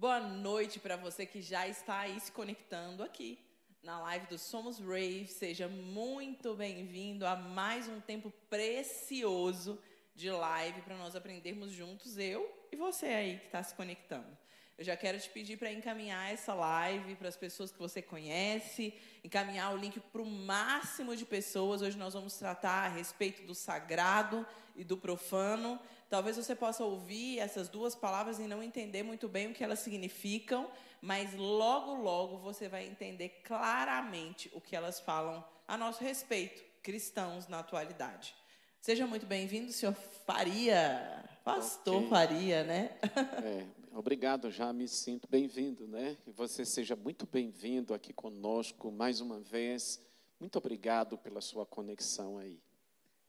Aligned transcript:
Boa 0.00 0.18
noite 0.18 0.80
para 0.80 0.96
você 0.96 1.26
que 1.26 1.42
já 1.42 1.68
está 1.68 1.98
aí 1.98 2.18
se 2.18 2.32
conectando 2.32 3.02
aqui 3.02 3.38
na 3.82 4.00
live 4.00 4.28
do 4.28 4.38
Somos 4.38 4.78
Rave. 4.78 5.26
Seja 5.26 5.68
muito 5.68 6.54
bem-vindo 6.54 7.26
a 7.26 7.36
mais 7.36 7.86
um 7.86 8.00
tempo 8.00 8.32
precioso 8.48 9.78
de 10.14 10.30
live 10.30 10.80
para 10.80 10.96
nós 10.96 11.14
aprendermos 11.14 11.70
juntos, 11.70 12.16
eu 12.16 12.50
e 12.72 12.76
você 12.76 13.08
aí 13.08 13.38
que 13.40 13.44
está 13.44 13.62
se 13.62 13.74
conectando. 13.74 14.38
Eu 14.78 14.84
já 14.86 14.96
quero 14.96 15.20
te 15.20 15.28
pedir 15.28 15.58
para 15.58 15.70
encaminhar 15.70 16.32
essa 16.32 16.54
live 16.54 17.14
para 17.16 17.28
as 17.28 17.36
pessoas 17.36 17.70
que 17.70 17.78
você 17.78 18.00
conhece, 18.00 18.94
encaminhar 19.22 19.74
o 19.74 19.76
link 19.76 20.00
para 20.00 20.22
o 20.22 20.24
máximo 20.24 21.14
de 21.14 21.26
pessoas. 21.26 21.82
Hoje 21.82 21.98
nós 21.98 22.14
vamos 22.14 22.38
tratar 22.38 22.86
a 22.86 22.88
respeito 22.88 23.42
do 23.42 23.54
sagrado 23.54 24.46
e 24.74 24.82
do 24.82 24.96
profano. 24.96 25.78
Talvez 26.10 26.36
você 26.36 26.56
possa 26.56 26.84
ouvir 26.84 27.38
essas 27.38 27.68
duas 27.68 27.94
palavras 27.94 28.40
e 28.40 28.42
não 28.42 28.60
entender 28.60 29.04
muito 29.04 29.28
bem 29.28 29.46
o 29.46 29.54
que 29.54 29.62
elas 29.62 29.78
significam, 29.78 30.68
mas 31.00 31.32
logo, 31.34 31.94
logo 31.94 32.36
você 32.38 32.68
vai 32.68 32.84
entender 32.84 33.28
claramente 33.44 34.50
o 34.52 34.60
que 34.60 34.74
elas 34.74 34.98
falam 34.98 35.44
a 35.68 35.78
nosso 35.78 36.02
respeito, 36.02 36.64
cristãos 36.82 37.46
na 37.46 37.60
atualidade. 37.60 38.34
Seja 38.80 39.06
muito 39.06 39.24
bem-vindo, 39.24 39.70
senhor 39.70 39.94
Faria, 40.26 41.24
pastor 41.44 41.98
okay. 41.98 42.08
Faria, 42.08 42.64
né? 42.64 42.98
É, 43.44 43.64
obrigado, 43.96 44.50
já 44.50 44.72
me 44.72 44.88
sinto 44.88 45.28
bem-vindo, 45.30 45.86
né? 45.86 46.16
Que 46.24 46.32
você 46.32 46.64
seja 46.64 46.96
muito 46.96 47.24
bem-vindo 47.24 47.94
aqui 47.94 48.12
conosco 48.12 48.90
mais 48.90 49.20
uma 49.20 49.38
vez. 49.38 50.02
Muito 50.40 50.58
obrigado 50.58 51.16
pela 51.16 51.40
sua 51.40 51.64
conexão 51.64 52.36
aí. 52.36 52.58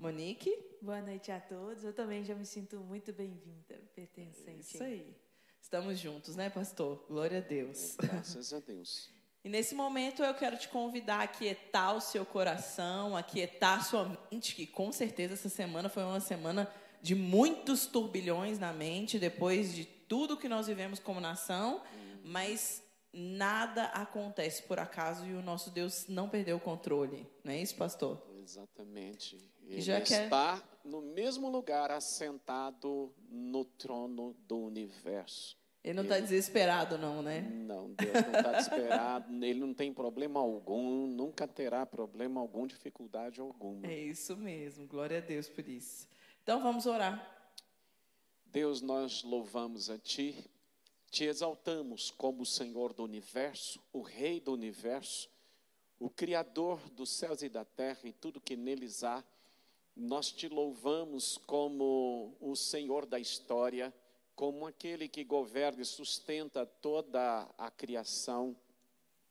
Monique? 0.01 0.51
Boa 0.81 0.99
noite 0.99 1.31
a 1.31 1.39
todos. 1.39 1.83
Eu 1.83 1.93
também 1.93 2.23
já 2.23 2.33
me 2.33 2.43
sinto 2.43 2.79
muito 2.79 3.13
bem-vinda, 3.13 3.79
pertencente. 3.93 4.61
Isso 4.61 4.81
aí. 4.81 5.15
Estamos 5.61 5.99
juntos, 5.99 6.35
né, 6.35 6.49
pastor? 6.49 7.05
Glória 7.07 7.37
a 7.37 7.41
Deus. 7.41 7.99
É, 7.99 8.07
graças 8.07 8.51
a 8.51 8.59
Deus. 8.59 9.11
E 9.43 9.47
nesse 9.47 9.75
momento 9.75 10.23
eu 10.23 10.33
quero 10.33 10.57
te 10.57 10.67
convidar 10.69 11.21
a 11.21 11.27
quietar 11.27 11.95
o 11.95 12.01
seu 12.01 12.25
coração, 12.25 13.15
a 13.15 13.21
quietar 13.21 13.77
a 13.77 13.83
sua 13.83 14.17
mente, 14.31 14.55
que 14.55 14.65
com 14.65 14.91
certeza 14.91 15.35
essa 15.35 15.49
semana 15.49 15.87
foi 15.87 16.01
uma 16.01 16.19
semana 16.19 16.67
de 16.99 17.13
muitos 17.13 17.85
turbilhões 17.85 18.57
na 18.57 18.73
mente, 18.73 19.19
depois 19.19 19.71
de 19.71 19.85
tudo 19.85 20.35
que 20.35 20.49
nós 20.49 20.65
vivemos 20.65 20.97
como 20.97 21.19
nação, 21.19 21.79
hum. 21.79 22.17
mas 22.23 22.81
nada 23.13 23.83
acontece 23.89 24.63
por 24.63 24.79
acaso 24.79 25.27
e 25.27 25.35
o 25.35 25.43
nosso 25.43 25.69
Deus 25.69 26.07
não 26.07 26.27
perdeu 26.27 26.57
o 26.57 26.59
controle. 26.59 27.29
Não 27.43 27.53
é 27.53 27.61
isso, 27.61 27.75
pastor? 27.75 28.30
Exatamente. 28.41 29.37
Ele 29.63 29.81
já 29.81 29.99
está 29.99 30.57
quer... 30.57 30.89
no 30.89 31.01
mesmo 31.01 31.49
lugar, 31.49 31.91
assentado 31.91 33.13
no 33.29 33.63
trono 33.65 34.35
do 34.47 34.57
universo. 34.57 35.57
Ele 35.83 35.95
não 35.95 36.03
está 36.03 36.19
desesperado, 36.19 36.97
não, 36.97 37.23
né? 37.23 37.41
Não, 37.41 37.91
Deus 37.93 38.13
não 38.13 38.39
está 38.39 38.51
desesperado. 38.51 39.33
ele 39.43 39.59
não 39.59 39.73
tem 39.73 39.91
problema 39.91 40.39
algum, 40.39 41.07
nunca 41.07 41.47
terá 41.47 41.85
problema 41.85 42.39
algum, 42.39 42.67
dificuldade 42.67 43.41
alguma. 43.41 43.87
É 43.87 43.99
isso 43.99 44.37
mesmo. 44.37 44.85
Glória 44.85 45.17
a 45.17 45.21
Deus 45.21 45.49
por 45.49 45.67
isso. 45.67 46.07
Então 46.43 46.61
vamos 46.61 46.85
orar. 46.85 47.27
Deus, 48.45 48.81
nós 48.81 49.23
louvamos 49.23 49.89
a 49.89 49.97
Ti, 49.97 50.35
te 51.09 51.23
exaltamos 51.23 52.11
como 52.11 52.43
o 52.43 52.45
Senhor 52.45 52.93
do 52.93 53.03
universo, 53.03 53.81
o 53.91 54.01
Rei 54.01 54.39
do 54.39 54.53
universo, 54.53 55.30
o 56.01 56.09
Criador 56.09 56.79
dos 56.89 57.11
céus 57.11 57.43
e 57.43 57.47
da 57.47 57.63
terra 57.63 57.99
e 58.05 58.11
tudo 58.11 58.41
que 58.41 58.55
neles 58.55 59.03
há. 59.03 59.23
Nós 59.95 60.31
te 60.31 60.49
louvamos 60.49 61.37
como 61.37 62.35
o 62.41 62.55
Senhor 62.55 63.05
da 63.05 63.19
história, 63.19 63.93
como 64.35 64.65
aquele 64.65 65.07
que 65.07 65.23
governa 65.23 65.83
e 65.83 65.85
sustenta 65.85 66.65
toda 66.65 67.47
a 67.55 67.69
criação. 67.69 68.57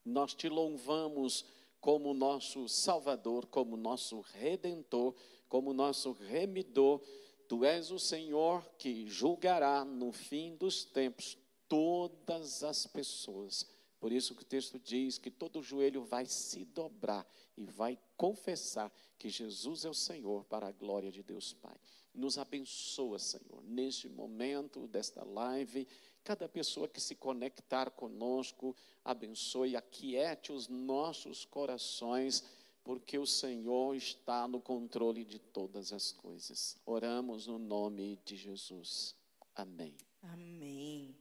Nós 0.05 0.33
te 0.33 0.49
louvamos 0.49 1.45
como 1.81 2.15
nosso 2.15 2.69
Salvador, 2.69 3.47
como 3.47 3.77
nosso 3.77 4.21
Redentor, 4.21 5.17
como 5.49 5.73
nosso 5.73 6.13
Remidor. 6.13 7.01
Tu 7.49 7.65
és 7.65 7.91
o 7.91 7.99
Senhor 7.99 8.65
que 8.79 9.09
julgará 9.09 9.85
no 9.85 10.13
fim 10.13 10.55
dos 10.55 10.85
tempos 10.85 11.37
todas 11.69 12.63
as 12.63 12.87
pessoas. 12.87 13.67
Por 14.01 14.11
isso 14.13 14.35
que 14.35 14.43
o 14.43 14.47
texto 14.47 14.79
diz 14.79 15.19
que 15.19 15.31
todo 15.31 15.63
joelho 15.63 16.03
vai 16.03 16.25
se 16.25 16.65
dobrar 16.65 17.27
e 17.55 17.67
vai 17.67 17.99
confessar 18.17 18.91
que 19.19 19.29
Jesus 19.29 19.85
é 19.85 19.91
o 19.91 19.95
Senhor 19.95 20.43
para 20.47 20.69
a 20.69 20.73
glória 20.73 21.13
de 21.13 21.23
Deus 21.23 21.53
Pai. 21.53 21.77
Nos 22.15 22.39
abençoa, 22.39 23.19
Senhor, 23.19 23.63
neste 23.63 24.09
momento 24.09 24.89
desta 24.89 25.23
live. 25.23 25.87
Cada 26.25 26.49
pessoa 26.49 26.89
que 26.89 27.01
se 27.01 27.15
conectar 27.15 27.91
conosco, 27.91 28.75
abençoe, 29.05 29.77
aquiete 29.77 30.51
os 30.51 30.67
nossos 30.67 31.45
corações, 31.45 32.43
porque 32.83 33.19
o 33.19 33.27
Senhor 33.27 33.95
está 33.95 34.49
no 34.49 34.61
controle 34.63 35.27
de 35.27 35.39
todas 35.39 35.93
as 35.93 36.11
coisas. 36.11 36.79
Oramos 36.87 37.47
no 37.47 37.59
nome 37.59 38.19
de 38.25 38.35
Jesus. 38.35 39.15
Amém. 39.55 39.95
Amém. 40.23 41.20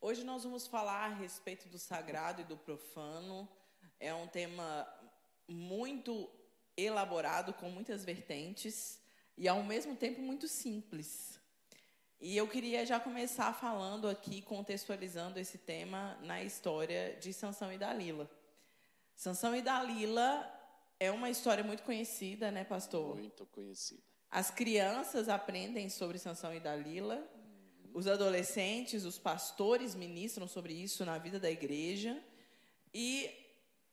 Hoje 0.00 0.22
nós 0.22 0.44
vamos 0.44 0.68
falar 0.68 1.06
a 1.06 1.14
respeito 1.14 1.68
do 1.68 1.76
sagrado 1.76 2.40
e 2.40 2.44
do 2.44 2.56
profano. 2.56 3.48
É 3.98 4.14
um 4.14 4.28
tema 4.28 4.86
muito 5.48 6.30
elaborado, 6.76 7.52
com 7.52 7.68
muitas 7.68 8.04
vertentes 8.04 9.00
e 9.36 9.48
ao 9.48 9.60
mesmo 9.64 9.96
tempo 9.96 10.20
muito 10.20 10.46
simples. 10.46 11.40
E 12.20 12.36
eu 12.36 12.46
queria 12.46 12.86
já 12.86 13.00
começar 13.00 13.52
falando 13.52 14.08
aqui, 14.08 14.40
contextualizando 14.40 15.40
esse 15.40 15.58
tema 15.58 16.16
na 16.22 16.44
história 16.44 17.18
de 17.20 17.32
Sansão 17.32 17.72
e 17.72 17.76
Dalila. 17.76 18.30
Sansão 19.16 19.54
e 19.54 19.62
Dalila 19.62 20.48
é 21.00 21.10
uma 21.10 21.28
história 21.28 21.64
muito 21.64 21.82
conhecida, 21.82 22.52
né, 22.52 22.62
pastor? 22.62 23.16
Muito 23.16 23.44
conhecida. 23.46 24.02
As 24.30 24.48
crianças 24.48 25.28
aprendem 25.28 25.88
sobre 25.88 26.18
Sansão 26.18 26.54
e 26.54 26.60
Dalila. 26.60 27.20
Os 27.92 28.06
adolescentes, 28.06 29.04
os 29.04 29.18
pastores 29.18 29.94
ministram 29.94 30.46
sobre 30.46 30.72
isso 30.72 31.04
na 31.04 31.18
vida 31.18 31.38
da 31.40 31.50
igreja. 31.50 32.22
E 32.92 33.30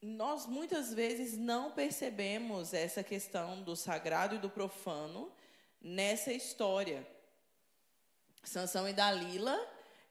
nós 0.01 0.45
muitas 0.45 0.93
vezes 0.93 1.37
não 1.37 1.71
percebemos 1.71 2.73
essa 2.73 3.03
questão 3.03 3.61
do 3.63 3.75
sagrado 3.75 4.35
e 4.35 4.39
do 4.39 4.49
profano 4.49 5.31
nessa 5.81 6.31
história. 6.31 7.07
Sansão 8.43 8.87
e 8.87 8.93
Dalila 8.93 9.59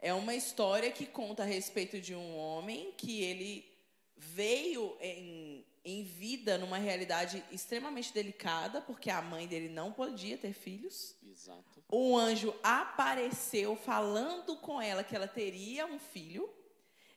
é 0.00 0.12
uma 0.12 0.34
história 0.34 0.91
que 0.91 1.06
conta 1.06 1.43
a 1.43 1.47
respeito 1.47 2.00
de 2.00 2.15
um 2.15 2.37
homem 2.37 2.93
que 2.97 3.23
ele 3.23 3.74
veio 4.16 4.97
em, 5.00 5.64
em 5.84 6.02
vida 6.02 6.56
numa 6.56 6.78
realidade 6.78 7.44
extremamente 7.50 8.12
delicada, 8.12 8.80
porque 8.80 9.10
a 9.10 9.20
mãe 9.20 9.47
dele 9.47 9.69
não 9.69 9.92
podia 9.92 10.38
ter 10.38 10.52
filhos. 10.52 11.16
Exato. 11.30 11.84
Um 11.92 12.16
anjo 12.16 12.54
apareceu 12.62 13.76
falando 13.76 14.56
com 14.56 14.80
ela 14.80 15.04
que 15.04 15.14
ela 15.14 15.28
teria 15.28 15.86
um 15.86 15.98
filho 15.98 16.48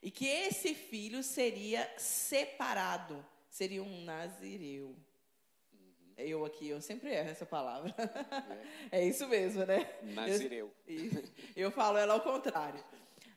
e 0.01 0.11
que 0.11 0.25
esse 0.25 0.73
filho 0.73 1.23
seria 1.23 1.89
separado, 1.97 3.25
seria 3.49 3.81
um 3.81 4.03
nazireu. 4.03 4.95
Uhum. 5.73 6.13
Eu 6.17 6.45
aqui, 6.45 6.67
eu 6.67 6.81
sempre 6.81 7.11
erro 7.11 7.29
essa 7.29 7.45
palavra. 7.45 7.93
É, 8.91 8.99
é 9.01 9.07
isso 9.07 9.27
mesmo, 9.27 9.65
né? 9.65 9.89
Nazireu. 10.03 10.71
Eu, 10.87 11.23
eu 11.55 11.71
falo 11.71 11.97
ela 11.97 12.13
ao 12.13 12.21
contrário. 12.21 12.83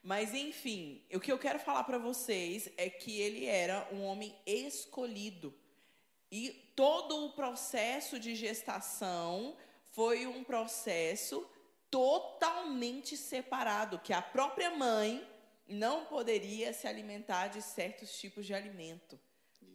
Mas, 0.03 0.33
enfim, 0.33 1.03
o 1.13 1.21
que 1.21 1.31
eu 1.31 1.39
quero 1.39 1.59
falar 1.59 1.85
para 1.85 1.99
vocês 1.99 2.71
é 2.77 2.89
que 2.89 3.21
ele 3.21 3.45
era 3.47 3.87
um 3.93 4.03
homem 4.05 4.35
escolhido. 4.47 5.55
E 6.31 6.51
todo 6.75 7.27
o 7.27 7.33
processo 7.33 8.19
de 8.19 8.35
gestação 8.35 9.57
foi 9.91 10.27
um 10.27 10.43
processo 10.43 11.47
totalmente 11.91 13.17
separado, 13.17 13.99
que 13.99 14.13
a 14.13 14.23
própria 14.23 14.71
mãe 14.71 15.27
não 15.69 16.05
poderia 16.05 16.73
se 16.73 16.87
alimentar 16.87 17.49
de 17.49 17.61
certos 17.61 18.19
tipos 18.19 18.47
de 18.47 18.55
alimento. 18.55 19.19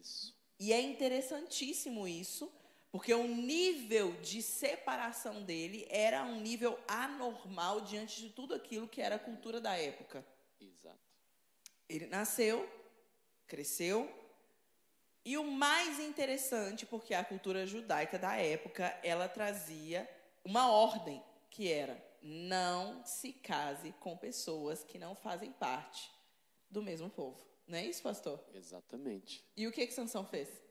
Isso. 0.02 0.34
E 0.60 0.72
é 0.72 0.82
interessantíssimo 0.82 2.08
isso, 2.08 2.52
porque 2.96 3.14
o 3.14 3.28
nível 3.28 4.14
de 4.22 4.42
separação 4.42 5.44
dele 5.44 5.86
era 5.90 6.24
um 6.24 6.40
nível 6.40 6.80
anormal 6.88 7.82
diante 7.82 8.22
de 8.22 8.30
tudo 8.30 8.56
aquilo 8.56 8.88
que 8.88 9.02
era 9.02 9.16
a 9.16 9.20
cultura 9.20 9.60
da 9.60 9.76
época. 9.76 10.26
Exato. 10.62 10.98
Ele 11.90 12.08
nasceu, 12.08 12.66
cresceu, 13.48 14.10
e 15.26 15.38
o 15.38 15.44
mais 15.44 16.00
interessante, 16.00 16.86
porque 16.86 17.14
a 17.14 17.22
cultura 17.22 17.68
judaica 17.68 18.18
da 18.18 18.38
época, 18.38 18.98
ela 19.04 19.28
trazia 19.28 20.10
uma 20.46 20.72
ordem, 20.72 21.22
que 21.50 21.70
era 21.70 22.02
não 22.22 23.04
se 23.04 23.34
case 23.34 23.92
com 24.00 24.16
pessoas 24.16 24.86
que 24.86 24.98
não 24.98 25.16
fazem 25.16 25.52
parte 25.52 26.10
do 26.70 26.82
mesmo 26.82 27.10
povo. 27.10 27.46
Não 27.68 27.78
é 27.78 27.86
isso, 27.86 28.02
pastor? 28.02 28.42
Exatamente. 28.54 29.46
E 29.58 29.68
o 29.68 29.72
que 29.74 29.86
que 29.86 29.94
Sansão 29.94 30.26
fez? 30.26 30.65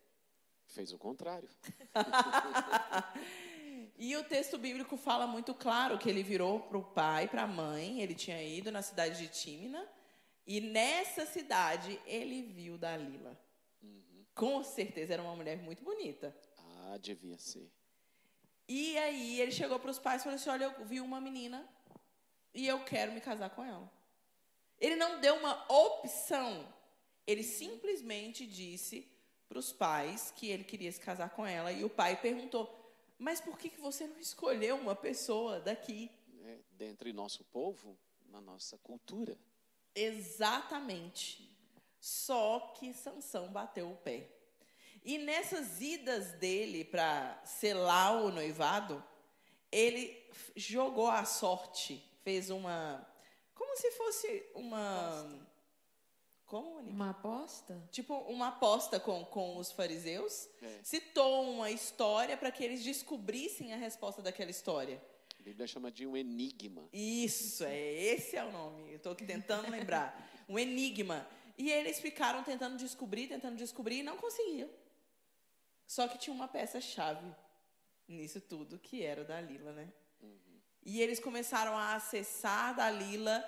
Fez 0.74 0.92
o 0.92 0.98
contrário. 0.98 1.48
e 3.96 4.16
o 4.16 4.24
texto 4.24 4.58
bíblico 4.58 4.96
fala 4.96 5.24
muito 5.24 5.54
claro 5.54 5.96
que 5.96 6.10
ele 6.10 6.24
virou 6.24 6.58
para 6.58 6.76
o 6.76 6.82
pai, 6.82 7.28
para 7.28 7.42
a 7.42 7.46
mãe. 7.46 8.00
Ele 8.00 8.12
tinha 8.12 8.42
ido 8.42 8.72
na 8.72 8.82
cidade 8.82 9.18
de 9.18 9.28
Tímina 9.28 9.88
E 10.44 10.60
nessa 10.60 11.26
cidade 11.26 12.00
ele 12.04 12.42
viu 12.42 12.76
Dalila. 12.76 13.40
Com 14.34 14.64
certeza 14.64 15.14
era 15.14 15.22
uma 15.22 15.36
mulher 15.36 15.58
muito 15.58 15.84
bonita. 15.84 16.36
Ah, 16.58 16.98
devia 17.00 17.38
ser. 17.38 17.70
E 18.68 18.98
aí 18.98 19.40
ele 19.40 19.52
chegou 19.52 19.78
para 19.78 19.92
os 19.92 20.00
pais 20.00 20.22
e 20.22 20.24
falou 20.24 20.34
assim: 20.34 20.50
Olha, 20.50 20.64
eu 20.64 20.84
vi 20.84 21.00
uma 21.00 21.20
menina 21.20 21.64
e 22.52 22.66
eu 22.66 22.82
quero 22.82 23.12
me 23.12 23.20
casar 23.20 23.50
com 23.50 23.62
ela. 23.62 23.88
Ele 24.80 24.96
não 24.96 25.20
deu 25.20 25.36
uma 25.36 25.72
opção. 25.72 26.66
Ele 27.24 27.44
simplesmente 27.44 28.44
disse 28.44 29.13
para 29.54 29.60
os 29.60 29.72
pais 29.72 30.32
que 30.34 30.48
ele 30.48 30.64
queria 30.64 30.90
se 30.90 30.98
casar 30.98 31.30
com 31.30 31.46
ela. 31.46 31.70
E 31.70 31.84
o 31.84 31.88
pai 31.88 32.20
perguntou: 32.20 32.68
Mas 33.16 33.40
por 33.40 33.56
que, 33.56 33.70
que 33.70 33.80
você 33.80 34.04
não 34.04 34.18
escolheu 34.18 34.74
uma 34.74 34.96
pessoa 34.96 35.60
daqui? 35.60 36.10
Né? 36.26 36.58
Dentre 36.72 37.12
nosso 37.12 37.44
povo, 37.44 37.96
na 38.26 38.40
nossa 38.40 38.76
cultura. 38.78 39.38
Exatamente. 39.94 41.48
Só 42.00 42.74
que 42.76 42.92
Sansão 42.92 43.52
bateu 43.52 43.92
o 43.92 43.96
pé. 43.96 44.28
E 45.04 45.18
nessas 45.18 45.80
idas 45.80 46.32
dele 46.32 46.84
para 46.84 47.40
selar 47.44 48.24
o 48.24 48.32
noivado, 48.32 49.04
ele 49.70 50.20
jogou 50.56 51.06
a 51.06 51.24
sorte, 51.24 52.02
fez 52.24 52.50
uma 52.50 53.06
como 53.54 53.76
se 53.76 53.92
fosse 53.92 54.50
uma 54.54 55.46
como 56.62 56.74
Monique? 56.76 56.94
Uma 56.94 57.10
aposta? 57.10 57.88
tipo 57.90 58.14
uma 58.28 58.48
aposta 58.48 59.00
com, 59.00 59.24
com 59.24 59.56
os 59.56 59.72
fariseus, 59.72 60.48
É. 60.62 60.80
citou 60.82 61.50
uma 61.50 61.70
história 61.70 62.36
para 62.36 62.50
que 62.50 62.62
eles 62.62 62.82
descobrissem 62.84 63.72
a 63.72 63.76
resposta 63.76 64.22
daquela 64.22 64.50
história. 64.50 65.02
A 65.38 65.42
Bíblia 65.42 65.66
chama 65.66 65.90
de 65.90 66.06
um 66.06 66.16
enigma. 66.16 66.88
Isso, 66.92 67.64
é 67.64 67.76
esse 67.92 68.36
é 68.36 68.44
o 68.44 68.52
nome. 68.52 68.90
Eu 68.90 68.96
estou 68.96 69.12
aqui 69.12 69.24
tentando 69.24 69.70
lembrar. 69.70 70.08
Um 70.48 70.58
enigma. 70.58 71.26
E 71.56 71.70
eles 71.72 72.00
ficaram 72.00 72.44
tentando 72.44 72.76
descobrir, 72.76 73.28
tentando 73.28 73.56
descobrir 73.56 74.00
e 74.00 74.02
não 74.02 74.18
conseguiam. 74.18 74.68
Só 75.86 76.06
que 76.06 76.18
tinha 76.18 76.34
uma 76.34 76.46
peça-chave 76.48 77.34
nisso 78.06 78.42
tudo, 78.42 78.78
que 78.78 79.02
era 79.02 79.22
o 79.22 79.24
Dalila, 79.24 79.72
né? 79.72 79.90
E 80.82 81.00
eles 81.00 81.18
começaram 81.18 81.78
a 81.78 81.94
acessar 81.94 82.76
Dalila 82.76 83.42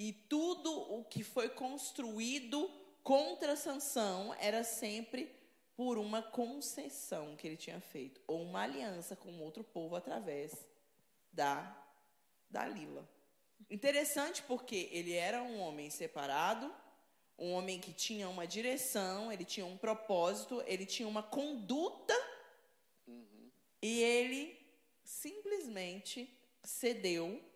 e 0.00 0.14
tudo 0.14 0.72
o 0.94 1.04
que 1.04 1.22
foi 1.22 1.50
construído 1.50 2.70
contra 3.02 3.54
Sansão 3.54 4.34
era 4.40 4.64
sempre 4.64 5.30
por 5.76 5.98
uma 5.98 6.22
concessão 6.22 7.36
que 7.36 7.46
ele 7.46 7.58
tinha 7.58 7.78
feito, 7.82 8.18
ou 8.26 8.40
uma 8.40 8.62
aliança 8.62 9.14
com 9.14 9.38
outro 9.42 9.62
povo 9.62 9.94
através 9.94 10.66
da 11.30 11.86
Dalila. 12.48 13.06
Interessante 13.68 14.42
porque 14.44 14.88
ele 14.90 15.12
era 15.12 15.42
um 15.42 15.60
homem 15.60 15.90
separado, 15.90 16.74
um 17.38 17.52
homem 17.52 17.78
que 17.78 17.92
tinha 17.92 18.26
uma 18.26 18.46
direção, 18.46 19.30
ele 19.30 19.44
tinha 19.44 19.66
um 19.66 19.76
propósito, 19.76 20.62
ele 20.66 20.86
tinha 20.86 21.06
uma 21.06 21.22
conduta 21.22 22.14
e 23.82 24.00
ele 24.00 24.58
simplesmente 25.04 26.34
cedeu 26.64 27.49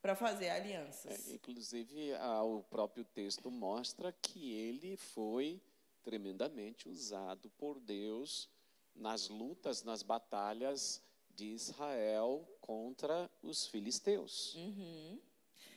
para 0.00 0.14
fazer 0.14 0.46
É, 0.46 0.50
alianças. 0.52 1.28
inclusive, 1.30 2.14
ah, 2.14 2.42
o 2.42 2.62
próprio 2.62 3.04
texto 3.04 3.50
mostra 3.50 4.12
que 4.12 4.52
ele 4.52 4.96
foi 4.96 5.60
tremendamente 6.02 6.88
usado 6.88 7.50
por 7.50 7.78
Deus 7.78 8.48
nas 8.94 9.28
lutas, 9.28 9.82
nas 9.82 10.02
batalhas 10.02 11.02
de 11.34 11.46
Israel 11.46 12.46
contra 12.60 13.30
os 13.42 13.66
filisteus. 13.66 14.54
Uhum. 14.54 15.20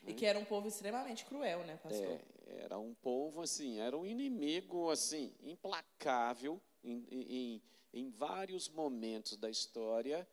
E 0.05 0.13
que 0.13 0.25
era 0.25 0.37
um 0.37 0.43
povo 0.45 0.67
extremamente 0.67 1.23
cruel, 1.25 1.63
né, 1.65 1.77
pastor? 1.77 2.03
É, 2.05 2.21
era 2.63 2.77
um 2.77 2.93
povo 2.93 3.41
assim, 3.41 3.79
era 3.79 3.97
um 3.97 4.05
inimigo 4.05 4.89
assim 4.89 5.33
implacável 5.41 6.61
em, 6.83 7.05
em, 7.09 7.61
em 7.93 8.09
vários 8.09 8.67
momentos 8.67 9.37
da 9.37 9.49
história. 9.49 10.27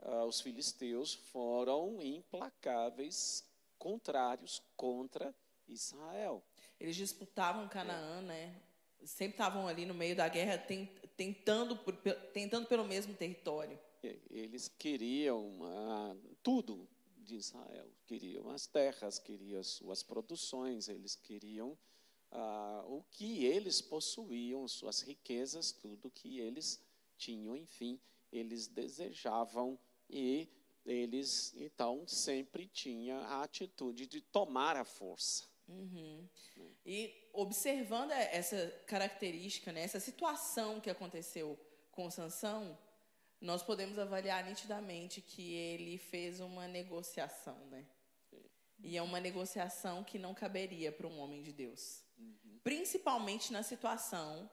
Ah, 0.00 0.24
os 0.24 0.40
filisteus 0.40 1.14
foram 1.14 2.00
implacáveis, 2.02 3.44
contrários 3.78 4.62
contra 4.76 5.34
Israel. 5.68 6.42
Eles 6.78 6.96
disputavam 6.96 7.68
Canaã, 7.68 8.20
né? 8.22 8.60
Sempre 9.04 9.34
estavam 9.34 9.68
ali 9.68 9.84
no 9.84 9.94
meio 9.94 10.16
da 10.16 10.28
guerra 10.28 10.58
ten- 10.58 10.86
tentando, 11.16 11.76
por- 11.76 11.96
tentando 12.32 12.66
pelo 12.66 12.84
mesmo 12.84 13.14
território. 13.14 13.78
Eles 14.30 14.68
queriam 14.68 15.58
ah, 15.64 16.16
tudo 16.42 16.88
de 17.18 17.34
Israel, 17.36 17.90
queriam 18.06 18.48
as 18.50 18.66
terras, 18.66 19.18
queriam 19.18 19.58
as 19.58 19.66
suas 19.66 20.02
produções, 20.02 20.88
eles 20.88 21.16
queriam 21.16 21.76
ah, 22.30 22.84
o 22.86 23.02
que 23.10 23.44
eles 23.44 23.80
possuíam, 23.80 24.66
suas 24.68 25.00
riquezas, 25.00 25.72
tudo 25.72 26.10
que 26.10 26.38
eles 26.38 26.80
tinham, 27.18 27.56
enfim, 27.56 28.00
eles 28.38 28.66
desejavam 28.66 29.78
e 30.08 30.48
eles 30.84 31.54
então 31.56 32.06
sempre 32.06 32.66
tinham 32.66 33.18
a 33.20 33.42
atitude 33.42 34.06
de 34.06 34.20
tomar 34.20 34.76
a 34.76 34.84
força. 34.84 35.44
E 36.84 37.28
observando 37.32 38.12
essa 38.12 38.68
característica, 38.86 39.72
né, 39.72 39.82
essa 39.82 39.98
situação 39.98 40.80
que 40.80 40.88
aconteceu 40.88 41.58
com 41.90 42.08
Sansão, 42.10 42.78
nós 43.40 43.62
podemos 43.62 43.98
avaliar 43.98 44.44
nitidamente 44.44 45.20
que 45.20 45.54
ele 45.54 45.98
fez 45.98 46.40
uma 46.40 46.68
negociação, 46.68 47.58
né? 47.66 47.84
E 48.78 48.96
é 48.96 49.02
uma 49.02 49.18
negociação 49.18 50.04
que 50.04 50.18
não 50.18 50.34
caberia 50.34 50.92
para 50.92 51.06
um 51.06 51.18
homem 51.18 51.42
de 51.42 51.52
Deus. 51.52 52.04
Principalmente 52.62 53.52
na 53.52 53.62
situação 53.62 54.48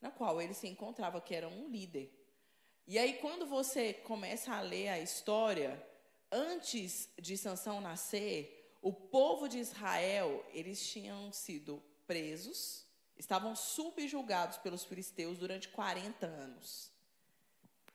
na 0.00 0.10
qual 0.10 0.40
ele 0.40 0.54
se 0.54 0.68
encontrava, 0.68 1.20
que 1.20 1.34
era 1.34 1.48
um 1.48 1.68
líder. 1.68 2.12
E 2.86 2.98
aí, 2.98 3.14
quando 3.14 3.46
você 3.46 3.94
começa 3.94 4.52
a 4.52 4.60
ler 4.60 4.88
a 4.88 5.00
história, 5.00 5.82
antes 6.30 7.08
de 7.18 7.36
Sansão 7.36 7.80
nascer, 7.80 8.76
o 8.82 8.92
povo 8.92 9.48
de 9.48 9.58
Israel, 9.58 10.44
eles 10.52 10.86
tinham 10.86 11.32
sido 11.32 11.82
presos, 12.06 12.86
estavam 13.16 13.56
subjugados 13.56 14.58
pelos 14.58 14.84
filisteus 14.84 15.38
durante 15.38 15.70
40 15.70 16.26
anos. 16.26 16.92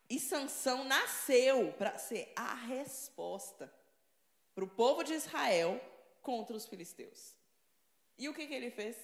E 0.10 0.20
Sansão 0.20 0.84
nasceu 0.84 1.72
para 1.74 2.00
ser 2.00 2.34
a 2.36 2.56
resposta 2.56 3.72
para 4.56 4.64
o 4.64 4.68
povo 4.68 5.04
de 5.04 5.14
Israel 5.14 5.80
contra 6.24 6.56
os 6.58 6.66
filisteus. 6.66 7.36
E 8.18 8.28
o 8.28 8.34
que, 8.34 8.48
que 8.48 8.54
ele 8.56 8.72
fez? 8.72 8.98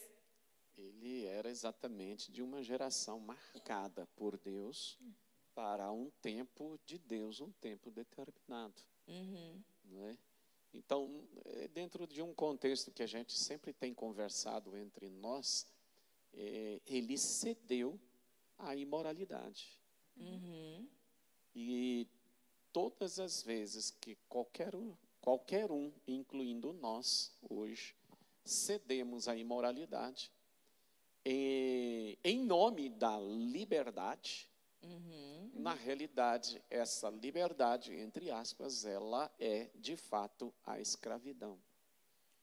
Ele 0.75 1.25
era 1.25 1.49
exatamente 1.49 2.31
de 2.31 2.41
uma 2.41 2.63
geração 2.63 3.19
marcada 3.19 4.07
por 4.15 4.35
Deus 4.35 4.99
para 5.55 5.91
um 5.91 6.11
tempo 6.21 6.77
de 6.85 6.99
Deus, 6.99 7.39
um 7.39 7.51
tempo 7.53 7.89
determinado. 7.89 8.83
não 9.85 10.05
é? 10.05 10.17
Então, 10.73 11.23
é, 11.45 11.69
dentro 11.69 12.05
de 12.05 12.21
um 12.21 12.33
contexto 12.33 12.91
que 12.91 13.01
a 13.01 13.07
gente 13.07 13.33
sempre 13.37 13.71
tem 13.71 13.93
conversado 13.93 14.75
entre 14.75 15.09
nós, 15.09 15.65
é, 16.33 16.81
ele 16.85 17.17
cedeu 17.17 17.97
à 18.57 18.75
imoralidade. 18.75 19.79
E 21.55 22.07
todas 22.73 23.19
as 23.19 23.41
vezes 23.41 23.89
que 23.89 24.17
qualquer 24.27 24.75
um, 24.75 24.93
qualquer 25.21 25.71
um, 25.71 25.93
incluindo 26.05 26.73
nós 26.73 27.31
hoje, 27.49 27.95
cedemos 28.43 29.29
à 29.29 29.35
imoralidade, 29.35 30.29
em, 31.23 32.17
em 32.23 32.43
nome 32.43 32.89
da 32.89 33.17
liberdade, 33.17 34.49
na 35.53 35.73
realidade, 35.73 36.61
essa 36.69 37.09
liberdade, 37.09 37.93
entre 37.93 38.29
aspas, 38.29 38.85
ela 38.85 39.33
é 39.39 39.69
de 39.75 39.97
fato 39.97 40.53
a 40.63 40.79
escravidão. 40.79 41.57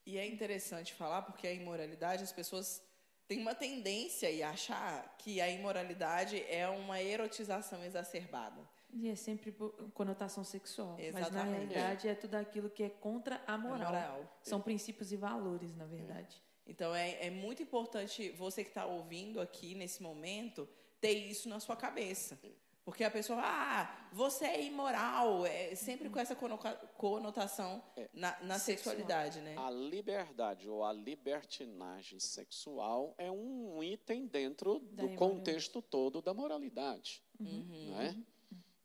E 0.05 0.19
é 0.19 0.27
interessante 0.27 0.93
falar 0.95 1.23
porque 1.23 1.47
a 1.47 1.53
imoralidade, 1.53 2.25
as 2.25 2.33
pessoas 2.33 2.83
têm 3.29 3.41
uma 3.41 3.55
tendência 3.55 4.29
a 4.47 4.51
achar 4.51 5.17
que 5.19 5.41
a 5.41 5.49
imoralidade 5.49 6.43
é 6.49 6.69
uma 6.69 7.01
erotização 7.01 7.85
exacerbada. 7.85 8.61
E 8.93 9.09
é 9.09 9.15
sempre 9.15 9.55
conotação 9.95 10.45
sexual. 10.45 10.99
Mas 10.99 11.13
na 11.13 11.21
Exatamente. 11.21 11.73
realidade 11.73 12.09
é 12.09 12.15
tudo 12.15 12.35
aquilo 12.35 12.69
que 12.69 12.83
é 12.83 12.91
contra 12.91 13.43
a 13.47 13.57
moral. 13.57 13.93
moral. 13.93 14.39
São 14.43 14.61
princípios 14.61 15.13
e 15.13 15.17
valores, 15.17 15.75
na 15.75 15.87
verdade. 15.87 16.43
Então 16.67 16.95
é, 16.95 17.27
é 17.27 17.31
muito 17.31 17.63
importante 17.63 18.31
você 18.31 18.63
que 18.63 18.71
está 18.71 18.85
ouvindo 18.85 19.41
aqui 19.41 19.75
nesse 19.75 20.03
momento 20.03 20.69
ter 21.03 21.13
isso 21.13 21.49
na 21.49 21.61
sua 21.61 21.77
cabeça. 21.77 22.39
Porque 22.85 23.05
a 23.05 23.11
pessoa, 23.11 23.41
ah, 23.43 24.09
você 24.13 24.45
é 24.45 24.65
imoral, 24.65 25.47
é 25.47 25.75
sempre 25.75 26.09
com 26.09 26.19
essa 26.19 26.35
conotação 26.35 27.83
na, 28.13 28.41
na 28.43 28.59
sexualidade, 28.59 29.41
né? 29.41 29.55
A 29.57 29.71
liberdade 29.71 30.69
ou 30.69 30.83
a 30.83 30.93
libertinagem 30.93 32.19
sexual 32.19 33.15
é 33.19 33.31
um 33.31 33.83
item 33.83 34.27
dentro 34.27 34.81
do 34.81 35.05
imoralidade. 35.05 35.17
contexto 35.17 35.81
todo 35.83 36.21
da 36.21 36.35
moralidade. 36.35 37.23
não 37.39 38.01
é? 38.01 38.17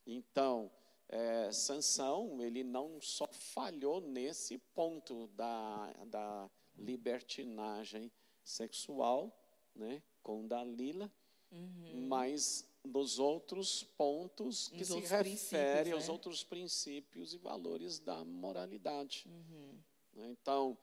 Então, 0.06 0.72
é, 1.10 1.52
Sansão, 1.52 2.42
ele 2.42 2.64
não 2.64 3.02
só 3.02 3.28
falhou 3.28 4.00
nesse 4.00 4.60
ponto 4.76 5.28
da, 5.30 5.92
da 6.06 6.50
libertinagem 6.78 8.12
sexual, 8.44 9.36
né, 9.76 10.02
com 10.22 10.48
Dalila, 10.48 11.12
Uhum. 11.52 12.08
mas 12.08 12.68
nos 12.84 13.20
outros 13.20 13.84
pontos 13.98 14.70
que 14.70 14.78
Nos 14.80 14.88
se 14.88 15.00
refere 15.00 15.92
aos 15.92 16.08
né? 16.08 16.12
outros 16.12 16.44
princípios 16.44 17.34
e 17.34 17.38
valores 17.38 18.00
da 18.00 18.24
moralidade. 18.24 19.26
Uhum. 19.28 19.78
né? 20.14 20.30
Então, 20.30 20.78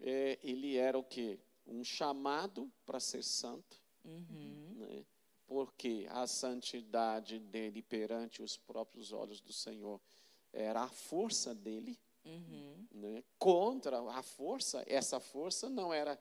é, 0.00 0.38
ele 0.42 0.76
era 0.76 0.98
o 0.98 1.04
quê? 1.04 1.38
Um 1.66 1.84
chamado 1.84 2.70
para 2.86 2.98
ser 3.00 3.22
santo, 3.22 3.78
Uhum. 4.04 4.74
né? 4.76 5.04
porque 5.46 6.06
a 6.10 6.26
santidade 6.26 7.38
dele 7.38 7.82
perante 7.82 8.42
os 8.42 8.56
próprios 8.56 9.12
olhos 9.12 9.40
do 9.40 9.52
Senhor 9.52 10.00
era 10.52 10.82
a 10.82 10.88
força 10.88 11.54
dele, 11.54 11.98
Uhum. 12.24 12.86
né? 12.92 13.22
contra 13.38 14.00
a 14.12 14.22
força, 14.22 14.82
essa 14.86 15.18
força 15.20 15.68
não 15.68 15.92
era, 15.92 16.18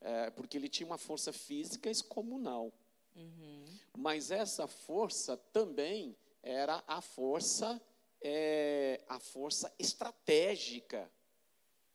é, 0.00 0.30
porque 0.30 0.56
ele 0.56 0.68
tinha 0.68 0.86
uma 0.86 0.98
força 0.98 1.32
física 1.32 1.90
excomunal, 1.90 2.72
Uhum. 3.16 3.64
mas 3.96 4.30
essa 4.30 4.66
força 4.66 5.36
também 5.52 6.16
era 6.42 6.84
a 6.86 7.00
força, 7.00 7.80
é, 8.20 9.02
a 9.08 9.18
força 9.18 9.74
estratégica, 9.78 11.10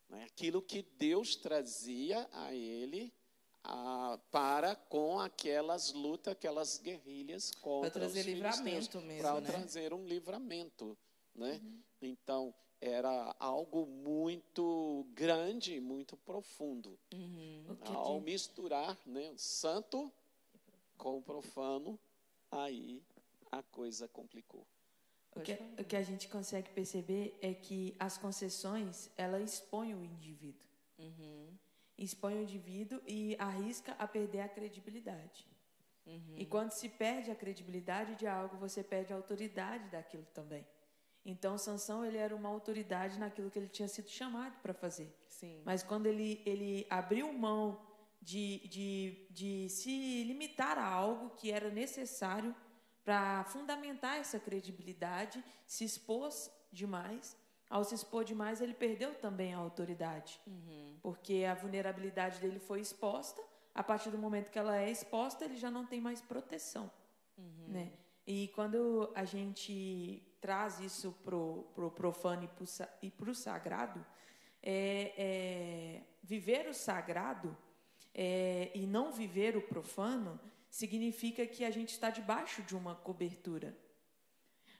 né? 0.09 0.25
aquilo 0.25 0.61
que 0.61 0.81
Deus 0.97 1.35
trazia 1.35 2.27
a 2.33 2.53
ele 2.53 3.13
a, 3.63 4.19
para 4.31 4.75
com 4.75 5.19
aquelas 5.19 5.93
lutas, 5.93 6.33
aquelas 6.33 6.77
guerrilhas 6.79 7.51
contra 7.51 7.91
Para 7.91 7.99
trazer 7.99 8.23
livramento 8.23 9.01
mesmo, 9.01 9.21
para 9.21 9.39
né? 9.39 9.47
trazer 9.47 9.93
um 9.93 10.05
livramento, 10.05 10.97
né? 11.35 11.61
Então 12.01 12.53
era 12.81 13.35
algo 13.39 13.85
muito 13.85 15.05
grande, 15.13 15.79
muito 15.79 16.17
profundo. 16.17 16.99
Uhum. 17.13 17.77
Ao 17.93 18.19
misturar, 18.19 18.97
né, 19.05 19.29
o 19.29 19.37
santo 19.37 20.11
com 21.01 21.17
o 21.17 21.21
profano, 21.21 21.99
aí 22.51 23.03
a 23.51 23.63
coisa 23.63 24.07
complicou. 24.07 24.67
O 25.35 25.41
que, 25.41 25.53
o 25.79 25.83
que 25.83 25.95
a 25.95 26.03
gente 26.03 26.27
consegue 26.27 26.69
perceber 26.69 27.35
é 27.41 27.55
que 27.55 27.95
as 27.97 28.19
concessões, 28.19 29.09
ela 29.17 29.41
expõe 29.41 29.95
o 29.95 30.03
indivíduo. 30.03 30.67
Uhum. 30.99 31.57
Expõe 31.97 32.35
o 32.35 32.43
indivíduo 32.43 33.01
e 33.07 33.35
arrisca 33.39 33.95
a 33.97 34.07
perder 34.07 34.41
a 34.41 34.49
credibilidade. 34.49 35.47
Uhum. 36.05 36.35
E 36.37 36.45
quando 36.45 36.71
se 36.71 36.87
perde 36.87 37.31
a 37.31 37.35
credibilidade 37.35 38.15
de 38.15 38.27
algo, 38.27 38.57
você 38.57 38.83
perde 38.83 39.11
a 39.11 39.15
autoridade 39.15 39.89
daquilo 39.89 40.25
também. 40.33 40.63
Então, 41.25 41.57
Sansão, 41.57 42.05
ele 42.05 42.17
era 42.17 42.35
uma 42.35 42.49
autoridade 42.49 43.17
naquilo 43.17 43.49
que 43.49 43.57
ele 43.57 43.69
tinha 43.69 43.87
sido 43.87 44.09
chamado 44.09 44.59
para 44.61 44.73
fazer. 44.73 45.11
Sim. 45.27 45.61
Mas 45.65 45.81
quando 45.81 46.05
ele, 46.05 46.43
ele 46.45 46.85
abriu 46.89 47.31
mão 47.33 47.90
de, 48.21 48.59
de, 48.67 49.27
de 49.29 49.69
se 49.69 50.23
limitar 50.23 50.77
a 50.77 50.85
algo 50.85 51.31
que 51.31 51.51
era 51.51 51.69
necessário 51.69 52.55
para 53.03 53.43
fundamentar 53.45 54.17
essa 54.17 54.39
credibilidade, 54.39 55.43
se 55.65 55.83
expôs 55.83 56.51
demais. 56.71 57.35
Ao 57.69 57.83
se 57.83 57.95
expor 57.95 58.23
demais, 58.23 58.61
ele 58.61 58.73
perdeu 58.73 59.15
também 59.15 59.53
a 59.53 59.57
autoridade, 59.57 60.39
Uhum. 60.45 60.97
porque 61.01 61.45
a 61.49 61.53
vulnerabilidade 61.55 62.39
dele 62.39 62.59
foi 62.59 62.81
exposta. 62.81 63.41
A 63.73 63.81
partir 63.81 64.11
do 64.11 64.17
momento 64.17 64.51
que 64.51 64.59
ela 64.59 64.77
é 64.77 64.91
exposta, 64.91 65.45
ele 65.45 65.55
já 65.55 65.71
não 65.71 65.85
tem 65.85 66.01
mais 66.01 66.21
proteção. 66.21 66.91
Né? 67.67 67.93
E 68.27 68.49
quando 68.49 69.11
a 69.15 69.23
gente 69.23 70.21
traz 70.39 70.79
isso 70.79 71.13
pro, 71.23 71.63
pro 71.73 71.89
profano 71.89 72.43
e 72.43 72.47
pro 72.49 72.65
e 73.01 73.09
para 73.09 73.31
o 73.31 73.35
sagrado, 73.35 74.05
é, 74.61 75.13
é, 75.17 76.03
viver 76.21 76.67
o 76.67 76.73
sagrado 76.73 77.57
é, 78.13 78.71
e 78.73 78.85
não 78.85 79.11
viver 79.11 79.55
o 79.55 79.61
profano 79.61 80.39
significa 80.69 81.45
que 81.45 81.63
a 81.63 81.71
gente 81.71 81.89
está 81.89 82.09
debaixo 82.09 82.61
de 82.63 82.75
uma 82.75 82.95
cobertura. 82.95 83.77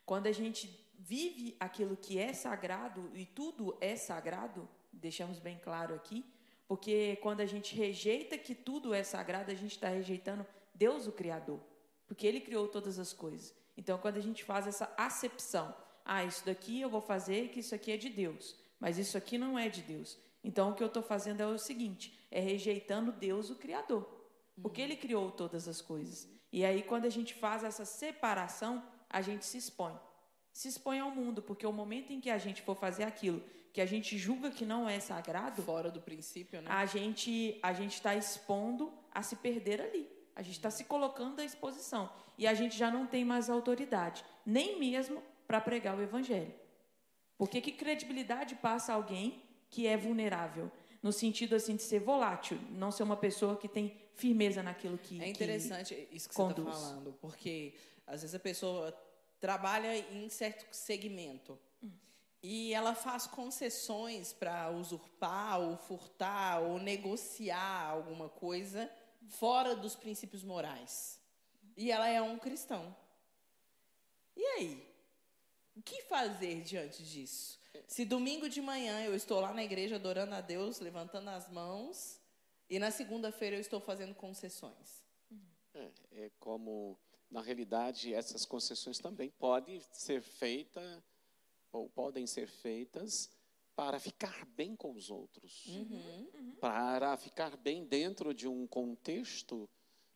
Quando 0.06 0.28
a 0.28 0.32
gente 0.32 0.70
vive 0.98 1.56
aquilo 1.60 1.98
que 1.98 2.18
é 2.18 2.34
sagrado 2.34 3.12
e 3.14 3.26
tudo 3.26 3.78
é 3.82 3.96
sagrado, 3.96 4.68
deixamos 4.92 5.40
bem 5.40 5.58
claro 5.58 5.96
aqui, 5.96 6.26
porque 6.68 7.18
quando 7.22 7.42
a 7.42 7.46
gente 7.46 7.76
rejeita 7.76 8.38
que 8.38 8.56
tudo 8.56 8.94
é 8.94 9.04
sagrado, 9.04 9.52
a 9.52 9.56
gente 9.56 9.72
está 9.72 9.90
rejeitando 9.90 10.46
Deus, 10.74 11.08
o 11.08 11.12
Criador, 11.12 11.60
porque 12.08 12.26
Ele 12.26 12.40
criou 12.40 12.68
todas 12.68 12.98
as 12.98 13.12
coisas. 13.12 13.54
Então, 13.76 13.98
quando 13.98 14.18
a 14.18 14.22
gente 14.22 14.44
faz 14.44 14.68
essa 14.68 14.94
acepção, 14.98 15.76
ah, 16.06 16.24
isso 16.24 16.46
daqui 16.46 16.80
eu 16.80 16.90
vou 16.90 17.02
fazer 17.02 17.50
que 17.50 17.60
isso 17.60 17.76
aqui 17.76 17.92
é 17.92 17.98
de 17.98 18.10
Deus, 18.10 18.56
mas 18.80 18.98
isso 18.98 19.18
aqui 19.18 19.38
não 19.38 19.58
é 19.58 19.70
de 19.70 19.82
Deus. 19.82 20.18
Então, 20.44 20.72
o 20.72 20.74
que 20.74 20.84
eu 20.84 20.88
estou 20.88 21.04
fazendo 21.04 21.42
é 21.42 21.48
o 21.48 21.58
seguinte: 21.58 22.18
é 22.30 22.40
rejeitando 22.40 23.12
Deus, 23.12 23.50
o 23.50 23.56
Criador, 23.56 24.08
porque 24.62 24.82
Ele 24.82 24.96
criou 24.96 25.32
todas 25.32 25.68
as 25.68 25.82
coisas. 25.82 26.30
E 26.52 26.66
aí, 26.66 26.84
quando 26.84 27.06
a 27.06 27.10
gente 27.10 27.34
faz 27.34 27.64
essa 27.64 27.86
separação, 27.86 28.84
a 29.10 29.22
gente 29.22 29.46
se 29.46 29.58
expõe. 29.58 29.98
Se 30.52 30.68
expõe 30.68 31.00
ao 31.00 31.12
mundo, 31.12 31.42
porque 31.42 31.66
o 31.66 31.72
momento 31.72 32.12
em 32.12 32.20
que 32.20 32.30
a 32.30 32.38
gente 32.38 32.62
for 32.62 32.76
fazer 32.76 33.04
aquilo 33.04 33.42
que 33.74 33.82
a 33.82 33.86
gente 33.86 34.18
julga 34.18 34.52
que 34.52 34.66
não 34.66 34.88
é 34.90 35.00
sagrado, 35.00 35.62
Fora 35.62 35.90
do 35.90 36.02
princípio, 36.02 36.62
né? 36.62 36.70
a 36.70 36.86
gente 36.86 37.58
a 37.64 37.74
gente 37.74 37.94
está 37.94 38.16
expondo 38.16 38.92
a 39.12 39.24
se 39.24 39.36
perder 39.38 39.82
ali. 39.82 40.10
A 40.36 40.42
gente 40.42 40.56
está 40.56 40.70
se 40.70 40.86
colocando 40.86 41.40
à 41.40 41.46
exposição 41.46 42.12
e 42.38 42.48
a 42.48 42.54
gente 42.54 42.78
já 42.78 42.90
não 42.90 43.06
tem 43.06 43.24
mais 43.24 43.50
autoridade, 43.50 44.24
nem 44.46 44.80
mesmo 44.80 45.22
para 45.48 45.62
pregar 45.62 45.98
o 45.98 46.02
evangelho. 46.02 46.54
Porque 47.38 47.62
que 47.62 47.72
credibilidade 47.72 48.56
passa 48.56 48.94
alguém 48.94 49.44
que 49.72 49.88
é 49.88 49.98
vulnerável, 49.98 50.72
no 51.02 51.12
sentido 51.12 51.56
assim 51.56 51.76
de 51.76 51.82
ser 51.82 52.00
volátil, 52.02 52.60
não 52.72 52.92
ser 52.92 53.02
uma 53.04 53.18
pessoa 53.18 53.58
que 53.58 53.68
tem 53.68 53.98
firmeza 54.16 54.62
naquilo 54.62 54.98
que 55.00 55.20
É 55.20 55.24
que- 55.26 55.30
interessante 55.32 55.96
isso 56.12 56.30
que 56.30 56.36
você 56.36 56.42
está 56.42 56.54
conduz. 56.56 56.76
falando, 56.76 57.14
porque 57.20 57.74
às 58.06 58.22
vezes 58.22 58.36
a 58.36 58.40
pessoa 58.40 58.92
trabalha 59.40 59.98
em 59.98 60.30
certo 60.30 60.66
segmento 60.76 61.58
e 62.44 62.74
ela 62.74 62.94
faz 62.94 63.26
concessões 63.26 64.34
para 64.34 64.70
usurpar 64.72 65.60
ou 65.60 65.78
furtar 65.78 66.60
ou 66.62 66.78
negociar 66.80 67.86
alguma 67.88 68.28
coisa 68.30 68.92
fora 69.30 69.76
dos 69.76 69.96
princípios 69.96 70.44
morais. 70.44 71.20
E 71.78 71.90
ela 71.92 72.08
é 72.10 72.22
um 72.22 72.38
cristão. 72.38 72.96
E 74.36 74.44
aí? 74.46 74.88
O 75.76 75.82
que 75.82 76.02
fazer 76.04 76.62
diante 76.62 77.02
disso? 77.04 77.60
Se 77.88 78.06
domingo 78.06 78.50
de 78.50 78.62
manhã 78.62 79.04
eu 79.04 79.16
estou 79.16 79.40
lá 79.40 79.54
na 79.54 79.64
igreja 79.64 79.96
adorando 79.96 80.34
a 80.36 80.42
Deus, 80.42 80.80
levantando 80.80 81.30
as 81.30 81.50
mãos, 81.50 82.20
e 82.70 82.80
na 82.80 82.92
segunda-feira 82.92 83.56
eu 83.56 83.62
estou 83.62 83.80
fazendo 83.80 84.14
concessões. 84.16 85.04
É, 85.74 85.92
é 86.14 86.32
como, 86.40 86.98
na 87.30 87.42
realidade, 87.42 88.14
essas 88.14 88.46
concessões 88.46 88.98
também 89.00 89.30
podem 89.30 89.82
ser 89.92 90.22
feitas, 90.22 91.02
ou 91.72 91.90
podem 91.90 92.28
ser 92.28 92.48
feitas, 92.48 93.30
para 93.76 94.00
ficar 94.00 94.46
bem 94.48 94.76
com 94.76 94.92
os 94.94 95.10
outros, 95.10 95.66
Uhum. 95.68 96.56
para 96.60 97.16
ficar 97.18 97.56
bem 97.58 97.86
dentro 97.86 98.34
de 98.34 98.48
um 98.48 98.68
contexto, 98.68 99.70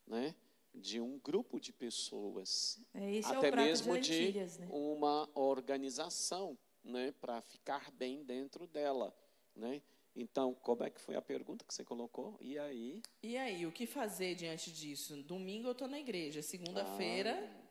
né, 0.05 0.35
de 0.73 0.99
um 0.99 1.17
grupo 1.19 1.57
de 1.59 1.71
pessoas, 1.71 2.77
É, 2.93 3.15
é 3.15 3.19
até 3.19 3.37
o 3.47 3.51
prato 3.51 3.55
mesmo 3.65 3.99
de 3.99 4.31
de 4.33 4.59
né? 4.59 4.67
uma 4.69 5.29
organização, 5.33 6.57
né, 6.85 7.13
para 7.19 7.41
ficar 7.41 7.91
bem 7.91 8.23
dentro 8.23 8.67
dela, 8.67 9.13
né? 9.55 9.81
Então, 10.15 10.53
como 10.53 10.83
é 10.83 10.89
que 10.89 11.01
foi 11.01 11.15
a 11.15 11.21
pergunta 11.21 11.65
que 11.65 11.73
você 11.73 11.83
colocou? 11.83 12.37
E 12.39 12.57
aí? 12.57 13.01
E 13.21 13.35
aí, 13.35 13.65
o 13.65 13.71
que 13.71 13.85
fazer 13.85 14.33
diante 14.35 14.71
disso? 14.71 15.21
Domingo 15.23 15.67
eu 15.67 15.73
estou 15.73 15.89
na 15.89 15.99
igreja, 15.99 16.41
segunda-feira 16.41 17.65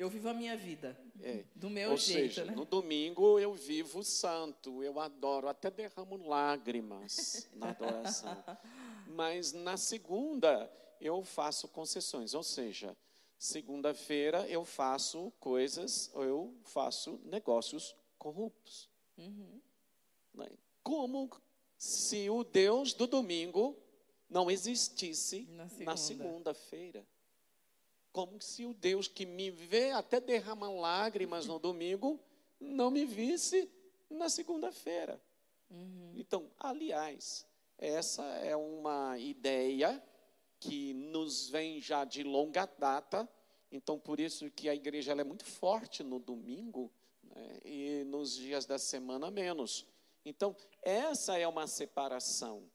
eu 0.00 0.08
vivo 0.08 0.30
a 0.30 0.34
minha 0.34 0.56
vida. 0.56 0.98
É. 1.20 1.44
Do 1.54 1.68
meu 1.68 1.90
Ou 1.90 1.96
jeito, 1.96 2.34
seja, 2.34 2.44
né? 2.46 2.54
no 2.54 2.64
domingo 2.64 3.38
eu 3.38 3.52
vivo 3.52 4.02
santo, 4.02 4.82
eu 4.82 4.98
adoro, 4.98 5.46
até 5.46 5.70
derramo 5.70 6.16
lágrimas 6.26 7.46
na 7.52 7.68
adoração. 7.68 8.44
Mas 9.08 9.52
na 9.52 9.76
segunda 9.76 10.72
eu 11.00 11.22
faço 11.22 11.68
concessões, 11.68 12.32
ou 12.32 12.42
seja, 12.42 12.96
segunda-feira 13.38 14.48
eu 14.48 14.64
faço 14.64 15.30
coisas, 15.38 16.10
eu 16.14 16.54
faço 16.64 17.20
negócios 17.24 17.94
corruptos. 18.20 18.88
Uhum. 19.16 19.60
né? 20.34 20.46
Como 20.82 21.28
se 21.76 22.30
o 22.30 22.44
Deus 22.44 22.92
do 22.92 23.06
domingo 23.06 23.76
não 24.28 24.50
existisse 24.50 25.46
Na 25.50 25.64
na 25.64 25.68
segunda. 25.68 25.96
segunda-feira. 25.96 27.06
Como 28.12 28.40
se 28.40 28.64
o 28.66 28.74
Deus 28.74 29.08
que 29.08 29.24
me 29.26 29.50
vê 29.50 29.90
até 29.90 30.20
derramar 30.20 30.70
lágrimas 30.70 31.46
no 31.46 31.58
domingo 31.58 32.20
não 32.60 32.90
me 32.90 33.04
visse 33.04 33.70
na 34.08 34.28
segunda-feira. 34.28 35.20
Uhum. 35.70 36.12
Então, 36.14 36.50
aliás, 36.58 37.46
essa 37.78 38.22
é 38.22 38.54
uma 38.54 39.18
ideia 39.18 40.02
que 40.58 40.92
nos 40.92 41.48
vem 41.48 41.80
já 41.80 42.04
de 42.04 42.22
longa 42.22 42.66
data. 42.66 43.28
Então, 43.72 43.98
por 43.98 44.20
isso 44.20 44.50
que 44.50 44.68
a 44.68 44.74
igreja 44.74 45.12
é 45.12 45.24
muito 45.24 45.44
forte 45.44 46.02
no 46.02 46.18
domingo 46.18 46.92
né, 47.30 47.60
e 47.64 48.04
nos 48.04 48.34
dias 48.34 48.66
da 48.66 48.78
semana 48.78 49.30
menos. 49.30 49.86
Então, 50.24 50.54
essa 50.82 51.38
é 51.38 51.46
uma 51.46 51.66
separação. 51.66 52.68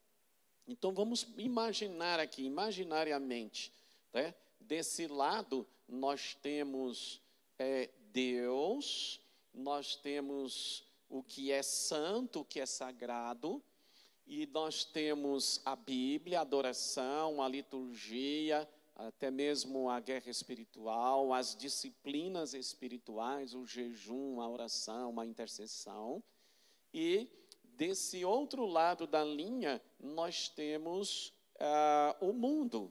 Então 0.67 0.93
vamos 0.93 1.27
imaginar 1.38 2.19
aqui, 2.19 2.43
imaginariamente, 2.43 3.71
né? 4.12 4.33
desse 4.59 5.05
lado 5.05 5.67
nós 5.88 6.33
temos 6.41 7.21
é, 7.59 7.89
Deus, 8.12 9.21
nós 9.53 9.95
temos 9.95 10.83
o 11.07 11.21
que 11.21 11.51
é 11.51 11.62
santo, 11.62 12.39
o 12.39 12.45
que 12.45 12.59
é 12.59 12.65
sagrado, 12.65 13.62
e 14.25 14.47
nós 14.47 14.83
temos 14.83 15.62
a 15.63 15.75
Bíblia, 15.75 16.39
a 16.39 16.41
adoração, 16.41 17.43
a 17.43 17.47
liturgia, 17.47 18.67
até 18.95 19.29
mesmo 19.29 19.89
a 19.89 19.99
guerra 19.99 20.29
espiritual, 20.29 21.33
as 21.33 21.55
disciplinas 21.55 22.53
espirituais, 22.53 23.53
o 23.53 23.65
jejum, 23.65 24.39
a 24.39 24.49
oração, 24.49 25.19
a 25.19 25.25
intercessão. 25.25 26.23
E 26.93 27.29
desse 27.63 28.23
outro 28.23 28.65
lado 28.65 29.05
da 29.05 29.23
linha, 29.23 29.81
nós 29.99 30.47
temos 30.47 31.33
ah, 31.59 32.15
o 32.21 32.31
mundo, 32.31 32.89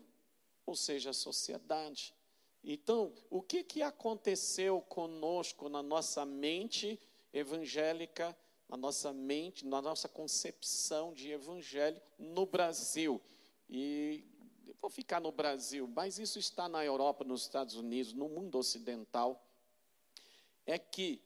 ou 0.66 0.76
seja, 0.76 1.10
a 1.10 1.14
sociedade. 1.14 2.14
Então, 2.62 3.12
o 3.30 3.40
que, 3.40 3.64
que 3.64 3.82
aconteceu 3.82 4.80
conosco 4.82 5.68
na 5.70 5.82
nossa 5.82 6.24
mente 6.26 7.00
evangélica, 7.32 8.36
na 8.68 8.76
nossa 8.76 9.12
mente, 9.12 9.66
na 9.66 9.80
nossa 9.80 10.08
concepção 10.08 11.14
de 11.14 11.30
evangelho 11.30 12.00
no 12.18 12.44
Brasil? 12.44 13.20
E 13.68 14.33
vou 14.80 14.90
ficar 14.90 15.20
no 15.20 15.32
Brasil, 15.32 15.86
mas 15.86 16.18
isso 16.18 16.38
está 16.38 16.68
na 16.68 16.84
Europa, 16.84 17.24
nos 17.24 17.42
Estados 17.42 17.76
Unidos, 17.76 18.12
no 18.12 18.28
mundo 18.28 18.58
ocidental. 18.58 19.42
É 20.66 20.78
que 20.78 21.22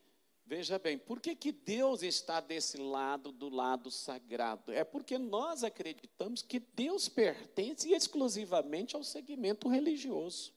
Veja 0.49 0.79
bem, 0.79 0.97
por 0.97 1.21
que, 1.21 1.37
que 1.37 1.53
Deus 1.53 2.03
está 2.03 2.41
desse 2.41 2.79
lado, 2.79 3.31
do 3.31 3.51
lado 3.51 3.91
sagrado? 3.91 4.73
É 4.73 4.83
porque 4.83 5.19
nós 5.19 5.63
acreditamos 5.63 6.41
que 6.41 6.59
Deus 6.59 7.07
pertence 7.07 7.93
exclusivamente 7.93 8.97
ao 8.97 9.05
segmento 9.05 9.69
religioso. 9.69 10.55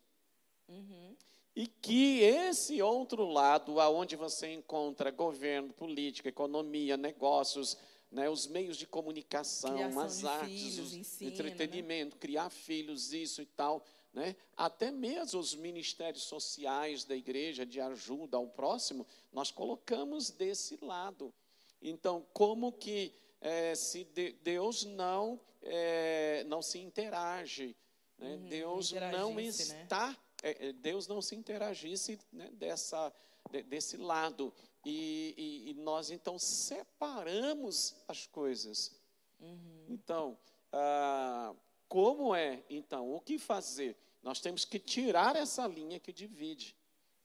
Uhum. 0.69 1.13
E 1.53 1.67
que 1.67 2.21
esse 2.21 2.81
outro 2.81 3.25
lado, 3.25 3.81
aonde 3.81 4.15
você 4.15 4.53
encontra 4.53 5.11
governo, 5.11 5.73
política, 5.73 6.29
economia, 6.29 6.95
negócios, 6.95 7.77
né, 8.11 8.29
os 8.29 8.45
meios 8.45 8.75
de 8.75 8.85
comunicação, 8.85 9.75
Criação 9.75 10.01
as 10.01 10.19
de 10.19 10.27
artes, 10.27 10.47
filhos, 10.47 10.93
o 10.93 10.95
né? 10.95 11.29
entretenimento, 11.29 12.15
né? 12.15 12.19
criar 12.19 12.49
filhos, 12.49 13.13
isso 13.13 13.41
e 13.41 13.45
tal, 13.45 13.83
né? 14.13 14.35
Até 14.57 14.91
mesmo 14.91 15.39
os 15.39 15.55
ministérios 15.55 16.23
sociais 16.23 17.05
da 17.05 17.15
igreja 17.15 17.65
de 17.65 17.79
ajuda 17.79 18.35
ao 18.35 18.47
próximo, 18.47 19.07
nós 19.31 19.49
colocamos 19.49 20.29
desse 20.29 20.77
lado. 20.83 21.33
Então, 21.81 22.25
como 22.33 22.73
que 22.73 23.13
é, 23.39 23.73
se 23.73 24.03
de, 24.03 24.33
Deus 24.43 24.83
não 24.83 25.39
é, 25.61 26.43
não 26.47 26.61
se 26.61 26.79
interage, 26.79 27.75
né? 28.17 28.35
uhum, 28.35 28.49
Deus 28.49 28.91
não 28.91 29.35
né? 29.35 29.43
está, 29.43 30.09
né? 30.09 30.17
é, 30.43 30.73
Deus 30.73 31.07
não 31.07 31.21
se 31.21 31.35
interagisse 31.35 32.19
né, 32.31 32.49
dessa 32.53 33.11
de, 33.49 33.63
desse 33.63 33.97
lado 33.97 34.53
e, 34.85 35.33
e, 35.37 35.71
e, 35.71 35.73
nós 35.75 36.09
então 36.09 36.39
separamos 36.39 37.95
as 38.07 38.25
coisas. 38.25 38.99
Uhum. 39.39 39.85
Então, 39.89 40.37
ah, 40.71 41.53
como 41.87 42.33
é, 42.33 42.63
então, 42.69 43.13
o 43.13 43.19
que 43.19 43.37
fazer? 43.37 43.97
Nós 44.23 44.39
temos 44.39 44.65
que 44.65 44.79
tirar 44.79 45.35
essa 45.35 45.67
linha 45.67 45.99
que 45.99 46.13
divide, 46.13 46.75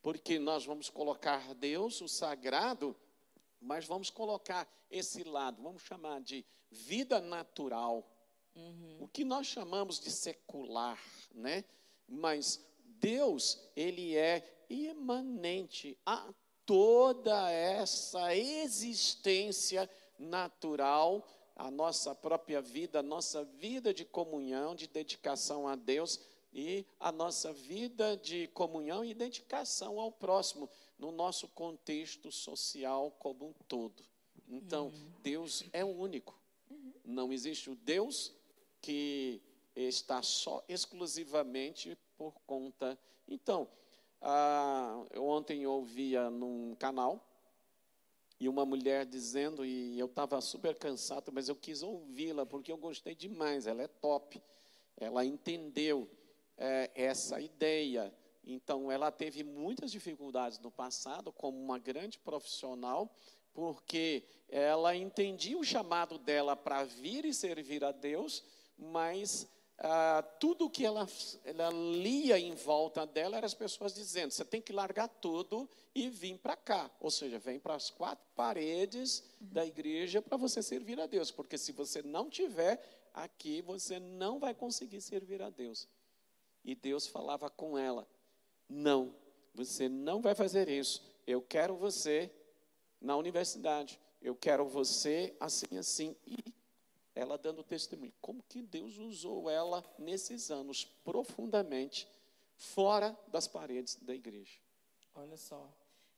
porque 0.03 0.39
nós 0.39 0.65
vamos 0.65 0.91
colocar 0.91 1.55
Deus, 1.55 2.01
o 2.01 2.09
sagrado, 2.09 2.97
mas 3.61 3.87
vamos 3.87 4.11
colocar 4.11 4.69
esse 4.91 5.25
lado, 5.25 5.63
vamos 5.63 5.83
chamar 5.83 6.21
de 6.21 6.45
vida 6.71 7.21
natural, 7.21 8.07
uhum. 8.55 8.99
o 9.01 9.09
que 9.09 9.25
nós 9.25 9.47
chamamos 9.47 10.01
de 10.01 10.11
secular, 10.11 11.01
né? 11.35 11.65
Mas 12.09 12.65
Deus, 12.99 13.71
ele 13.75 14.17
é 14.17 14.65
imanente 14.69 15.99
toda 16.67 17.51
essa 17.51 18.37
existência 18.37 19.89
natural 20.19 21.27
a 21.57 21.71
nossa 21.71 22.15
própria 22.15 22.61
vida, 22.61 22.99
a 22.99 23.03
nossa 23.03 23.43
vida 23.43 23.95
de 23.95 24.05
comunhão, 24.05 24.75
de 24.75 24.87
dedicação 24.87 25.67
a 25.67 25.75
Deus 25.75 26.21
e 26.53 26.85
a 27.01 27.11
nossa 27.11 27.51
vida 27.51 28.15
de 28.19 28.47
comunhão 28.49 29.03
e 29.03 29.15
dedicação 29.15 29.99
ao 29.99 30.13
próximo, 30.13 30.69
no 30.99 31.11
nosso 31.11 31.49
contexto 31.49 32.31
social 32.31 33.11
como 33.19 33.47
um 33.47 33.53
todo. 33.67 34.05
Então, 34.47 34.89
uhum. 34.89 35.13
Deus 35.23 35.65
é 35.73 35.83
único. 35.83 36.39
Uhum. 36.71 36.93
Não 37.05 37.33
existe 37.33 37.71
o 37.71 37.75
Deus 37.75 38.35
que 38.83 39.41
está 39.75 40.23
só 40.23 40.63
exclusivamente 40.69 41.97
por 42.19 42.35
conta. 42.47 42.99
Então, 43.27 43.67
ah, 44.21 45.05
ontem 45.17 45.67
ouvia 45.67 46.31
num 46.31 46.75
canal 46.77 47.25
e 48.39 48.49
uma 48.49 48.67
mulher 48.67 49.07
dizendo, 49.07 49.65
e 49.65 49.99
eu 49.99 50.07
estava 50.07 50.41
super 50.41 50.77
cansado, 50.77 51.33
mas 51.33 51.49
eu 51.49 51.57
quis 51.57 51.83
ouvi-la 51.83 52.45
porque 52.45 52.71
eu 52.71 52.77
gostei 52.77 53.15
demais, 53.15 53.67
ela 53.67 53.83
é 53.83 53.89
top. 53.89 54.43
Ela 54.97 55.25
entendeu 55.25 56.09
é, 56.57 56.91
essa 56.95 57.41
ideia. 57.41 58.13
Então, 58.45 58.93
ela 58.93 59.11
teve 59.11 59.43
muitas 59.43 59.91
dificuldades 59.91 60.59
no 60.59 60.71
passado, 60.71 61.33
como 61.33 61.59
uma 61.59 61.79
grande 61.79 62.19
profissional, 62.19 63.11
porque 63.55 64.23
ela 64.49 64.95
entendia 64.95 65.59
o 65.59 65.65
chamado 65.65 66.19
dela 66.19 66.55
para 66.55 66.85
vir 66.85 67.25
e 67.25 67.33
servir 67.33 67.83
a 67.83 67.91
Deus, 67.91 68.45
mas 68.77 69.49
ah, 69.79 70.23
tudo 70.41 70.71
que 70.71 70.87
ela, 70.87 71.07
ela 71.45 71.71
lia 71.71 72.39
em 72.39 72.55
volta 72.55 73.07
dela 73.07 73.37
eram 73.37 73.47
as 73.47 73.55
pessoas 73.55 73.95
dizendo: 73.95 74.31
você 74.31 74.45
tem 74.45 74.61
que 74.61 74.73
largar 74.73 75.09
tudo 75.09 75.69
e 75.95 76.09
vir 76.09 76.39
para 76.39 76.57
cá. 76.57 76.91
Ou 76.99 77.11
seja, 77.11 77.39
vem 77.39 77.59
para 77.59 77.75
as 77.75 77.91
quatro 77.91 78.25
paredes 78.35 79.23
da 79.39 79.67
igreja 79.67 80.23
para 80.23 80.37
você 80.37 80.63
servir 80.63 80.99
a 80.99 81.07
Deus, 81.07 81.31
porque 81.31 81.59
se 81.59 81.73
você 81.73 82.03
não 82.03 82.31
tiver 82.31 82.83
aqui, 83.13 83.61
você 83.61 83.99
não 83.99 84.39
vai 84.39 84.55
conseguir 84.55 85.01
servir 85.03 85.43
a 85.43 85.51
Deus. 85.51 85.87
E 86.65 86.75
Deus 86.75 87.07
falava 87.07 87.51
com 87.51 87.77
ela: 87.77 88.09
não, 88.67 89.15
você 89.55 89.89
não 89.89 90.23
vai 90.23 90.35
fazer 90.35 90.71
isso. 90.71 91.03
Eu 91.27 91.43
quero 91.43 91.77
você 91.77 92.31
na 93.01 93.15
universidade. 93.17 94.01
Eu 94.23 94.35
quero 94.35 94.65
você 94.67 95.37
assim, 95.39 95.77
assim. 95.77 96.17
E 96.27 96.46
ela 97.17 97.39
dando 97.39 97.65
testemunho. 97.65 98.13
Como 98.21 98.43
que 98.43 98.63
Deus 98.63 98.99
usou 98.99 99.51
ela 99.51 99.83
nesses 99.99 100.51
anos 100.51 100.85
profundamente 101.03 102.07
fora 102.57 103.19
das 103.29 103.49
paredes 103.49 103.97
da 104.03 104.15
igreja. 104.15 104.59
Olha 105.15 105.37
só. 105.37 105.69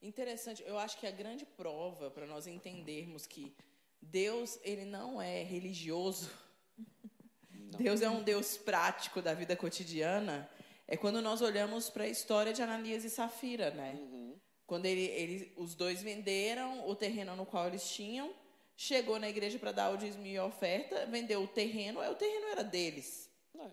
Interessante. 0.03 0.63
Eu 0.67 0.79
acho 0.79 0.99
que 0.99 1.07
a 1.07 1.11
grande 1.11 1.45
prova 1.45 2.11
para 2.11 2.27
nós 2.27 2.47
entendermos 2.47 3.27
que 3.27 3.55
Deus, 4.01 4.59
ele 4.63 4.85
não 4.85 5.21
é 5.21 5.43
religioso. 5.43 6.31
Não. 7.51 7.79
Deus 7.79 8.01
é 8.03 8.09
um 8.09 8.23
Deus 8.23 8.57
prático 8.57 9.21
da 9.21 9.35
vida 9.35 9.57
cotidiana. 9.57 10.49
É 10.87 10.97
quando 10.97 11.21
nós 11.21 11.43
olhamos 11.43 11.91
para 11.91 12.05
a 12.05 12.09
história 12.09 12.53
de 12.53 12.63
Ananias 12.63 13.05
e 13.05 13.11
Safira, 13.11 13.71
né? 13.71 13.95
Uhum. 13.95 14.39
Quando 14.67 14.87
ele, 14.87 15.05
ele, 15.07 15.53
os 15.57 15.75
dois 15.75 16.03
venderam 16.03 16.89
o 16.89 16.95
terreno 16.95 17.35
no 17.35 17.45
qual 17.45 17.67
eles 17.67 17.91
tinham 17.91 18.33
chegou 18.79 19.19
na 19.19 19.29
igreja 19.29 19.59
para 19.59 19.73
dar 19.73 19.91
o 19.91 19.97
dízimo 19.97 20.25
e 20.25 20.37
a 20.37 20.45
oferta, 20.45 21.05
vendeu 21.07 21.43
o 21.43 21.49
terreno, 21.49 21.99
aí 21.99 22.09
o 22.13 22.15
terreno 22.15 22.47
era 22.47 22.63
deles. 22.63 23.29
É. 23.59 23.69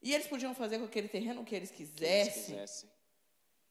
E 0.00 0.14
eles 0.14 0.26
podiam 0.26 0.54
fazer 0.54 0.78
com 0.78 0.86
aquele 0.86 1.06
terreno 1.06 1.42
o 1.42 1.44
que 1.44 1.54
eles 1.54 1.70
quisessem. 1.70 2.32
Que 2.32 2.38
eles 2.38 2.46
quisessem. 2.46 2.90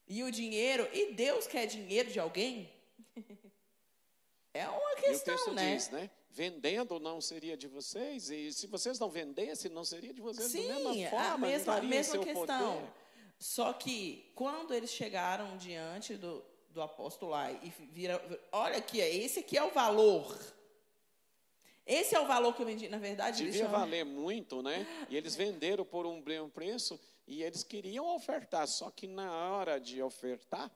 E 0.08 0.24
o 0.24 0.30
dinheiro, 0.30 0.88
e 0.94 1.14
Deus 1.14 1.48
quer 1.48 1.66
dinheiro 1.66 2.12
de 2.12 2.20
alguém? 2.20 2.72
É 4.54 4.70
uma 4.70 4.96
questão, 4.96 5.34
e 5.34 5.38
o 5.38 5.38
texto 5.38 5.54
né? 5.54 5.76
Diz, 5.76 5.90
né? 5.90 6.10
Vendendo 6.30 6.98
não 6.98 7.20
seria 7.20 7.58
de 7.58 7.68
vocês, 7.68 8.30
e 8.30 8.54
se 8.54 8.68
vocês 8.68 8.98
não 8.98 9.10
vendessem, 9.10 9.70
não 9.70 9.84
seria 9.84 10.14
de 10.14 10.22
vocês 10.22 10.50
Sim, 10.50 10.70
da 10.70 10.76
mesma 10.76 11.10
forma. 11.10 11.34
A 11.34 11.38
mesma, 11.38 11.76
a 11.76 11.82
mesma 11.82 12.24
questão. 12.24 12.76
Poder. 12.76 12.94
Só 13.38 13.74
que 13.74 14.32
quando 14.34 14.74
eles 14.74 14.92
chegaram 14.92 15.58
diante 15.58 16.16
do, 16.16 16.42
do 16.76 16.82
apóstolo 16.82 17.32
lá 17.32 17.52
e 17.52 17.70
vira, 17.92 18.22
olha 18.52 18.78
aqui, 18.78 19.00
esse 19.00 19.40
aqui 19.40 19.58
é 19.58 19.64
o 19.64 19.72
valor. 19.72 20.38
Esse 21.86 22.16
é 22.16 22.20
o 22.20 22.28
valor 22.28 22.54
que 22.54 22.62
eu 22.62 22.66
vendi, 22.66 22.90
na 22.90 22.98
verdade. 22.98 23.46
Devia 23.46 23.68
valer 23.68 24.04
muito, 24.04 24.62
né? 24.62 24.86
E 25.10 25.16
eles 25.16 25.36
venderam 25.36 25.86
por 25.86 26.06
um 26.06 26.22
preço 26.50 27.00
e 27.26 27.42
eles 27.42 27.64
queriam 27.64 28.14
ofertar, 28.14 28.68
só 28.68 28.92
que 28.92 29.08
na 29.08 29.32
hora 29.52 29.80
de 29.80 30.02
ofertar, 30.02 30.70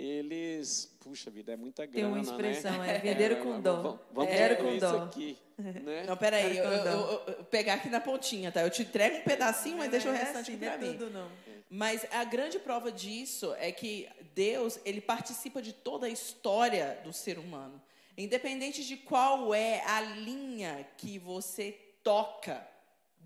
eles, 0.00 0.96
puxa 1.00 1.30
vida, 1.30 1.52
é 1.52 1.56
muita 1.56 1.86
grana, 1.86 1.94
Tem 1.94 2.04
uma 2.04 2.20
expressão, 2.20 2.78
né? 2.78 2.96
é 2.96 2.98
venderam 2.98 3.36
é, 3.38 3.40
com 3.40 3.60
dó. 3.60 3.82
Vamos, 3.82 4.00
vamos 4.12 4.32
é, 4.32 4.54
com 4.54 4.68
isso 4.68 4.80
dó. 4.80 5.04
aqui, 5.04 5.38
né? 5.58 6.04
Não, 6.06 6.16
peraí, 6.16 6.56
eu, 6.56 6.64
eu, 6.64 6.84
eu, 6.84 7.22
eu, 7.26 7.44
pegar 7.44 7.74
aqui 7.74 7.88
na 7.88 8.00
pontinha, 8.00 8.50
tá? 8.50 8.62
Eu 8.62 8.70
te 8.70 8.82
entrego 8.82 9.18
um 9.18 9.22
pedacinho, 9.22 9.78
mas 9.78 9.90
deixa 9.90 10.08
o 10.10 10.14
é 10.14 10.18
restante 10.18 10.50
assim, 10.50 10.58
para 10.58 10.74
é 10.74 10.78
mim. 10.78 10.92
Tudo, 10.96 11.10
não. 11.10 11.30
Mas 11.68 12.04
a 12.10 12.24
grande 12.24 12.58
prova 12.58 12.90
disso 12.90 13.54
é 13.58 13.70
que 13.70 14.08
Deus, 14.34 14.80
ele 14.84 15.00
participa 15.00 15.62
de 15.62 15.72
toda 15.72 16.06
a 16.06 16.10
história 16.10 17.00
do 17.04 17.12
ser 17.12 17.38
humano. 17.38 17.80
Independente 18.16 18.84
de 18.84 18.96
qual 18.96 19.54
é 19.54 19.82
a 19.86 20.00
linha 20.00 20.84
que 20.96 21.18
você 21.18 21.78
toca 22.02 22.68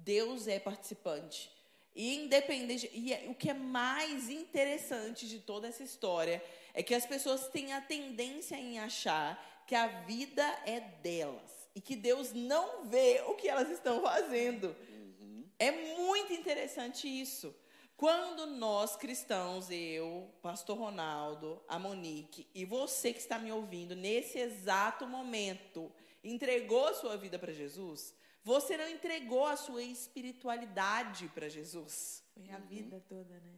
Deus 0.04 0.46
é 0.46 0.58
participante. 0.58 1.50
E 1.94 2.16
independente. 2.16 2.90
E 2.92 3.12
é, 3.12 3.26
o 3.28 3.34
que 3.34 3.50
é 3.50 3.54
mais 3.54 4.28
interessante 4.28 5.28
de 5.28 5.38
toda 5.38 5.68
essa 5.68 5.82
história 5.82 6.42
é 6.72 6.82
que 6.82 6.94
as 6.94 7.06
pessoas 7.06 7.48
têm 7.48 7.72
a 7.72 7.80
tendência 7.80 8.56
em 8.56 8.78
achar 8.78 9.64
que 9.66 9.74
a 9.74 9.86
vida 10.02 10.42
é 10.66 10.80
delas 10.80 11.68
e 11.74 11.80
que 11.80 11.96
Deus 11.96 12.32
não 12.32 12.84
vê 12.84 13.22
o 13.26 13.34
que 13.34 13.48
elas 13.48 13.70
estão 13.70 14.02
fazendo. 14.02 14.76
Uhum. 14.88 15.44
É 15.58 15.70
muito 15.70 16.32
interessante 16.32 17.08
isso. 17.08 17.54
Quando 17.96 18.46
nós 18.46 18.96
cristãos, 18.96 19.70
eu, 19.70 20.28
Pastor 20.42 20.76
Ronaldo, 20.76 21.62
a 21.68 21.78
Monique 21.78 22.46
e 22.52 22.64
você 22.64 23.12
que 23.12 23.20
está 23.20 23.38
me 23.38 23.52
ouvindo 23.52 23.94
nesse 23.94 24.38
exato 24.38 25.06
momento, 25.06 25.92
entregou 26.22 26.92
sua 26.94 27.16
vida 27.16 27.38
para 27.38 27.52
Jesus, 27.52 28.12
você 28.44 28.76
não 28.76 28.88
entregou 28.88 29.46
a 29.46 29.56
sua 29.56 29.82
espiritualidade 29.82 31.26
para 31.28 31.48
Jesus. 31.48 32.22
Foi 32.34 32.50
a 32.50 32.58
vida 32.58 33.02
toda, 33.08 33.40
né? 33.40 33.54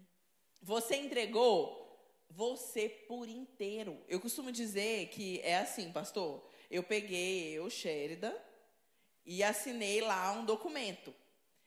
Você 0.63 0.95
entregou 0.97 1.85
você 2.31 2.89
por 2.89 3.29
inteiro. 3.29 4.01
Eu 4.09 4.21
costumo 4.21 4.53
dizer 4.53 5.09
que 5.09 5.41
é 5.41 5.59
assim, 5.59 5.93
pastor. 5.93 6.49
Eu 6.71 6.85
peguei, 6.85 7.51
eu, 7.51 7.69
Sherida, 7.69 8.41
e 9.25 9.43
assinei 9.43 10.01
lá 10.01 10.31
um 10.33 10.45
documento. 10.45 11.13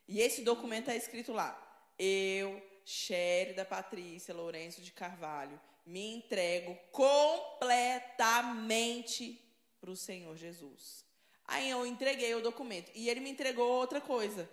E 0.08 0.22
esse 0.22 0.42
documento 0.42 0.90
está 0.90 0.96
escrito 0.96 1.34
lá. 1.34 1.62
Eu, 1.98 2.66
Sherida 2.86 3.66
Patrícia 3.66 4.34
Lourenço 4.34 4.82
de 4.82 4.94
Carvalho, 4.94 5.60
me 5.86 6.16
entrego 6.16 6.74
completamente 6.92 9.42
para 9.82 9.92
o 9.92 9.96
Senhor 9.96 10.36
Jesus. 10.38 11.09
Aí 11.50 11.70
eu 11.70 11.86
entreguei 11.86 12.34
o 12.36 12.42
documento. 12.42 12.92
E 12.94 13.10
ele 13.10 13.20
me 13.20 13.30
entregou 13.30 13.68
outra 13.68 14.00
coisa. 14.00 14.50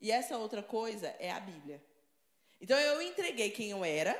E 0.00 0.10
essa 0.10 0.36
outra 0.36 0.62
coisa 0.62 1.14
é 1.18 1.30
a 1.30 1.38
Bíblia. 1.38 1.82
Então 2.60 2.78
eu 2.78 3.00
entreguei 3.00 3.50
quem 3.50 3.70
eu 3.70 3.84
era 3.84 4.18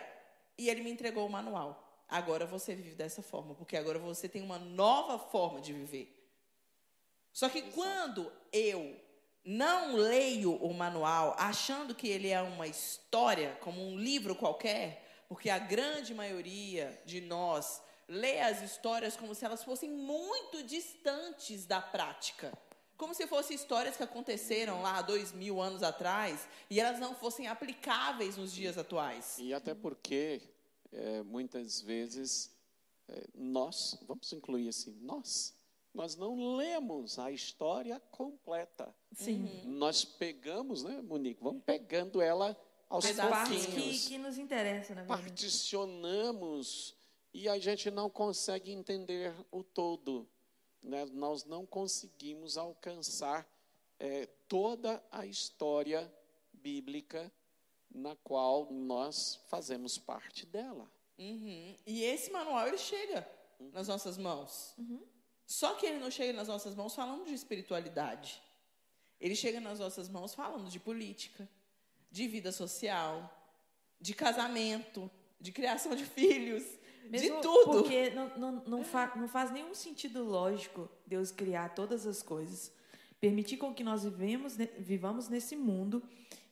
e 0.56 0.70
ele 0.70 0.82
me 0.82 0.90
entregou 0.90 1.26
o 1.26 1.30
manual. 1.30 2.04
Agora 2.08 2.46
você 2.46 2.74
vive 2.74 2.94
dessa 2.94 3.22
forma, 3.22 3.54
porque 3.54 3.76
agora 3.76 3.98
você 3.98 4.28
tem 4.28 4.42
uma 4.42 4.58
nova 4.58 5.18
forma 5.18 5.60
de 5.60 5.72
viver. 5.72 6.16
Só 7.32 7.48
que 7.48 7.62
quando 7.62 8.32
eu 8.52 8.96
não 9.44 9.94
leio 9.94 10.54
o 10.56 10.72
manual 10.74 11.34
achando 11.38 11.94
que 11.94 12.08
ele 12.08 12.28
é 12.28 12.40
uma 12.40 12.66
história, 12.66 13.56
como 13.60 13.80
um 13.80 13.98
livro 13.98 14.34
qualquer, 14.34 15.24
porque 15.28 15.48
a 15.48 15.58
grande 15.58 16.14
maioria 16.14 17.00
de 17.04 17.20
nós 17.20 17.82
lê 18.10 18.40
as 18.40 18.60
histórias 18.60 19.16
como 19.16 19.34
se 19.34 19.44
elas 19.44 19.62
fossem 19.62 19.88
muito 19.88 20.64
distantes 20.64 21.64
da 21.64 21.80
prática. 21.80 22.52
Como 22.96 23.14
se 23.14 23.26
fossem 23.28 23.54
histórias 23.54 23.96
que 23.96 24.02
aconteceram 24.02 24.82
lá 24.82 25.00
dois 25.00 25.32
mil 25.32 25.60
anos 25.60 25.82
atrás 25.82 26.46
e 26.68 26.80
elas 26.80 26.98
não 26.98 27.14
fossem 27.14 27.46
aplicáveis 27.46 28.36
nos 28.36 28.52
dias 28.52 28.76
atuais. 28.76 29.38
E 29.38 29.54
até 29.54 29.74
porque, 29.74 30.42
é, 30.92 31.22
muitas 31.22 31.80
vezes, 31.80 32.50
é, 33.08 33.26
nós, 33.32 33.96
vamos 34.02 34.30
incluir 34.32 34.68
assim, 34.68 34.92
nós, 35.00 35.54
nós 35.94 36.16
não 36.16 36.56
lemos 36.56 37.16
a 37.18 37.30
história 37.30 38.00
completa. 38.10 38.92
Sim. 39.14 39.44
Uhum. 39.64 39.70
Nós 39.70 40.04
pegamos, 40.04 40.82
né, 40.82 41.00
Monique? 41.00 41.42
Vamos 41.42 41.62
pegando 41.64 42.20
ela 42.20 42.60
aos 42.88 43.06
As 43.06 43.16
pouquinhos. 43.16 44.02
que, 44.02 44.08
que 44.08 44.18
nos 44.18 44.36
interessa, 44.36 44.96
na 44.96 45.02
verdade. 45.02 45.22
Particionamos 45.22 46.99
e 47.32 47.48
a 47.48 47.58
gente 47.58 47.90
não 47.90 48.10
consegue 48.10 48.72
entender 48.72 49.34
o 49.50 49.62
todo. 49.62 50.28
Né? 50.82 51.04
Nós 51.06 51.44
não 51.44 51.64
conseguimos 51.64 52.56
alcançar 52.56 53.48
é, 53.98 54.26
toda 54.48 55.02
a 55.10 55.26
história 55.26 56.12
bíblica 56.52 57.32
na 57.90 58.16
qual 58.16 58.70
nós 58.72 59.40
fazemos 59.48 59.98
parte 59.98 60.46
dela. 60.46 60.90
Uhum. 61.18 61.76
E 61.86 62.02
esse 62.04 62.30
manual 62.30 62.66
ele 62.66 62.78
chega 62.78 63.28
uhum. 63.58 63.70
nas 63.72 63.88
nossas 63.88 64.16
mãos. 64.16 64.74
Uhum. 64.78 65.02
Só 65.46 65.74
que 65.74 65.86
ele 65.86 65.98
não 65.98 66.10
chega 66.10 66.32
nas 66.32 66.48
nossas 66.48 66.74
mãos 66.74 66.94
falando 66.94 67.26
de 67.26 67.34
espiritualidade. 67.34 68.40
Ele 69.20 69.36
chega 69.36 69.60
nas 69.60 69.78
nossas 69.78 70.08
mãos 70.08 70.34
falando 70.34 70.70
de 70.70 70.80
política, 70.80 71.48
de 72.10 72.26
vida 72.26 72.50
social, 72.52 73.28
de 74.00 74.14
casamento, 74.14 75.10
de 75.38 75.52
criação 75.52 75.94
de 75.94 76.06
filhos, 76.06 76.64
mesmo 77.08 77.36
de 77.36 77.42
tudo. 77.42 77.82
Porque 77.82 78.10
não, 78.10 78.28
não, 78.36 78.52
não, 78.66 78.84
fa, 78.84 79.12
não 79.16 79.28
faz 79.28 79.50
nenhum 79.50 79.74
sentido 79.74 80.22
lógico 80.24 80.88
Deus 81.06 81.30
criar 81.30 81.74
todas 81.74 82.06
as 82.06 82.22
coisas, 82.22 82.72
permitir 83.20 83.56
com 83.56 83.72
que 83.72 83.84
nós 83.84 84.04
vivemos, 84.04 84.56
vivamos 84.78 85.28
nesse 85.28 85.56
mundo 85.56 86.02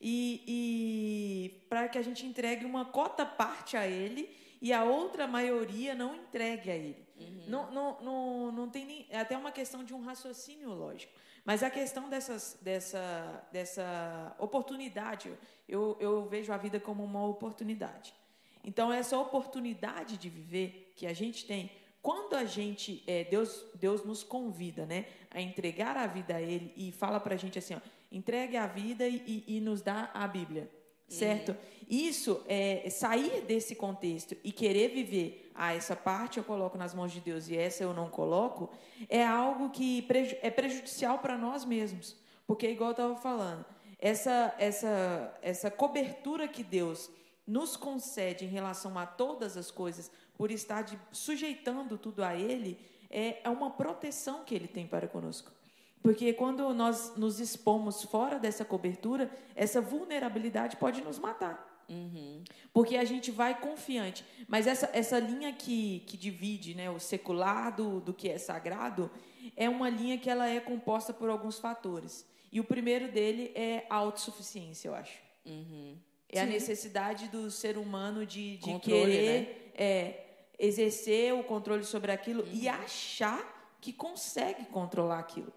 e, 0.01 0.43
e 0.47 1.67
para 1.67 1.87
que 1.87 1.97
a 1.97 2.01
gente 2.01 2.25
entregue 2.25 2.65
uma 2.65 2.85
cota 2.85 3.25
parte 3.25 3.75
a 3.75 3.87
Ele 3.87 4.29
e 4.61 4.73
a 4.73 4.83
outra 4.83 5.27
maioria 5.27 5.95
não 5.95 6.15
entregue 6.15 6.71
a 6.71 6.75
Ele. 6.75 7.07
Uhum. 7.17 7.43
Não, 7.47 7.71
não, 7.71 8.01
não, 8.01 8.51
não 8.51 8.69
tem 8.69 8.85
nem, 8.85 9.05
é 9.09 9.19
até 9.19 9.37
uma 9.37 9.51
questão 9.51 9.83
de 9.83 9.93
um 9.93 10.01
raciocínio 10.01 10.69
lógico. 10.69 11.13
Mas 11.45 11.63
a 11.63 11.69
questão 11.69 12.09
dessas, 12.09 12.57
dessa, 12.61 13.47
dessa 13.51 14.35
oportunidade, 14.37 15.31
eu, 15.67 15.97
eu 15.99 16.25
vejo 16.27 16.51
a 16.51 16.57
vida 16.57 16.79
como 16.79 17.03
uma 17.03 17.25
oportunidade. 17.25 18.13
Então, 18.63 18.91
essa 18.91 19.17
oportunidade 19.17 20.17
de 20.17 20.29
viver 20.29 20.93
que 20.95 21.07
a 21.07 21.13
gente 21.13 21.45
tem, 21.45 21.71
quando 22.01 22.35
a 22.35 22.45
gente, 22.45 23.03
é, 23.07 23.23
Deus, 23.23 23.65
Deus 23.75 24.05
nos 24.05 24.23
convida 24.23 24.85
né, 24.85 25.05
a 25.31 25.41
entregar 25.41 25.97
a 25.97 26.07
vida 26.07 26.35
a 26.35 26.41
Ele 26.41 26.73
e 26.75 26.91
fala 26.91 27.19
para 27.19 27.35
a 27.35 27.37
gente 27.37 27.59
assim: 27.59 27.75
ó, 27.75 27.79
entregue 28.11 28.57
a 28.57 28.67
vida 28.67 29.07
e, 29.07 29.43
e, 29.47 29.59
nos 29.59 29.81
dá 29.81 30.09
a 30.13 30.27
Bíblia. 30.27 30.69
Certo? 31.07 31.49
Uhum. 31.49 31.57
Isso 31.89 32.43
é 32.47 32.87
sair 32.91 33.41
desse 33.41 33.75
contexto 33.75 34.37
e 34.43 34.51
querer 34.51 34.89
viver, 34.89 35.51
ah, 35.55 35.73
essa 35.73 35.95
parte 35.95 36.37
eu 36.37 36.43
coloco 36.43 36.77
nas 36.77 36.93
mãos 36.93 37.11
de 37.11 37.19
Deus 37.19 37.49
e 37.49 37.57
essa 37.57 37.81
eu 37.81 37.95
não 37.95 38.11
coloco, 38.11 38.69
é 39.09 39.25
algo 39.25 39.71
que 39.71 40.07
é 40.43 40.51
prejudicial 40.51 41.17
para 41.17 41.35
nós 41.35 41.65
mesmos. 41.65 42.15
Porque, 42.45 42.69
igual 42.69 42.89
eu 42.89 42.91
estava 42.91 43.15
falando, 43.15 43.65
essa, 43.97 44.53
essa, 44.59 45.37
essa 45.41 45.71
cobertura 45.71 46.47
que 46.47 46.63
Deus 46.63 47.09
nos 47.49 47.75
concede 47.75 48.45
em 48.45 48.47
relação 48.47 48.97
a 48.97 49.05
todas 49.05 49.57
as 49.57 49.71
coisas, 49.71 50.11
por 50.37 50.51
estar 50.51 50.83
de, 50.83 50.97
sujeitando 51.11 51.97
tudo 51.97 52.23
a 52.23 52.35
Ele, 52.35 52.79
é, 53.09 53.41
é 53.43 53.49
uma 53.49 53.71
proteção 53.71 54.43
que 54.43 54.53
Ele 54.53 54.67
tem 54.67 54.85
para 54.85 55.07
conosco. 55.07 55.51
Porque 56.01 56.31
quando 56.31 56.73
nós 56.73 57.15
nos 57.17 57.39
expomos 57.39 58.03
fora 58.03 58.39
dessa 58.39 58.63
cobertura, 58.63 59.29
essa 59.55 59.81
vulnerabilidade 59.81 60.77
pode 60.77 61.01
nos 61.01 61.17
matar. 61.17 61.67
Uhum. 61.89 62.43
Porque 62.71 62.95
a 62.95 63.03
gente 63.03 63.31
vai 63.31 63.59
confiante. 63.59 64.23
Mas 64.47 64.67
essa, 64.67 64.89
essa 64.93 65.19
linha 65.19 65.51
que, 65.51 66.01
que 66.01 66.15
divide 66.15 66.75
né, 66.75 66.89
o 66.89 66.99
secular 66.99 67.75
do, 67.75 67.99
do 67.99 68.13
que 68.13 68.29
é 68.29 68.37
sagrado 68.37 69.11
é 69.57 69.67
uma 69.67 69.89
linha 69.89 70.17
que 70.17 70.29
ela 70.29 70.47
é 70.47 70.59
composta 70.59 71.11
por 71.11 71.29
alguns 71.29 71.57
fatores. 71.57 72.25
E 72.51 72.59
o 72.59 72.63
primeiro 72.63 73.11
dele 73.11 73.51
é 73.55 73.85
a 73.89 73.95
autossuficiência, 73.95 74.87
eu 74.87 74.95
acho. 74.95 75.19
Uhum. 75.45 75.97
É 76.29 76.37
Sim. 76.37 76.43
a 76.43 76.45
necessidade 76.45 77.27
do 77.27 77.49
ser 77.49 77.77
humano 77.77 78.25
de, 78.25 78.57
de 78.57 78.63
controle, 78.63 79.11
querer 79.11 79.41
né? 79.41 79.71
é, 79.73 80.25
exercer 80.59 81.33
o 81.33 81.43
controle 81.43 81.83
sobre 81.83 82.11
aquilo 82.11 82.43
uhum. 82.43 82.53
e 82.53 82.67
achar 82.67 83.77
que 83.81 83.91
consegue 83.91 84.65
controlar 84.65 85.19
aquilo. 85.19 85.51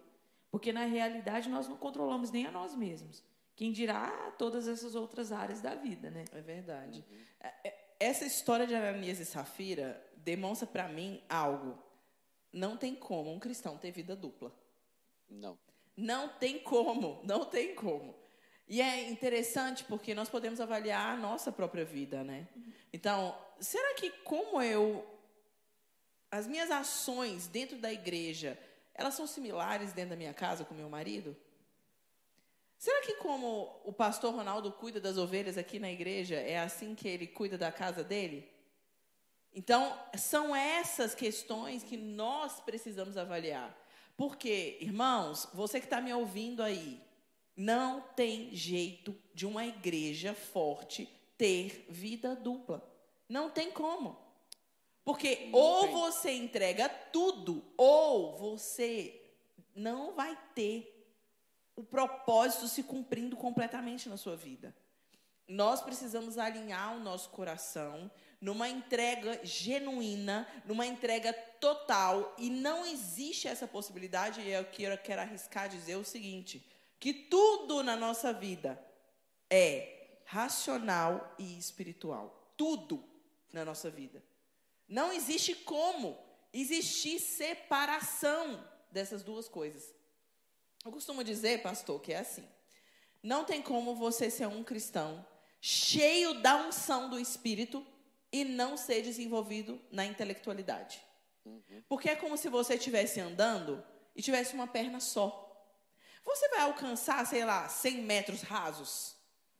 Porque 0.50 0.72
na 0.72 0.85
realidade 0.85 1.48
nós 1.48 1.68
não 1.68 1.76
controlamos 1.76 2.30
nem 2.30 2.46
a 2.46 2.50
nós 2.50 2.74
mesmos. 2.74 3.22
Quem 3.54 3.72
dirá 3.72 4.32
todas 4.38 4.66
essas 4.66 4.94
outras 4.94 5.30
áreas 5.30 5.61
da 5.61 5.74
vida, 5.74 6.11
né? 6.11 6.24
É 6.32 6.40
verdade. 6.40 7.04
Uhum. 7.11 7.18
É, 7.40 7.68
é, 7.68 7.96
essa 8.00 8.24
história 8.24 8.66
de 8.66 8.74
Ananias 8.74 9.20
e 9.20 9.24
Safira 9.24 10.04
demonstra 10.16 10.66
para 10.66 10.88
mim 10.88 11.22
algo. 11.28 11.78
Não 12.52 12.76
tem 12.76 12.94
como 12.94 13.32
um 13.32 13.38
cristão 13.38 13.76
ter 13.76 13.90
vida 13.90 14.16
dupla. 14.16 14.54
Não. 15.28 15.58
Não 15.96 16.28
tem 16.28 16.58
como, 16.58 17.20
não 17.24 17.44
tem 17.44 17.74
como. 17.74 18.14
E 18.72 18.80
é 18.80 19.11
interessante 19.11 19.85
porque 19.85 20.14
nós 20.14 20.30
podemos 20.30 20.58
avaliar 20.58 21.12
a 21.12 21.16
nossa 21.18 21.52
própria 21.52 21.85
vida, 21.85 22.24
né? 22.24 22.48
Então, 22.90 23.38
será 23.61 23.92
que 23.96 24.08
como 24.24 24.62
eu 24.62 25.06
as 26.30 26.46
minhas 26.46 26.70
ações 26.70 27.46
dentro 27.46 27.76
da 27.76 27.92
igreja, 27.92 28.58
elas 28.94 29.12
são 29.12 29.26
similares 29.26 29.92
dentro 29.92 30.12
da 30.12 30.16
minha 30.16 30.32
casa 30.32 30.64
com 30.64 30.72
meu 30.72 30.88
marido? 30.88 31.37
Será 32.78 33.02
que 33.02 33.16
como 33.16 33.78
o 33.85 33.92
pastor 33.92 34.35
Ronaldo 34.35 34.72
cuida 34.72 34.98
das 34.98 35.18
ovelhas 35.18 35.58
aqui 35.58 35.78
na 35.78 35.92
igreja, 35.92 36.37
é 36.37 36.58
assim 36.58 36.94
que 36.94 37.06
ele 37.06 37.26
cuida 37.26 37.58
da 37.58 37.70
casa 37.70 38.02
dele? 38.02 38.50
Então, 39.54 39.94
são 40.16 40.56
essas 40.56 41.14
questões 41.14 41.82
que 41.82 41.98
nós 41.98 42.58
precisamos 42.61 43.18
avaliar. 43.18 43.78
Porque, 44.16 44.78
irmãos, 44.80 45.46
você 45.52 45.78
que 45.78 45.85
está 45.85 46.00
me 46.00 46.14
ouvindo 46.14 46.62
aí, 46.62 46.98
não 47.57 48.01
tem 48.01 48.55
jeito 48.55 49.15
de 49.35 49.47
uma 49.47 49.67
igreja 49.67 50.35
forte 50.35 51.09
ter 51.37 51.87
vida 51.88 52.35
dupla. 52.35 52.83
Não 53.29 53.51
tem 53.51 53.71
como. 53.71 54.17
Porque 55.05 55.49
não 55.51 55.59
ou 55.59 55.83
tem. 55.83 55.93
você 55.93 56.33
entrega 56.33 56.88
tudo, 56.88 57.65
ou 57.77 58.37
você 58.38 59.21
não 59.75 60.15
vai 60.15 60.38
ter. 60.55 60.88
o 61.75 61.83
propósito 61.83 62.69
se 62.69 62.83
cumprindo 62.83 63.37
completamente 63.37 64.09
na 64.09 64.17
sua 64.17 64.37
vida. 64.37 64.75
Nós 65.49 65.81
precisamos 65.81 66.38
alinhar 66.38 66.95
o 66.95 67.01
nosso 67.01 67.31
coração 67.31 68.11
numa 68.41 68.69
entrega 68.69 69.41
genuína, 69.45 70.47
numa 70.65 70.85
entrega 70.85 71.33
total, 71.61 72.35
e 72.38 72.51
não 72.51 72.85
existe 72.85 73.49
essa 73.49 73.67
possibilidade, 73.67 74.41
e 74.41 74.51
eu 74.51 74.65
quero, 74.65 74.99
quero 74.99 75.23
arriscar 75.23 75.69
dizer 75.69 75.97
o 75.97 76.05
seguinte: 76.05 76.65
que 77.03 77.12
tudo 77.12 77.83
na 77.83 77.97
nossa 77.97 78.33
vida 78.33 78.81
é 79.51 80.21
racional 80.25 81.35
e 81.37 81.59
espiritual. 81.59 82.55
Tudo 82.57 83.03
na 83.53 83.65
nossa 83.65 83.91
vida. 83.91 84.23
Não 84.87 85.12
existe 85.12 85.53
como 85.53 86.17
existir 86.53 87.19
separação 87.19 88.65
dessas 88.88 89.25
duas 89.25 89.49
coisas. 89.49 89.93
Eu 90.85 90.93
costumo 90.93 91.25
dizer, 91.25 91.61
pastor, 91.61 92.01
que 92.01 92.12
é 92.12 92.19
assim: 92.21 92.49
não 93.21 93.45
tem 93.45 93.61
como 93.61 93.97
você 93.97 94.31
ser 94.31 94.47
um 94.47 94.62
cristão 94.62 95.27
cheio 95.61 96.41
da 96.41 96.69
unção 96.69 97.11
do 97.11 97.19
Espírito 97.19 97.85
e 98.31 98.45
não 98.45 98.77
ser 98.77 99.03
desenvolvido 99.03 99.83
na 99.91 100.07
intelectualidade. 100.07 101.03
Uhum. 101.45 101.83
Porque 101.88 102.11
é 102.11 102.15
como 102.15 102.37
se 102.37 102.49
você 102.49 102.75
estivesse 102.75 103.19
andando 103.19 103.83
e 104.15 104.23
tivesse 104.23 104.55
uma 104.55 104.69
perna 104.69 105.01
só. 105.01 105.49
Você 106.24 106.48
vai 106.48 106.61
alcançar, 106.61 107.26
sei 107.26 107.44
lá, 107.44 107.68
100 107.68 108.02
metros 108.02 108.42
rasos? 108.42 109.14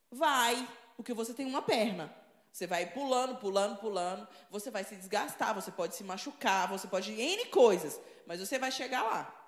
Vai, 0.09 0.67
porque 0.95 1.13
você 1.13 1.33
tem 1.33 1.45
uma 1.45 1.61
perna. 1.61 2.13
Você 2.51 2.67
vai 2.67 2.85
pulando, 2.85 3.35
pulando, 3.37 3.77
pulando. 3.77 4.27
Você 4.51 4.69
vai 4.69 4.83
se 4.83 4.95
desgastar, 4.95 5.55
você 5.55 5.71
pode 5.71 5.95
se 5.95 6.03
machucar, 6.03 6.69
você 6.69 6.87
pode 6.87 7.11
N 7.11 7.45
coisas. 7.45 7.99
Mas 8.27 8.39
você 8.39 8.59
vai 8.59 8.71
chegar 8.71 9.01
lá. 9.03 9.39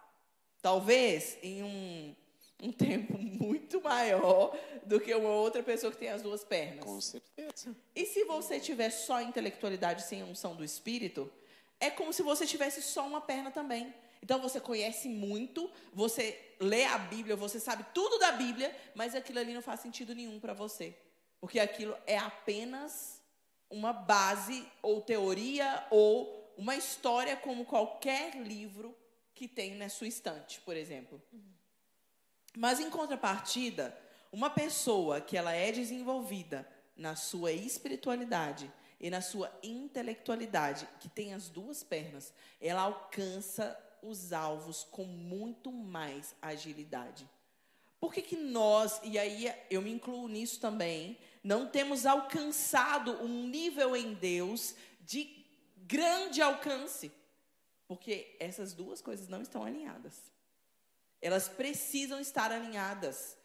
Talvez 0.61 1.37
em 1.43 1.61
um, 1.61 2.15
um 2.63 2.71
tempo 2.73 3.17
muito 3.17 3.79
maior 3.81 4.57
do 4.83 4.99
que 4.99 5.13
uma 5.13 5.29
outra 5.29 5.61
pessoa 5.61 5.91
que 5.91 5.99
tem 5.99 6.09
as 6.09 6.23
duas 6.23 6.43
pernas. 6.43 6.83
Com 6.83 6.99
certeza. 6.99 7.75
E 7.95 8.05
se 8.05 8.23
você 8.23 8.59
tiver 8.59 8.89
só 8.89 9.21
intelectualidade 9.21 10.01
sem 10.01 10.23
unção 10.23 10.55
do 10.55 10.63
espírito, 10.63 11.31
é 11.79 11.91
como 11.91 12.11
se 12.11 12.23
você 12.23 12.47
tivesse 12.47 12.81
só 12.81 13.05
uma 13.05 13.21
perna 13.21 13.51
também. 13.51 13.93
Então 14.25 14.41
você 14.41 14.59
conhece 14.59 15.07
muito, 15.07 15.71
você 15.93 16.55
lê 16.59 16.83
a 16.83 16.97
Bíblia, 16.97 17.35
você 17.35 17.59
sabe 17.59 17.85
tudo 17.93 18.17
da 18.17 18.31
Bíblia, 18.31 18.75
mas 18.95 19.13
aquilo 19.13 19.37
ali 19.37 19.53
não 19.53 19.61
faz 19.61 19.81
sentido 19.81 20.15
nenhum 20.15 20.39
para 20.39 20.51
você. 20.51 20.97
Porque 21.39 21.59
aquilo 21.59 21.95
é 22.07 22.17
apenas 22.17 23.21
uma 23.69 23.93
base 23.93 24.67
ou 24.81 24.99
teoria 24.99 25.85
ou 25.91 26.51
uma 26.57 26.75
história 26.75 27.37
como 27.37 27.65
qualquer 27.65 28.35
livro 28.41 28.97
que 29.35 29.47
tem 29.47 29.75
na 29.75 29.89
sua 29.89 30.07
estante, 30.07 30.59
por 30.61 30.75
exemplo. 30.75 31.21
Mas 32.57 32.79
em 32.79 32.89
contrapartida, 32.89 33.95
uma 34.31 34.49
pessoa 34.49 35.21
que 35.21 35.37
ela 35.37 35.53
é 35.53 35.71
desenvolvida 35.71 36.67
na 36.97 37.15
sua 37.15 37.51
espiritualidade 37.51 38.73
e 38.99 39.11
na 39.11 39.21
sua 39.21 39.55
intelectualidade, 39.61 40.87
que 40.99 41.09
tem 41.09 41.31
as 41.31 41.47
duas 41.47 41.83
pernas, 41.83 42.33
ela 42.59 42.81
alcança 42.81 43.84
os 44.07 44.31
alvos 44.33 44.87
com 44.91 45.03
muito 45.03 45.71
mais 45.71 46.35
agilidade. 46.41 47.27
Por 47.99 48.13
que, 48.13 48.21
que 48.21 48.35
nós, 48.35 48.99
e 49.03 49.17
aí 49.17 49.51
eu 49.69 49.81
me 49.81 49.91
incluo 49.91 50.27
nisso 50.27 50.59
também, 50.59 51.17
não 51.43 51.67
temos 51.67 52.05
alcançado 52.05 53.11
um 53.23 53.47
nível 53.47 53.95
em 53.95 54.13
Deus 54.13 54.75
de 55.01 55.45
grande 55.77 56.41
alcance? 56.41 57.11
Porque 57.87 58.35
essas 58.39 58.73
duas 58.73 59.01
coisas 59.01 59.27
não 59.27 59.41
estão 59.41 59.63
alinhadas. 59.63 60.13
Elas 61.21 61.47
precisam 61.47 62.19
estar 62.19 62.51
alinhadas. 62.51 63.37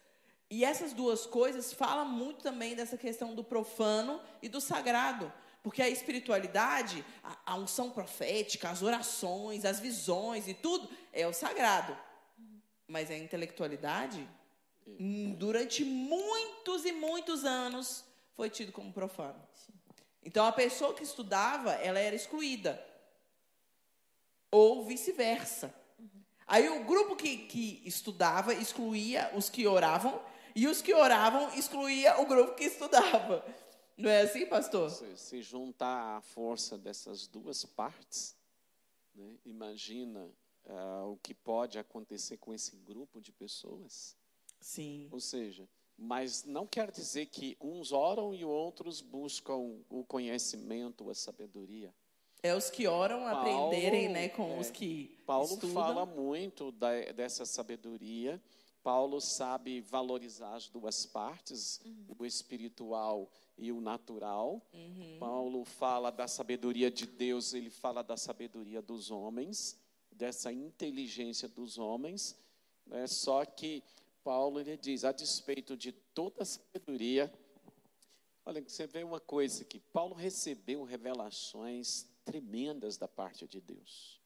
E 0.49 0.65
essas 0.65 0.93
duas 0.93 1.25
coisas 1.25 1.71
falam 1.71 2.05
muito 2.05 2.43
também 2.43 2.75
dessa 2.75 2.97
questão 2.97 3.33
do 3.33 3.43
profano 3.43 4.21
e 4.41 4.49
do 4.49 4.59
sagrado. 4.59 5.31
Porque 5.63 5.81
a 5.81 5.89
espiritualidade, 5.89 7.05
a, 7.23 7.37
a 7.53 7.55
unção 7.55 7.91
profética, 7.91 8.69
as 8.69 8.81
orações, 8.81 9.63
as 9.65 9.79
visões 9.79 10.47
e 10.47 10.53
tudo 10.53 10.89
é 11.13 11.27
o 11.27 11.33
sagrado. 11.33 11.95
Mas 12.87 13.11
a 13.11 13.17
intelectualidade, 13.17 14.27
durante 15.37 15.83
muitos 15.83 16.85
e 16.85 16.91
muitos 16.91 17.45
anos, 17.45 18.03
foi 18.35 18.49
tido 18.49 18.71
como 18.71 18.91
profano. 18.91 19.39
Então 20.23 20.45
a 20.45 20.51
pessoa 20.51 20.93
que 20.93 21.03
estudava, 21.03 21.73
ela 21.73 21.99
era 21.99 22.15
excluída 22.15 22.83
ou 24.51 24.85
vice-versa. 24.85 25.73
Aí 26.45 26.67
o 26.69 26.83
grupo 26.83 27.15
que, 27.15 27.37
que 27.37 27.81
estudava 27.85 28.53
excluía 28.53 29.31
os 29.33 29.49
que 29.49 29.65
oravam, 29.65 30.21
e 30.53 30.67
os 30.67 30.81
que 30.81 30.93
oravam 30.93 31.53
excluía 31.57 32.19
o 32.19 32.25
grupo 32.25 32.55
que 32.55 32.65
estudava. 32.65 33.45
Não 34.01 34.09
é 34.09 34.21
assim, 34.21 34.45
pastor? 34.45 34.89
Se, 34.89 35.17
se 35.17 35.41
juntar 35.41 36.17
a 36.17 36.21
força 36.21 36.77
dessas 36.77 37.27
duas 37.27 37.63
partes, 37.65 38.35
né, 39.13 39.37
imagina 39.45 40.27
uh, 40.65 41.11
o 41.11 41.17
que 41.17 41.33
pode 41.33 41.77
acontecer 41.77 42.37
com 42.37 42.53
esse 42.53 42.75
grupo 42.77 43.21
de 43.21 43.31
pessoas. 43.31 44.15
Sim. 44.59 45.07
Ou 45.11 45.19
seja, 45.19 45.67
mas 45.97 46.43
não 46.43 46.65
quer 46.65 46.89
dizer 46.89 47.27
que 47.27 47.55
uns 47.61 47.91
oram 47.91 48.33
e 48.33 48.43
outros 48.43 49.01
buscam 49.01 49.79
o 49.89 50.03
conhecimento, 50.07 51.09
a 51.09 51.13
sabedoria. 51.13 51.93
É 52.43 52.55
os 52.55 52.71
que 52.71 52.87
oram 52.87 53.19
Paulo, 53.19 53.67
aprenderem 53.67 54.09
né, 54.09 54.29
com 54.29 54.55
é, 54.55 54.59
os 54.59 54.71
que 54.71 55.15
Paulo 55.27 55.53
estudam. 55.53 55.73
fala 55.75 56.05
muito 56.07 56.71
da, 56.71 57.11
dessa 57.11 57.45
sabedoria. 57.45 58.41
Paulo 58.83 59.21
sabe 59.21 59.79
valorizar 59.81 60.55
as 60.55 60.67
duas 60.67 61.05
partes, 61.05 61.79
uhum. 61.85 62.15
o 62.17 62.25
espiritual 62.25 63.31
e 63.57 63.71
o 63.71 63.79
natural. 63.79 64.61
Uhum. 64.73 65.17
Paulo 65.19 65.63
fala 65.63 66.11
da 66.11 66.27
sabedoria 66.27 66.89
de 66.89 67.05
Deus, 67.05 67.53
ele 67.53 67.69
fala 67.69 68.01
da 68.03 68.17
sabedoria 68.17 68.81
dos 68.81 69.11
homens, 69.11 69.79
dessa 70.11 70.51
inteligência 70.51 71.47
dos 71.47 71.77
homens. 71.77 72.37
Né? 72.85 73.05
Só 73.07 73.45
que 73.45 73.83
Paulo 74.23 74.59
ele 74.59 74.77
diz, 74.77 75.03
a 75.03 75.11
despeito 75.11 75.77
de 75.77 75.91
toda 75.91 76.43
a 76.43 76.45
sabedoria, 76.45 77.31
olha, 78.45 78.61
você 78.61 78.87
vê 78.87 79.03
uma 79.03 79.19
coisa 79.19 79.63
que 79.63 79.79
Paulo 79.79 80.15
recebeu 80.15 80.83
revelações 80.83 82.07
tremendas 82.23 82.97
da 82.97 83.07
parte 83.07 83.47
de 83.47 83.59
Deus. 83.59 84.20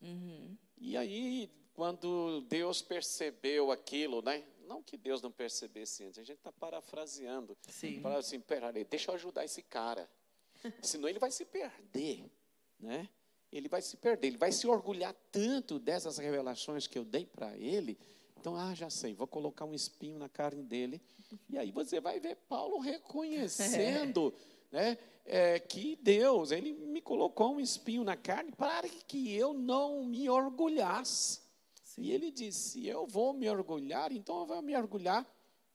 Uhum. 0.00 0.56
E 0.78 0.96
aí, 0.96 1.50
quando 1.74 2.40
Deus 2.42 2.82
percebeu 2.82 3.70
aquilo, 3.70 4.22
né? 4.22 4.44
Não 4.66 4.82
que 4.82 4.96
Deus 4.96 5.20
não 5.20 5.32
percebesse 5.32 6.04
antes, 6.04 6.18
a 6.18 6.22
gente 6.22 6.38
está 6.38 6.52
parafraseando. 6.52 7.56
Sim. 7.68 8.00
Fala 8.00 8.18
assim, 8.18 8.38
peraí, 8.38 8.84
deixa 8.84 9.10
eu 9.10 9.14
ajudar 9.14 9.44
esse 9.44 9.62
cara. 9.62 10.08
Senão 10.82 11.08
ele 11.08 11.18
vai 11.18 11.30
se 11.30 11.44
perder, 11.44 12.30
né? 12.78 13.08
Ele 13.52 13.68
vai 13.68 13.82
se 13.82 13.96
perder, 13.96 14.28
ele 14.28 14.38
vai 14.38 14.52
se 14.52 14.66
orgulhar 14.66 15.12
tanto 15.32 15.78
dessas 15.78 16.18
revelações 16.18 16.86
que 16.86 16.98
eu 16.98 17.04
dei 17.04 17.26
para 17.26 17.56
ele. 17.56 17.98
Então, 18.38 18.56
ah, 18.56 18.74
já 18.74 18.88
sei, 18.88 19.12
vou 19.12 19.26
colocar 19.26 19.64
um 19.64 19.74
espinho 19.74 20.18
na 20.18 20.28
carne 20.28 20.62
dele. 20.62 21.02
E 21.48 21.58
aí 21.58 21.70
você 21.70 22.00
vai 22.00 22.20
ver 22.20 22.36
Paulo 22.48 22.78
reconhecendo 22.80 24.32
né, 24.70 24.98
é, 25.24 25.58
que 25.58 25.96
Deus, 25.96 26.50
Ele 26.50 26.72
me 26.72 27.00
colocou 27.00 27.54
um 27.54 27.60
espinho 27.60 28.04
na 28.04 28.16
carne 28.16 28.52
para 28.52 28.88
que 28.88 29.32
eu 29.34 29.52
não 29.52 30.04
me 30.04 30.28
orgulhasse. 30.28 31.40
Sim. 31.82 32.02
E 32.02 32.12
Ele 32.12 32.30
disse: 32.30 32.86
Eu 32.86 33.06
vou 33.06 33.32
me 33.32 33.48
orgulhar, 33.48 34.12
então 34.12 34.40
eu 34.40 34.46
vou 34.46 34.62
me 34.62 34.76
orgulhar 34.76 35.26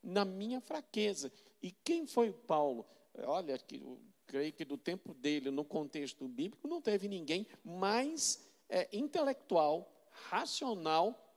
na 0.01 0.25
minha 0.25 0.59
fraqueza. 0.61 1.31
E 1.61 1.71
quem 1.71 2.05
foi 2.05 2.31
Paulo? 2.31 2.85
Olha, 3.23 3.57
que, 3.57 3.77
eu 3.77 3.99
creio 4.27 4.51
que 4.51 4.65
do 4.65 4.77
tempo 4.77 5.13
dele, 5.13 5.49
no 5.49 5.63
contexto 5.63 6.27
bíblico, 6.27 6.67
não 6.67 6.81
teve 6.81 7.07
ninguém 7.07 7.47
mais 7.63 8.45
é, 8.69 8.87
intelectual, 8.91 9.91
racional, 10.29 11.33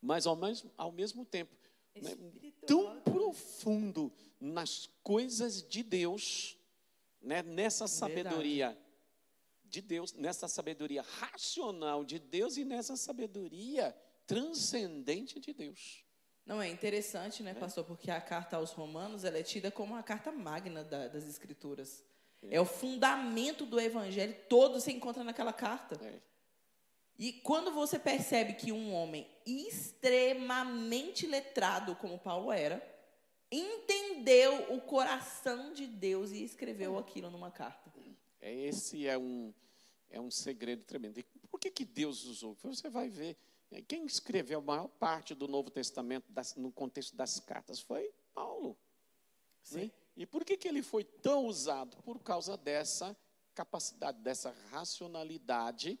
mas 0.00 0.26
ao 0.26 0.36
mesmo, 0.36 0.70
ao 0.76 0.92
mesmo 0.92 1.24
tempo 1.24 1.56
né, 2.00 2.16
tão 2.66 3.00
profundo 3.00 4.12
nas 4.40 4.88
coisas 5.02 5.62
de 5.62 5.82
Deus 5.82 6.55
né, 7.20 7.42
nessa 7.42 7.86
sabedoria 7.86 8.68
Verdade. 8.68 8.86
de 9.64 9.80
Deus, 9.80 10.12
nessa 10.12 10.48
sabedoria 10.48 11.02
racional 11.02 12.04
de 12.04 12.18
Deus 12.18 12.56
e 12.56 12.64
nessa 12.64 12.96
sabedoria 12.96 13.96
transcendente 14.26 15.38
de 15.40 15.52
Deus. 15.52 16.04
Não, 16.44 16.62
é 16.62 16.68
interessante, 16.68 17.42
né, 17.42 17.50
é. 17.50 17.54
pastor, 17.54 17.84
porque 17.84 18.10
a 18.10 18.20
carta 18.20 18.56
aos 18.56 18.70
romanos 18.70 19.24
ela 19.24 19.38
é 19.38 19.42
tida 19.42 19.70
como 19.70 19.96
a 19.96 20.02
carta 20.02 20.30
magna 20.30 20.84
da, 20.84 21.08
das 21.08 21.24
escrituras. 21.24 22.04
É. 22.42 22.56
é. 22.56 22.60
o 22.60 22.64
fundamento 22.64 23.66
do 23.66 23.80
evangelho, 23.80 24.36
todo 24.48 24.80
se 24.80 24.92
encontra 24.92 25.24
naquela 25.24 25.52
carta. 25.52 25.98
É. 26.04 26.20
E 27.18 27.32
quando 27.32 27.72
você 27.72 27.98
percebe 27.98 28.54
que 28.54 28.70
um 28.70 28.92
homem 28.92 29.26
extremamente 29.46 31.26
letrado, 31.26 31.96
como 31.96 32.18
Paulo 32.18 32.52
era, 32.52 32.80
entendeu 33.58 34.74
o 34.74 34.80
coração 34.80 35.72
de 35.72 35.86
Deus 35.86 36.30
e 36.32 36.42
escreveu 36.42 36.98
aquilo 36.98 37.30
numa 37.30 37.50
carta. 37.50 37.90
É, 38.40 38.54
esse 38.54 39.06
é 39.06 39.18
um, 39.18 39.52
é 40.08 40.20
um 40.20 40.30
segredo 40.30 40.84
tremendo. 40.84 41.18
E 41.18 41.24
por 41.48 41.58
que, 41.58 41.70
que 41.70 41.84
Deus 41.84 42.24
usou? 42.24 42.54
Você 42.62 42.88
vai 42.88 43.08
ver 43.08 43.36
Quem 43.88 44.06
escreveu 44.06 44.60
a 44.60 44.62
maior 44.62 44.88
parte 44.88 45.34
do 45.34 45.48
Novo 45.48 45.70
Testamento 45.70 46.30
das, 46.30 46.54
no 46.54 46.70
contexto 46.70 47.16
das 47.16 47.40
cartas 47.40 47.80
foi 47.80 48.12
Paulo. 48.32 48.76
Né? 49.72 49.90
E 50.16 50.24
por 50.24 50.44
que, 50.44 50.56
que 50.56 50.68
ele 50.68 50.82
foi 50.82 51.02
tão 51.02 51.46
usado? 51.46 51.96
Por 52.02 52.20
causa 52.20 52.56
dessa 52.56 53.16
capacidade, 53.54 54.18
dessa 54.20 54.54
racionalidade, 54.70 55.98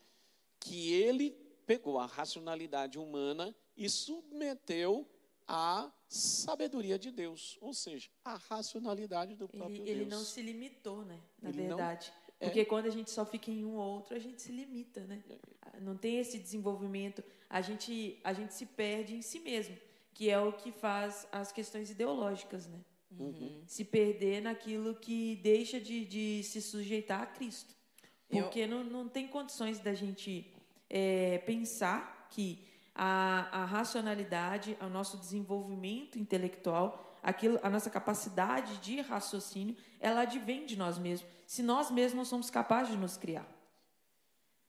que 0.60 0.92
ele 0.92 1.32
pegou 1.66 1.98
a 1.98 2.06
racionalidade 2.06 2.98
humana 2.98 3.54
e 3.76 3.88
submeteu 3.88 5.08
à 5.48 5.90
sabedoria 6.08 6.98
de 6.98 7.10
Deus, 7.10 7.56
ou 7.60 7.72
seja, 7.74 8.08
a 8.24 8.36
racionalidade 8.36 9.34
do 9.36 9.48
próprio 9.48 9.76
ele, 9.76 9.84
Deus. 9.84 9.96
Ele 10.00 10.04
não 10.10 10.24
se 10.24 10.42
limitou, 10.42 11.04
né? 11.04 11.20
Na 11.40 11.48
Ele 11.50 11.62
não- 11.68 11.76
verdade. 11.76 12.12
é. 12.40 12.46
Porque 12.46 12.64
quando 12.64 12.86
a 12.86 12.90
gente 12.90 13.10
só 13.10 13.24
fica 13.24 13.50
em 13.50 13.64
um 13.64 13.76
ou 13.76 13.94
outro, 13.94 14.14
a 14.16 14.18
gente 14.18 14.40
se 14.42 14.52
limita, 14.52 15.00
né? 15.06 15.22
Não 15.80 15.96
tem 15.96 16.18
esse 16.18 16.38
desenvolvimento. 16.38 17.22
A 17.48 17.60
gente, 17.60 18.18
a 18.24 18.32
gente 18.32 18.54
se 18.54 18.66
perde 18.66 19.14
em 19.14 19.22
si 19.22 19.38
mesmo, 19.40 19.76
que 20.14 20.28
é 20.30 20.38
o 20.38 20.52
que 20.52 20.72
faz 20.72 21.26
as 21.32 21.52
questões 21.52 21.90
ideológicas, 21.90 22.66
né? 22.66 22.80
Uhum. 23.18 23.62
Se 23.66 23.84
perder 23.84 24.42
naquilo 24.42 24.94
que 24.96 25.36
deixa 25.36 25.80
de, 25.80 26.04
de 26.04 26.42
se 26.42 26.60
sujeitar 26.60 27.22
a 27.22 27.26
Cristo. 27.26 27.74
Eu- 28.28 28.44
Porque 28.44 28.66
não, 28.66 28.82
não 28.84 29.08
tem 29.08 29.26
condições 29.28 29.78
da 29.78 29.94
gente 29.94 30.52
é, 30.90 31.38
pensar 31.38 32.28
que 32.30 32.64
a, 32.96 33.64
racionalidade, 33.64 34.76
o 34.80 34.88
nosso 34.88 35.16
desenvolvimento 35.16 36.18
intelectual, 36.18 37.16
aquilo, 37.22 37.58
a 37.62 37.68
nossa 37.70 37.90
capacidade 37.90 38.78
de 38.78 39.00
raciocínio, 39.00 39.76
ela 40.00 40.22
advém 40.22 40.64
de 40.66 40.76
nós 40.76 40.98
mesmos. 40.98 41.28
Se 41.46 41.62
nós 41.62 41.90
mesmos 41.90 42.16
não 42.16 42.24
somos 42.24 42.50
capazes 42.50 42.92
de 42.92 42.98
nos 42.98 43.16
criar. 43.16 43.46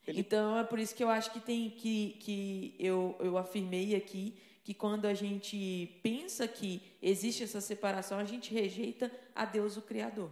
Ele- 0.05 0.19
Então 0.21 0.57
é 0.57 0.63
por 0.63 0.79
isso 0.79 0.95
que 0.95 1.03
eu 1.03 1.09
acho 1.09 1.31
que 1.31 1.39
tem 1.39 1.69
que, 1.69 2.17
que 2.19 2.75
eu, 2.79 3.15
eu 3.19 3.37
afirmei 3.37 3.95
aqui 3.95 4.37
que 4.63 4.73
quando 4.73 5.05
a 5.05 5.13
gente 5.13 5.99
pensa 6.03 6.47
que 6.47 6.81
existe 7.01 7.43
essa 7.43 7.61
separação, 7.61 8.19
a 8.19 8.25
gente 8.25 8.53
rejeita 8.53 9.09
a 9.33 9.45
Deus 9.45 9.77
o 9.77 9.81
Criador. 9.81 10.31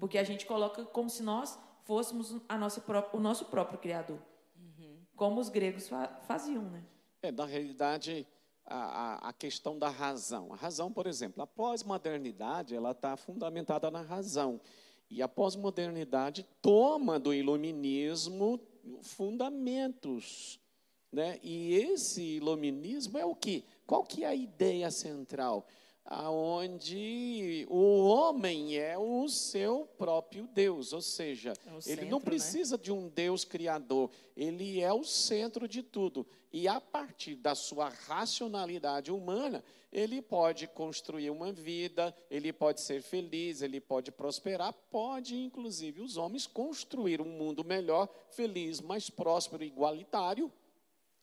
Porque 0.00 0.18
a 0.18 0.24
gente 0.24 0.46
coloca 0.46 0.84
como 0.84 1.08
se 1.10 1.22
nós 1.22 1.58
fôssemos 1.84 2.36
a 2.48 2.56
nossa 2.58 2.82
o 3.12 3.18
nosso 3.20 3.44
próprio 3.46 3.78
Criador. 3.78 4.18
Como 5.14 5.40
os 5.40 5.48
gregos 5.48 5.88
fa- 5.88 6.08
faziam, 6.26 6.62
né? 6.62 6.82
É, 7.26 7.32
na 7.32 7.44
realidade, 7.44 8.24
a, 8.64 8.76
a, 8.76 9.28
a 9.30 9.32
questão 9.32 9.76
da 9.76 9.88
razão. 9.88 10.52
A 10.52 10.56
razão, 10.56 10.92
por 10.92 11.06
exemplo, 11.08 11.42
a 11.42 11.46
pós-modernidade, 11.46 12.74
ela 12.74 12.92
está 12.92 13.16
fundamentada 13.16 13.90
na 13.90 14.00
razão. 14.00 14.60
E 15.10 15.20
a 15.22 15.26
pós-modernidade 15.26 16.46
toma 16.62 17.18
do 17.18 17.34
iluminismo 17.34 18.60
fundamentos. 19.02 20.60
Né? 21.12 21.40
E 21.42 21.74
esse 21.74 22.22
iluminismo 22.22 23.18
é 23.18 23.24
o 23.24 23.34
quê? 23.34 23.64
Qual 23.86 24.04
que 24.04 24.22
é 24.22 24.28
a 24.28 24.34
ideia 24.34 24.90
central? 24.90 25.66
Aonde 26.08 27.66
o 27.68 28.06
homem 28.06 28.76
é 28.76 28.96
o 28.96 29.28
seu 29.28 29.88
próprio 29.98 30.46
Deus, 30.46 30.92
ou 30.92 31.02
seja, 31.02 31.52
É 31.66 31.90
ele 31.90 32.04
não 32.04 32.18
né? 32.18 32.24
precisa 32.24 32.78
de 32.78 32.92
um 32.92 33.08
Deus 33.08 33.44
criador, 33.44 34.10
ele 34.36 34.80
é 34.80 34.92
o 34.92 35.02
centro 35.02 35.66
de 35.66 35.82
tudo. 35.82 36.24
E 36.52 36.68
a 36.68 36.80
partir 36.80 37.34
da 37.34 37.56
sua 37.56 37.88
racionalidade 37.88 39.10
humana, 39.10 39.64
ele 39.92 40.22
pode 40.22 40.68
construir 40.68 41.28
uma 41.30 41.50
vida, 41.52 42.16
ele 42.30 42.52
pode 42.52 42.80
ser 42.82 43.02
feliz, 43.02 43.60
ele 43.60 43.80
pode 43.80 44.12
prosperar, 44.12 44.72
pode, 44.90 45.36
inclusive, 45.36 46.00
os 46.00 46.16
homens 46.16 46.46
construir 46.46 47.20
um 47.20 47.28
mundo 47.28 47.64
melhor, 47.64 48.08
feliz, 48.30 48.80
mais 48.80 49.10
próspero, 49.10 49.64
igualitário, 49.64 50.52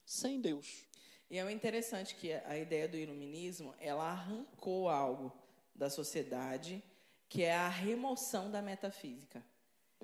sem 0.06 0.42
Deus. 0.42 0.86
E 1.34 1.40
é 1.40 1.52
interessante 1.52 2.14
que 2.14 2.32
a 2.32 2.56
ideia 2.56 2.88
do 2.88 2.96
iluminismo, 2.96 3.74
ela 3.82 4.04
arrancou 4.04 4.88
algo 4.88 5.34
da 5.74 5.90
sociedade, 5.90 6.80
que 7.28 7.42
é 7.42 7.56
a 7.56 7.68
remoção 7.68 8.52
da 8.52 8.62
metafísica. 8.62 9.44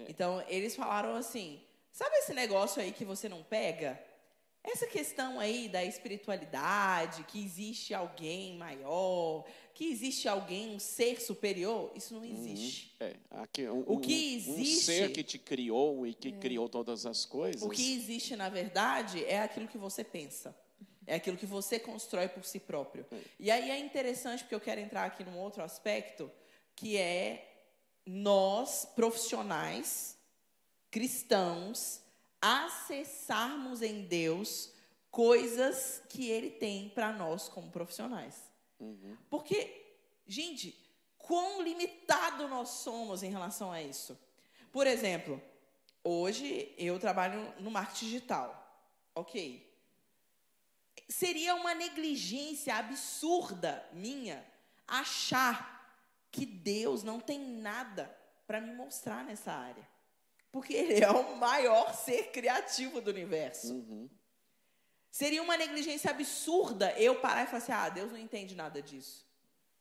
Então, 0.07 0.43
eles 0.47 0.75
falaram 0.75 1.13
assim: 1.13 1.61
sabe 1.91 2.15
esse 2.15 2.33
negócio 2.33 2.81
aí 2.81 2.91
que 2.91 3.05
você 3.05 3.29
não 3.29 3.43
pega? 3.43 4.03
Essa 4.63 4.87
questão 4.87 5.39
aí 5.39 5.69
da 5.69 5.85
espiritualidade, 5.85 7.23
que 7.25 7.39
existe 7.45 7.93
alguém 7.93 8.57
maior, 8.57 9.45
que 9.75 9.85
existe 9.85 10.27
alguém, 10.27 10.73
um 10.73 10.79
ser 10.79 11.21
superior, 11.21 11.91
isso 11.95 12.15
não 12.15 12.25
existe. 12.25 12.95
É, 12.99 13.15
aqui, 13.29 13.69
um, 13.69 13.83
O 13.85 13.99
que 13.99 14.13
um- 14.47 14.53
um 14.53 14.59
existe- 14.59 14.83
ser 14.85 15.11
que 15.13 15.23
te 15.23 15.37
criou 15.37 16.07
e 16.07 16.15
que 16.15 16.31
criou 16.31 16.67
todas 16.67 17.05
as 17.05 17.23
coisas. 17.23 17.61
O 17.61 17.69
que 17.69 17.93
existe, 17.93 18.35
na 18.35 18.49
verdade, 18.49 19.23
é 19.25 19.39
aquilo 19.41 19.67
que 19.67 19.77
você 19.77 20.03
pensa. 20.03 20.55
É 21.09 21.15
aquilo 21.15 21.35
que 21.35 21.45
você 21.47 21.79
constrói 21.79 22.27
por 22.27 22.45
si 22.45 22.59
próprio. 22.59 23.03
E 23.39 23.49
aí 23.49 23.71
é 23.71 23.79
interessante, 23.79 24.43
porque 24.43 24.53
eu 24.53 24.61
quero 24.61 24.79
entrar 24.79 25.05
aqui 25.05 25.23
num 25.23 25.39
outro 25.39 25.63
aspecto, 25.63 26.31
que 26.75 26.97
é 26.97 27.51
nós, 28.05 28.85
profissionais, 28.95 30.15
cristãos, 30.91 32.01
acessarmos 32.39 33.81
em 33.81 34.03
Deus 34.03 34.71
coisas 35.09 36.01
que 36.09 36.29
Ele 36.29 36.51
tem 36.51 36.89
para 36.89 37.11
nós 37.11 37.49
como 37.49 37.71
profissionais. 37.71 38.35
Porque, 39.31 39.95
gente, 40.27 40.77
quão 41.17 41.63
limitado 41.63 42.47
nós 42.47 42.69
somos 42.69 43.23
em 43.23 43.31
relação 43.31 43.71
a 43.71 43.81
isso. 43.81 44.17
Por 44.71 44.85
exemplo, 44.85 45.41
hoje 46.03 46.73
eu 46.77 46.99
trabalho 46.99 47.53
no 47.59 47.71
marketing 47.71 48.05
digital. 48.05 48.87
Ok. 49.15 49.68
Seria 51.09 51.55
uma 51.55 51.73
negligência 51.73 52.75
absurda 52.75 53.83
minha 53.91 54.45
achar 54.87 55.79
que 56.31 56.45
Deus 56.45 57.03
não 57.03 57.19
tem 57.19 57.39
nada 57.39 58.15
para 58.45 58.61
me 58.61 58.73
mostrar 58.73 59.25
nessa 59.25 59.51
área. 59.51 59.87
Porque 60.51 60.73
Ele 60.73 61.03
é 61.03 61.09
o 61.09 61.35
maior 61.37 61.93
ser 61.93 62.31
criativo 62.31 63.01
do 63.01 63.09
universo. 63.09 63.73
Uhum. 63.73 64.09
Seria 65.11 65.41
uma 65.41 65.57
negligência 65.57 66.11
absurda 66.11 66.91
eu 66.99 67.19
parar 67.19 67.43
e 67.43 67.45
falar 67.47 67.57
assim: 67.57 67.71
ah, 67.71 67.89
Deus 67.89 68.11
não 68.11 68.17
entende 68.17 68.55
nada 68.55 68.81
disso. 68.81 69.27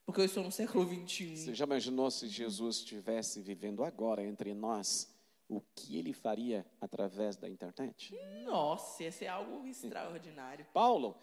Porque 0.05 0.23
eu 0.23 0.25
estou 0.25 0.43
no 0.43 0.51
século 0.51 0.87
XXI. 1.07 1.37
Você 1.37 1.55
já 1.55 1.67
imaginou 1.67 2.11
se 2.11 2.29
Jesus 2.29 2.77
estivesse 2.77 3.43
vivendo 3.43 3.85
agora 3.85 4.25
entre 4.25 4.55
nós, 4.55 5.07
o 5.49 5.61
que 5.75 5.99
ele 5.99 6.13
faria 6.13 6.67
através 6.81 7.37
da 7.37 7.49
internet? 7.49 8.15
Nossa, 8.45 9.03
ia 9.03 9.13
ser 9.13 9.29
algo 9.29 9.67
extraordinário. 9.67 10.67
Paulo, 10.75 11.17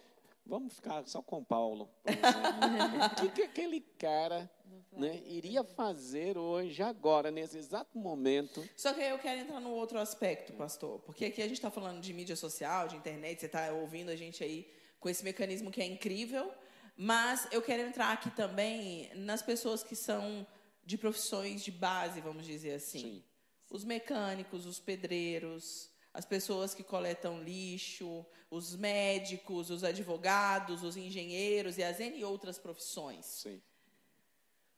vamos 0.45 0.73
ficar 0.75 1.07
só 1.07 1.21
com 1.21 1.43
Paulo. 1.43 1.89
o 2.05 3.15
que, 3.21 3.29
que 3.29 3.41
aquele 3.43 3.81
cara 3.81 4.49
né, 4.91 5.21
iria 5.25 5.63
fazer 5.63 6.37
hoje, 6.37 6.81
agora, 6.81 7.29
nesse 7.29 7.57
exato 7.57 7.97
momento? 7.97 8.67
Só 8.75 8.93
que 8.93 9.01
eu 9.01 9.19
quero 9.19 9.41
entrar 9.41 9.59
no 9.59 9.69
outro 9.71 9.99
aspecto, 9.99 10.53
pastor. 10.53 10.99
Porque 11.01 11.25
aqui 11.25 11.41
a 11.41 11.47
gente 11.47 11.57
está 11.57 11.69
falando 11.69 12.01
de 12.01 12.13
mídia 12.13 12.35
social, 12.35 12.87
de 12.87 12.95
internet, 12.95 13.39
você 13.39 13.45
está 13.45 13.71
ouvindo 13.73 14.09
a 14.09 14.15
gente 14.15 14.43
aí 14.43 14.67
com 14.99 15.07
esse 15.07 15.23
mecanismo 15.23 15.69
que 15.69 15.81
é 15.81 15.85
incrível. 15.85 16.51
Mas 16.97 17.47
eu 17.51 17.61
quero 17.61 17.83
entrar 17.83 18.13
aqui 18.13 18.31
também 18.31 19.13
nas 19.15 19.41
pessoas 19.41 19.83
que 19.83 19.95
são 19.95 20.47
de 20.83 20.97
profissões 20.97 21.63
de 21.63 21.71
base, 21.71 22.21
vamos 22.21 22.45
dizer 22.45 22.75
assim. 22.75 22.99
Sim. 22.99 23.23
Os 23.69 23.83
mecânicos, 23.83 24.65
os 24.65 24.79
pedreiros, 24.79 25.89
as 26.13 26.25
pessoas 26.25 26.73
que 26.73 26.83
coletam 26.83 27.43
lixo, 27.43 28.25
os 28.49 28.75
médicos, 28.75 29.69
os 29.69 29.83
advogados, 29.83 30.83
os 30.83 30.95
engenheiros 30.95 31.77
e 31.77 31.83
as 31.83 31.99
N 31.99 32.23
outras 32.23 32.57
profissões. 32.57 33.25
Sim. 33.25 33.61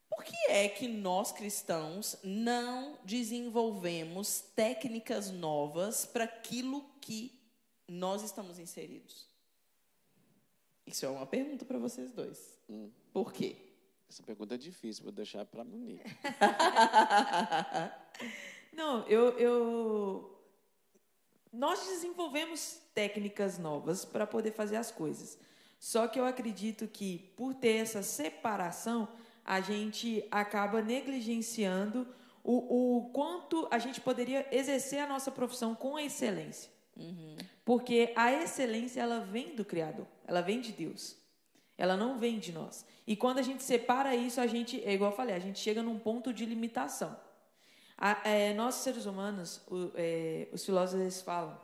Por 0.10 0.23
que 0.23 0.36
é 0.50 0.67
que 0.67 0.88
nós 0.88 1.32
cristãos 1.32 2.17
não 2.23 2.97
desenvolvemos 3.04 4.41
técnicas 4.55 5.30
novas 5.30 6.05
para 6.05 6.24
aquilo 6.24 6.82
que 7.01 7.38
nós 7.88 8.24
estamos 8.24 8.57
inseridos? 8.57 9.28
Isso 10.88 11.05
é 11.05 11.09
uma 11.09 11.28
pergunta 11.28 11.66
para 11.66 11.78
vocês 11.78 12.12
dois. 12.14 12.57
Hum. 12.70 12.89
Por 13.14 13.32
quê? 13.32 13.57
Essa 14.09 14.24
pergunta 14.24 14.55
é 14.55 14.57
difícil, 14.57 15.03
vou 15.03 15.12
deixar 15.12 15.45
para 15.45 15.62
a 15.62 15.66
Monique. 15.66 16.03
Não, 18.78 19.07
eu, 19.07 19.32
eu. 19.39 20.39
Nós 21.51 21.88
desenvolvemos 21.88 22.80
técnicas 22.93 23.57
novas 23.57 24.05
para 24.05 24.28
poder 24.28 24.51
fazer 24.51 24.75
as 24.75 24.91
coisas. 24.91 25.39
Só 25.80 26.07
que 26.07 26.19
eu 26.19 26.25
acredito 26.25 26.88
que, 26.88 27.34
por 27.36 27.55
ter 27.55 27.78
essa 27.78 28.03
separação, 28.03 29.07
a 29.43 29.61
gente 29.61 30.23
acaba 30.30 30.80
negligenciando 30.80 32.07
o, 32.43 32.97
o 32.97 33.09
quanto 33.09 33.67
a 33.71 33.80
gente 33.80 33.99
poderia 33.99 34.47
exercer 34.51 34.99
a 34.99 35.07
nossa 35.07 35.32
profissão 35.32 35.73
com 35.73 35.97
excelência. 35.97 36.69
Porque 37.65 38.13
a 38.15 38.32
excelência, 38.32 39.01
ela 39.01 39.21
vem 39.21 39.55
do 39.55 39.65
Criador, 39.65 40.05
ela 40.28 40.41
vem 40.41 40.61
de 40.61 40.71
Deus. 40.71 41.17
Ela 41.75 41.97
não 41.97 42.19
vem 42.19 42.38
de 42.38 42.51
nós. 42.51 42.86
E 43.07 43.15
quando 43.15 43.39
a 43.39 43.43
gente 43.43 43.63
separa 43.63 44.15
isso, 44.15 44.39
a 44.39 44.45
gente, 44.45 44.84
é 44.84 44.93
igual 44.93 45.09
eu 45.11 45.17
falei, 45.17 45.36
a 45.36 45.39
gente 45.39 45.57
chega 45.57 45.82
num 45.82 45.97
ponto 45.97 46.32
de 46.32 46.45
limitação. 46.45 47.17
A- 47.98 48.22
é, 48.24 48.54
nós, 48.54 48.76
seres 48.76 49.06
humanos, 49.06 49.62
o- 49.70 49.91
é, 49.95 50.48
os 50.52 50.64
filósofos 50.66 51.22
falam 51.22 51.60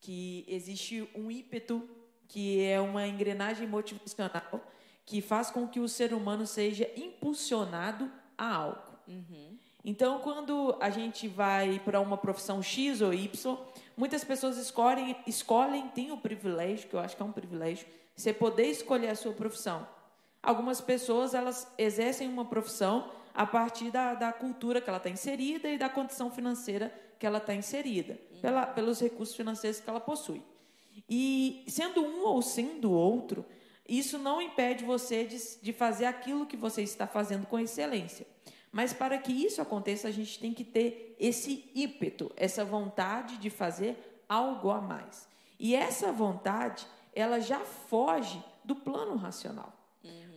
que 0.00 0.44
existe 0.48 1.08
um 1.14 1.30
ímpeto 1.30 1.88
que 2.26 2.62
é 2.64 2.80
uma 2.80 3.06
engrenagem 3.06 3.68
motivacional 3.68 4.60
que 5.04 5.20
faz 5.20 5.50
com 5.50 5.68
que 5.68 5.78
o 5.78 5.88
ser 5.88 6.12
humano 6.14 6.46
seja 6.46 6.90
impulsionado 6.96 8.10
a 8.36 8.54
algo. 8.54 8.80
Uhum. 9.06 9.58
Então, 9.84 10.20
quando 10.20 10.76
a 10.80 10.90
gente 10.90 11.26
vai 11.28 11.80
para 11.84 12.00
uma 12.00 12.16
profissão 12.16 12.62
X 12.62 13.00
ou 13.00 13.12
Y, 13.12 13.58
muitas 13.96 14.24
pessoas 14.24 14.56
escolhem, 14.56 15.16
escolhem, 15.26 15.88
têm 15.88 16.12
o 16.12 16.16
privilégio, 16.16 16.88
que 16.88 16.94
eu 16.94 17.00
acho 17.00 17.16
que 17.16 17.22
é 17.22 17.24
um 17.24 17.32
privilégio, 17.32 17.86
você 18.16 18.32
poder 18.32 18.66
escolher 18.66 19.08
a 19.08 19.16
sua 19.16 19.32
profissão. 19.32 19.86
Algumas 20.42 20.80
pessoas, 20.80 21.34
elas 21.34 21.66
exercem 21.76 22.28
uma 22.28 22.44
profissão 22.44 23.10
a 23.34 23.46
partir 23.46 23.90
da, 23.90 24.14
da 24.14 24.32
cultura 24.32 24.80
que 24.80 24.88
ela 24.88 24.98
está 24.98 25.10
inserida 25.10 25.68
e 25.68 25.78
da 25.78 25.88
condição 25.88 26.30
financeira 26.30 26.92
que 27.18 27.26
ela 27.26 27.38
está 27.38 27.54
inserida, 27.54 28.18
pela, 28.40 28.66
pelos 28.66 29.00
recursos 29.00 29.34
financeiros 29.34 29.80
que 29.80 29.88
ela 29.88 30.00
possui. 30.00 30.42
E 31.08 31.64
sendo 31.68 32.02
um 32.02 32.26
ou 32.26 32.42
sendo 32.42 32.92
outro, 32.92 33.44
isso 33.88 34.18
não 34.18 34.40
impede 34.40 34.84
você 34.84 35.24
de, 35.24 35.38
de 35.60 35.72
fazer 35.72 36.06
aquilo 36.06 36.46
que 36.46 36.56
você 36.56 36.82
está 36.82 37.06
fazendo 37.06 37.46
com 37.46 37.58
excelência. 37.58 38.26
Mas 38.70 38.92
para 38.92 39.18
que 39.18 39.32
isso 39.32 39.60
aconteça, 39.60 40.08
a 40.08 40.10
gente 40.10 40.38
tem 40.38 40.54
que 40.54 40.64
ter 40.64 41.14
esse 41.20 41.70
ímpeto, 41.74 42.32
essa 42.36 42.64
vontade 42.64 43.36
de 43.36 43.50
fazer 43.50 44.24
algo 44.28 44.70
a 44.70 44.80
mais. 44.80 45.28
E 45.58 45.74
essa 45.74 46.10
vontade, 46.10 46.86
ela 47.14 47.38
já 47.38 47.60
foge 47.60 48.42
do 48.64 48.74
plano 48.74 49.14
racional. 49.16 49.81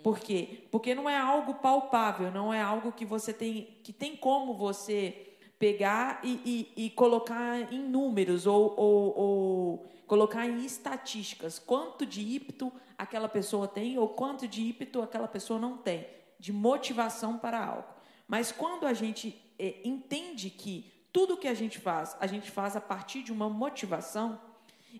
Por 0.05 0.19
quê? 0.19 0.67
Porque 0.69 0.93
não 0.93 1.09
é 1.09 1.17
algo 1.17 1.55
palpável, 1.55 2.29
não 2.29 2.53
é 2.53 2.61
algo 2.61 2.91
que 2.91 3.03
você 3.03 3.33
tem, 3.33 3.75
que 3.81 3.91
tem 3.91 4.15
como 4.15 4.53
você 4.53 5.35
pegar 5.57 6.19
e, 6.23 6.69
e, 6.77 6.85
e 6.85 6.89
colocar 6.91 7.73
em 7.73 7.79
números 7.79 8.45
ou, 8.45 8.79
ou, 8.79 9.17
ou, 9.17 9.85
colocar 10.05 10.45
em 10.45 10.63
estatísticas 10.63 11.57
quanto 11.57 12.05
de 12.05 12.35
ímpeto 12.35 12.71
aquela 12.95 13.27
pessoa 13.27 13.67
tem 13.67 13.97
ou 13.97 14.07
quanto 14.07 14.47
de 14.47 14.61
ímpeto 14.61 15.01
aquela 15.01 15.27
pessoa 15.27 15.59
não 15.59 15.75
tem, 15.75 16.05
de 16.39 16.53
motivação 16.53 17.39
para 17.39 17.65
algo. 17.65 17.87
Mas 18.27 18.51
quando 18.51 18.85
a 18.85 18.93
gente 18.93 19.35
é, 19.57 19.81
entende 19.83 20.51
que 20.51 20.93
tudo 21.11 21.35
que 21.35 21.47
a 21.47 21.55
gente 21.55 21.79
faz, 21.79 22.15
a 22.19 22.27
gente 22.27 22.51
faz 22.51 22.75
a 22.75 22.81
partir 22.81 23.23
de 23.23 23.33
uma 23.33 23.49
motivação 23.49 24.39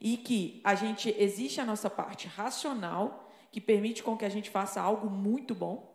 e 0.02 0.18
que 0.18 0.62
a 0.64 0.74
gente 0.74 1.14
existe 1.16 1.62
a 1.62 1.66
nossa 1.66 1.92
parte 1.92 2.28
racional 2.28 3.22
que 3.56 3.62
permite 3.62 4.04
com 4.04 4.18
que 4.18 4.26
a 4.26 4.30
gente 4.30 4.50
faça 4.50 4.82
algo 4.82 5.10
muito 5.10 5.56
bom, 5.56 5.90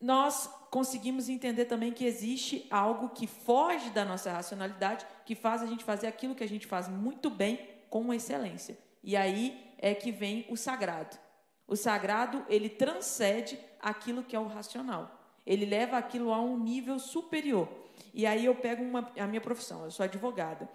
nós 0.00 0.48
conseguimos 0.70 1.28
entender 1.28 1.64
também 1.64 1.90
que 1.90 2.04
existe 2.04 2.68
algo 2.70 3.08
que 3.08 3.26
foge 3.26 3.90
da 3.90 4.04
nossa 4.04 4.30
racionalidade, 4.30 5.04
que 5.26 5.34
faz 5.34 5.60
a 5.60 5.66
gente 5.66 5.82
fazer 5.82 6.06
aquilo 6.06 6.36
que 6.36 6.44
a 6.44 6.48
gente 6.48 6.68
faz 6.68 6.88
muito 6.88 7.30
bem 7.30 7.68
com 7.90 8.14
excelência. 8.14 8.78
E 9.02 9.16
aí 9.16 9.60
é 9.76 9.92
que 9.92 10.12
vem 10.12 10.46
o 10.48 10.56
sagrado. 10.56 11.18
O 11.66 11.74
sagrado, 11.74 12.46
ele 12.48 12.68
transcende 12.68 13.58
aquilo 13.82 14.22
que 14.22 14.36
é 14.36 14.38
o 14.38 14.46
racional. 14.46 15.20
Ele 15.44 15.66
leva 15.66 15.98
aquilo 15.98 16.32
a 16.32 16.40
um 16.40 16.56
nível 16.56 17.00
superior. 17.00 17.68
E 18.14 18.24
aí 18.24 18.44
eu 18.44 18.54
pego 18.54 18.84
uma, 18.84 19.10
a 19.18 19.26
minha 19.26 19.40
profissão, 19.40 19.82
eu 19.82 19.90
sou 19.90 20.04
advogada. 20.04 20.68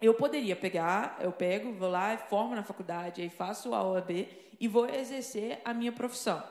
Eu 0.00 0.14
poderia 0.14 0.54
pegar, 0.54 1.16
eu 1.18 1.32
pego, 1.32 1.72
vou 1.72 1.90
lá, 1.90 2.16
formo 2.16 2.54
na 2.54 2.62
faculdade, 2.62 3.20
aí 3.20 3.28
faço 3.28 3.74
a 3.74 3.82
OAB 3.82 4.43
e 4.60 4.68
vou 4.68 4.88
exercer 4.88 5.60
a 5.64 5.74
minha 5.74 5.92
profissão. 5.92 6.42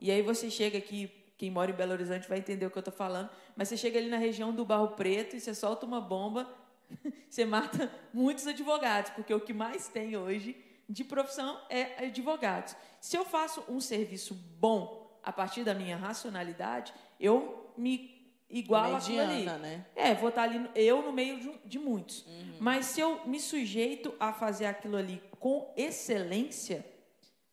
E 0.00 0.10
aí 0.10 0.22
você 0.22 0.50
chega 0.50 0.78
aqui, 0.78 1.10
quem 1.36 1.50
mora 1.50 1.70
em 1.70 1.74
Belo 1.74 1.92
Horizonte 1.92 2.28
vai 2.28 2.38
entender 2.38 2.66
o 2.66 2.70
que 2.70 2.78
eu 2.78 2.80
estou 2.80 2.94
falando, 2.94 3.30
mas 3.56 3.68
você 3.68 3.76
chega 3.76 3.98
ali 3.98 4.08
na 4.08 4.18
região 4.18 4.52
do 4.52 4.64
Barro 4.64 4.88
Preto 4.88 5.36
e 5.36 5.40
você 5.40 5.54
solta 5.54 5.86
uma 5.86 6.00
bomba, 6.00 6.48
você 7.28 7.44
mata 7.44 7.92
muitos 8.12 8.46
advogados, 8.46 9.10
porque 9.10 9.32
o 9.34 9.40
que 9.40 9.52
mais 9.52 9.88
tem 9.88 10.16
hoje 10.16 10.56
de 10.88 11.04
profissão 11.04 11.60
é 11.68 12.06
advogados. 12.06 12.74
Se 13.00 13.16
eu 13.16 13.24
faço 13.24 13.62
um 13.68 13.80
serviço 13.80 14.34
bom 14.34 15.18
a 15.22 15.32
partir 15.32 15.64
da 15.64 15.74
minha 15.74 15.96
racionalidade, 15.96 16.94
eu 17.20 17.72
me 17.76 18.18
igualo 18.48 18.96
aquilo 18.96 19.20
ali. 19.20 19.44
Né? 19.44 19.84
É, 19.94 20.14
vou 20.14 20.30
estar 20.30 20.42
ali, 20.42 20.68
eu 20.74 21.02
no 21.02 21.12
meio 21.12 21.38
de, 21.38 21.52
de 21.64 21.78
muitos. 21.78 22.26
Uhum. 22.26 22.56
Mas 22.60 22.86
se 22.86 23.00
eu 23.00 23.26
me 23.26 23.38
sujeito 23.38 24.14
a 24.18 24.32
fazer 24.32 24.66
aquilo 24.66 24.96
ali 24.96 25.22
com 25.38 25.72
excelência, 25.76 26.84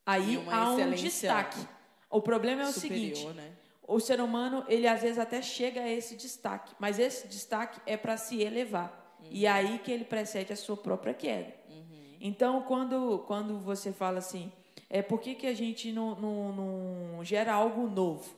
aí 0.06 0.43
há 0.49 0.72
um 0.72 0.91
destaque. 0.91 1.60
O 2.10 2.22
problema 2.22 2.64
é 2.64 2.66
o 2.66 2.72
superior, 2.72 3.16
seguinte: 3.16 3.34
né? 3.36 3.51
o 3.88 3.99
ser 3.99 4.22
humano, 4.22 4.64
ele 4.68 4.88
às 4.88 5.01
vezes 5.01 5.18
até 5.18 5.41
chega 5.41 5.82
a 5.82 5.89
esse 5.89 6.16
destaque, 6.16 6.74
mas 6.80 6.99
esse 6.99 7.28
destaque 7.28 7.80
é 7.86 7.97
para 7.97 8.18
se 8.18 8.41
elevar. 8.41 9.18
Uhum. 9.20 9.28
E 9.32 9.45
é 9.45 9.51
aí 9.51 9.80
que 9.80 9.91
ele 9.91 10.06
precede 10.06 10.53
a 10.53 10.56
sua 10.56 10.78
própria 10.78 11.14
queda. 11.14 11.53
Uhum. 11.70 12.18
Então, 12.20 12.62
quando, 12.64 13.20
quando 13.28 13.60
você 13.60 13.91
fala 13.91 14.20
assim, 14.20 14.51
é 14.89 15.01
por 15.01 15.20
que, 15.20 15.36
que 15.36 15.47
a 15.47 15.53
gente 15.53 15.91
não, 15.91 16.16
não, 16.16 16.53
não 16.53 17.24
gera 17.24 17.53
algo 17.53 17.88
novo? 17.88 18.34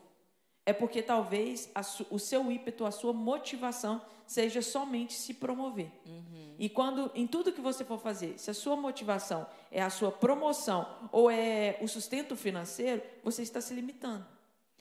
É 0.66 0.74
porque 0.74 1.02
talvez 1.02 1.70
a, 1.74 1.82
o 2.10 2.20
seu 2.20 2.52
ímpeto, 2.52 2.86
a 2.86 2.92
sua 2.92 3.14
motivação 3.14 4.02
seja 4.28 4.62
somente 4.62 5.14
se 5.14 5.34
promover. 5.34 5.90
Uhum. 6.06 6.56
E 6.60 6.70
quando, 6.70 7.10
em 7.16 7.26
tudo 7.26 7.52
que 7.52 7.62
você 7.62 7.84
for 7.84 8.00
fazer, 8.00 8.38
se 8.38 8.52
a 8.52 8.54
sua 8.54 8.76
motivação 8.76 9.48
é 9.72 9.82
a 9.82 9.90
sua 9.90 10.12
promoção 10.12 11.10
ou 11.12 11.32
é 11.32 11.78
o 11.82 11.88
sustento 11.88 12.36
financeiro, 12.36 13.02
você 13.24 13.42
está 13.42 13.62
se 13.62 13.74
limitando. 13.74 14.26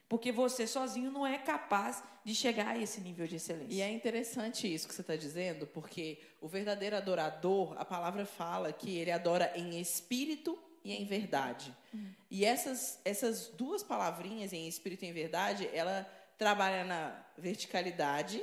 Porque 0.08 0.30
você 0.30 0.66
sozinho 0.66 1.10
não 1.10 1.26
é 1.26 1.38
capaz 1.38 2.02
de 2.24 2.34
chegar 2.34 2.68
a 2.68 2.78
esse 2.78 3.00
nível 3.00 3.26
de 3.26 3.36
excelência. 3.36 3.74
E 3.74 3.80
é 3.80 3.90
interessante 3.90 4.72
isso 4.72 4.86
que 4.86 4.94
você 4.94 5.00
está 5.00 5.16
dizendo, 5.16 5.66
porque 5.66 6.20
o 6.40 6.48
verdadeiro 6.48 6.96
adorador, 6.96 7.74
a 7.78 7.84
palavra 7.84 8.24
fala 8.24 8.72
que 8.72 8.96
ele 8.96 9.10
adora 9.10 9.52
em 9.56 9.80
espírito 9.80 10.58
e 10.84 10.92
em 10.92 11.04
verdade. 11.04 11.74
Uhum. 11.92 12.12
E 12.30 12.44
essas, 12.44 13.00
essas 13.04 13.48
duas 13.48 13.82
palavrinhas, 13.82 14.52
em 14.52 14.68
espírito 14.68 15.04
e 15.04 15.08
em 15.08 15.12
verdade, 15.12 15.68
ela 15.72 16.08
trabalha 16.38 16.84
na 16.84 17.24
verticalidade. 17.36 18.42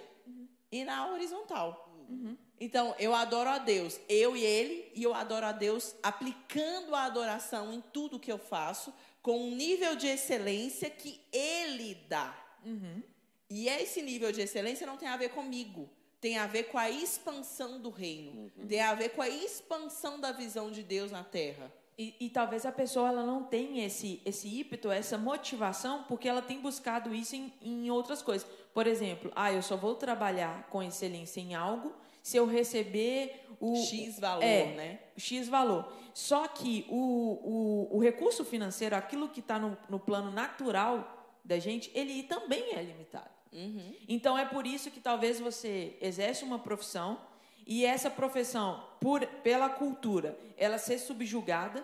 E 0.73 0.83
na 0.83 1.07
horizontal. 1.11 1.87
Uhum. 2.09 2.35
Então, 2.59 2.95
eu 2.97 3.13
adoro 3.13 3.49
a 3.49 3.59
Deus, 3.59 3.99
eu 4.09 4.35
e 4.35 4.43
ele, 4.43 4.91
e 4.95 5.03
eu 5.03 5.13
adoro 5.13 5.45
a 5.45 5.51
Deus 5.51 5.95
aplicando 6.01 6.95
a 6.95 7.03
adoração 7.03 7.71
em 7.71 7.79
tudo 7.79 8.19
que 8.19 8.31
eu 8.31 8.39
faço, 8.39 8.91
com 9.21 9.37
um 9.47 9.55
nível 9.55 9.95
de 9.95 10.07
excelência 10.07 10.89
que 10.89 11.21
ele 11.31 11.93
dá. 12.09 12.35
Uhum. 12.65 13.03
E 13.49 13.69
esse 13.69 14.01
nível 14.01 14.31
de 14.31 14.41
excelência 14.41 14.87
não 14.87 14.97
tem 14.97 15.07
a 15.07 15.15
ver 15.15 15.29
comigo, 15.29 15.87
tem 16.23 16.37
a 16.37 16.47
ver 16.47 16.63
com 16.69 16.77
a 16.77 16.89
expansão 16.89 17.81
do 17.81 17.89
reino, 17.89 18.49
uhum. 18.57 18.65
tem 18.65 18.79
a 18.79 18.93
ver 18.93 19.09
com 19.09 19.21
a 19.21 19.27
expansão 19.27 20.21
da 20.21 20.31
visão 20.31 20.71
de 20.71 20.81
Deus 20.81 21.11
na 21.11 21.21
terra. 21.21 21.69
E, 21.97 22.15
e, 22.17 22.29
talvez 22.29 22.65
a 22.65 22.71
pessoa 22.71 23.09
ela 23.09 23.25
não 23.25 23.43
tenha 23.43 23.85
esse, 23.85 24.21
esse 24.25 24.47
ímpeto, 24.61 24.89
essa 24.89 25.17
motivação, 25.17 26.05
porque 26.07 26.29
ela 26.29 26.41
tem 26.41 26.61
buscado 26.61 27.13
isso 27.13 27.35
em, 27.35 27.51
em 27.61 27.91
outras 27.91 28.21
coisas. 28.21 28.47
Por 28.73 28.87
exemplo, 28.87 29.33
ah, 29.35 29.51
eu 29.51 29.61
só 29.61 29.75
vou 29.75 29.95
trabalhar 29.95 30.65
com 30.69 30.81
excelência 30.81 31.41
em 31.41 31.55
algo 31.55 31.93
se 32.21 32.37
eu 32.37 32.45
receber 32.45 33.45
o 33.59 33.75
X 33.75 34.17
valor, 34.17 34.43
é, 34.43 34.65
né? 34.75 34.99
X 35.17 35.49
valor. 35.49 35.91
Só 36.13 36.47
que 36.47 36.85
o, 36.89 37.89
o, 37.91 37.97
o 37.97 37.99
recurso 37.99 38.45
financeiro, 38.45 38.95
aquilo 38.95 39.27
que 39.27 39.41
está 39.41 39.59
no, 39.59 39.77
no 39.89 39.99
plano 39.99 40.31
natural 40.31 41.35
da 41.43 41.59
gente, 41.59 41.91
ele 41.93 42.23
também 42.23 42.73
é 42.75 42.81
limitado. 42.81 43.42
Uhum. 43.53 43.95
Então 44.07 44.37
é 44.37 44.45
por 44.45 44.65
isso 44.65 44.91
que 44.91 44.99
talvez 44.99 45.39
você 45.39 45.97
exerce 46.01 46.43
uma 46.43 46.59
profissão 46.59 47.19
e 47.65 47.85
essa 47.85 48.09
profissão, 48.09 48.83
por, 48.99 49.25
pela 49.25 49.69
cultura, 49.69 50.37
ela 50.57 50.77
ser 50.77 50.97
subjugada, 50.97 51.83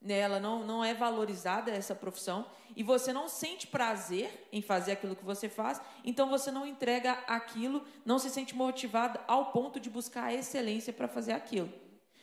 né, 0.00 0.18
ela 0.18 0.38
não, 0.38 0.64
não 0.64 0.84
é 0.84 0.94
valorizada, 0.94 1.70
essa 1.70 1.94
profissão, 1.94 2.46
e 2.76 2.82
você 2.82 3.12
não 3.12 3.28
sente 3.28 3.66
prazer 3.66 4.48
em 4.52 4.62
fazer 4.62 4.92
aquilo 4.92 5.16
que 5.16 5.24
você 5.24 5.48
faz, 5.48 5.80
então 6.04 6.28
você 6.28 6.50
não 6.50 6.66
entrega 6.66 7.12
aquilo, 7.26 7.84
não 8.04 8.18
se 8.18 8.30
sente 8.30 8.54
motivado 8.54 9.18
ao 9.26 9.46
ponto 9.46 9.80
de 9.80 9.90
buscar 9.90 10.24
a 10.24 10.34
excelência 10.34 10.92
para 10.92 11.08
fazer 11.08 11.32
aquilo. 11.32 11.72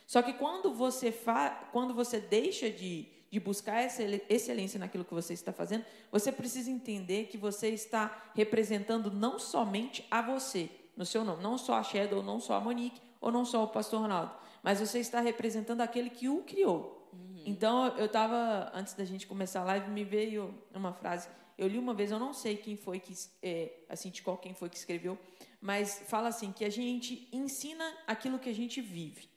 Só 0.07 0.21
que 0.21 0.33
quando 0.33 0.73
você, 0.73 1.11
fa, 1.11 1.49
quando 1.71 1.93
você 1.93 2.19
deixa 2.19 2.69
de, 2.69 3.07
de 3.33 3.39
buscar 3.39 3.81
essa 3.81 4.03
excelência 4.29 4.79
naquilo 4.79 5.03
que 5.03 5.11
você 5.11 5.33
está 5.33 5.51
fazendo, 5.51 5.83
você 6.11 6.31
precisa 6.31 6.69
entender 6.69 7.25
que 7.25 7.35
você 7.35 7.69
está 7.69 8.29
representando 8.35 9.09
não 9.09 9.39
somente 9.39 10.05
a 10.11 10.21
você, 10.21 10.69
no 10.95 11.03
seu 11.03 11.25
nome. 11.25 11.41
Não 11.41 11.57
só 11.57 11.73
a 11.73 11.81
Shadow, 11.81 12.21
não 12.21 12.39
só 12.39 12.53
a 12.53 12.59
Monique, 12.59 13.01
ou 13.19 13.31
não 13.31 13.43
só 13.43 13.63
o 13.63 13.67
pastor 13.67 14.01
Ronaldo. 14.01 14.31
Mas 14.61 14.79
você 14.79 14.99
está 14.99 15.19
representando 15.19 15.81
aquele 15.81 16.11
que 16.11 16.29
o 16.29 16.43
criou. 16.43 17.09
Uhum. 17.11 17.41
Então, 17.43 17.87
eu 17.97 18.05
estava, 18.05 18.71
antes 18.71 18.93
da 18.93 19.03
gente 19.03 19.25
começar 19.25 19.61
a 19.61 19.63
live, 19.63 19.89
me 19.89 20.03
veio 20.03 20.53
uma 20.71 20.93
frase. 20.93 21.27
Eu 21.57 21.67
li 21.67 21.79
uma 21.79 21.95
vez, 21.95 22.11
eu 22.11 22.19
não 22.19 22.35
sei 22.35 22.55
quem 22.55 22.77
foi 22.77 22.99
que, 22.99 23.15
é, 23.41 23.71
assim, 23.89 24.11
de 24.11 24.21
qual 24.21 24.37
quem 24.37 24.53
foi 24.53 24.69
que 24.69 24.77
escreveu, 24.77 25.17
mas 25.59 26.03
fala 26.05 26.27
assim, 26.27 26.51
que 26.51 26.63
a 26.63 26.69
gente 26.69 27.27
ensina 27.31 27.83
aquilo 28.05 28.37
que 28.37 28.49
a 28.51 28.53
gente 28.53 28.79
vive. 28.79 29.27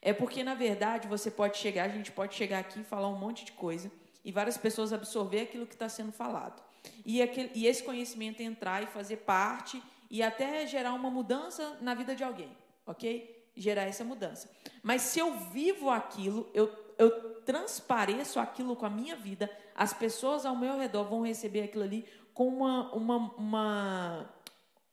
É 0.00 0.12
porque, 0.12 0.44
na 0.44 0.54
verdade, 0.54 1.08
você 1.08 1.30
pode 1.30 1.58
chegar, 1.58 1.84
a 1.84 1.88
gente 1.88 2.12
pode 2.12 2.34
chegar 2.34 2.60
aqui 2.60 2.80
e 2.80 2.84
falar 2.84 3.08
um 3.08 3.18
monte 3.18 3.44
de 3.44 3.52
coisa, 3.52 3.90
e 4.24 4.32
várias 4.32 4.56
pessoas 4.56 4.92
absorver 4.92 5.42
aquilo 5.42 5.66
que 5.66 5.74
está 5.74 5.88
sendo 5.88 6.12
falado. 6.12 6.62
E, 7.04 7.22
aquele, 7.22 7.50
e 7.54 7.66
esse 7.66 7.82
conhecimento 7.82 8.40
entrar 8.40 8.82
e 8.82 8.86
fazer 8.86 9.18
parte 9.18 9.82
e 10.10 10.22
até 10.22 10.66
gerar 10.66 10.94
uma 10.94 11.10
mudança 11.10 11.76
na 11.80 11.94
vida 11.94 12.14
de 12.14 12.22
alguém, 12.22 12.50
ok? 12.86 13.50
Gerar 13.56 13.82
essa 13.82 14.04
mudança. 14.04 14.50
Mas 14.82 15.02
se 15.02 15.18
eu 15.18 15.32
vivo 15.50 15.90
aquilo, 15.90 16.48
eu, 16.54 16.72
eu 16.98 17.40
transpareço 17.42 18.38
aquilo 18.38 18.76
com 18.76 18.86
a 18.86 18.90
minha 18.90 19.16
vida, 19.16 19.50
as 19.74 19.92
pessoas 19.92 20.44
ao 20.44 20.56
meu 20.56 20.78
redor 20.78 21.04
vão 21.04 21.22
receber 21.22 21.62
aquilo 21.62 21.84
ali 21.84 22.04
com 22.34 22.48
uma, 22.48 22.92
uma, 22.92 23.16
uma 23.36 24.35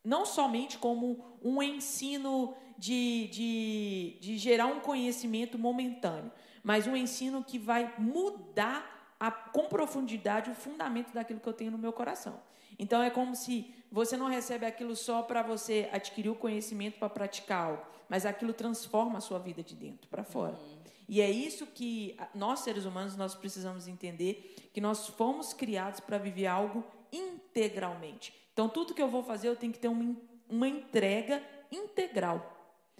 não 0.03 0.25
somente 0.25 0.77
como 0.77 1.37
um 1.41 1.61
ensino 1.61 2.55
de, 2.77 3.27
de, 3.27 4.17
de 4.19 4.37
gerar 4.37 4.67
um 4.67 4.79
conhecimento 4.79 5.57
momentâneo, 5.57 6.31
mas 6.63 6.87
um 6.87 6.95
ensino 6.95 7.43
que 7.43 7.59
vai 7.59 7.93
mudar 7.97 9.15
a, 9.19 9.31
com 9.31 9.67
profundidade 9.67 10.49
o 10.49 10.55
fundamento 10.55 11.13
daquilo 11.13 11.39
que 11.39 11.47
eu 11.47 11.53
tenho 11.53 11.71
no 11.71 11.77
meu 11.77 11.93
coração. 11.93 12.39
Então 12.77 13.01
é 13.01 13.09
como 13.09 13.35
se 13.35 13.73
você 13.91 14.17
não 14.17 14.27
recebe 14.27 14.65
aquilo 14.65 14.95
só 14.95 15.21
para 15.21 15.43
você 15.43 15.89
adquirir 15.91 16.29
o 16.29 16.35
conhecimento 16.35 16.97
para 16.97 17.09
praticar 17.09 17.67
algo, 17.67 17.85
mas 18.09 18.25
aquilo 18.25 18.53
transforma 18.53 19.19
a 19.19 19.21
sua 19.21 19.39
vida 19.39 19.61
de 19.61 19.75
dentro 19.75 20.09
para 20.09 20.23
fora. 20.23 20.53
Uhum. 20.53 20.83
E 21.07 21.21
é 21.21 21.29
isso 21.29 21.67
que 21.67 22.17
nós 22.33 22.61
seres 22.61 22.85
humanos 22.85 23.15
nós 23.15 23.35
precisamos 23.35 23.87
entender 23.87 24.55
que 24.73 24.81
nós 24.81 25.07
fomos 25.07 25.53
criados 25.53 25.99
para 25.99 26.17
viver 26.17 26.47
algo 26.47 26.83
integralmente. 27.11 28.33
Então 28.53 28.69
tudo 28.69 28.93
que 28.93 29.01
eu 29.01 29.09
vou 29.09 29.23
fazer 29.23 29.49
eu 29.49 29.55
tenho 29.55 29.73
que 29.73 29.79
ter 29.79 29.87
uma, 29.87 30.15
uma 30.47 30.67
entrega 30.67 31.43
integral. 31.71 32.53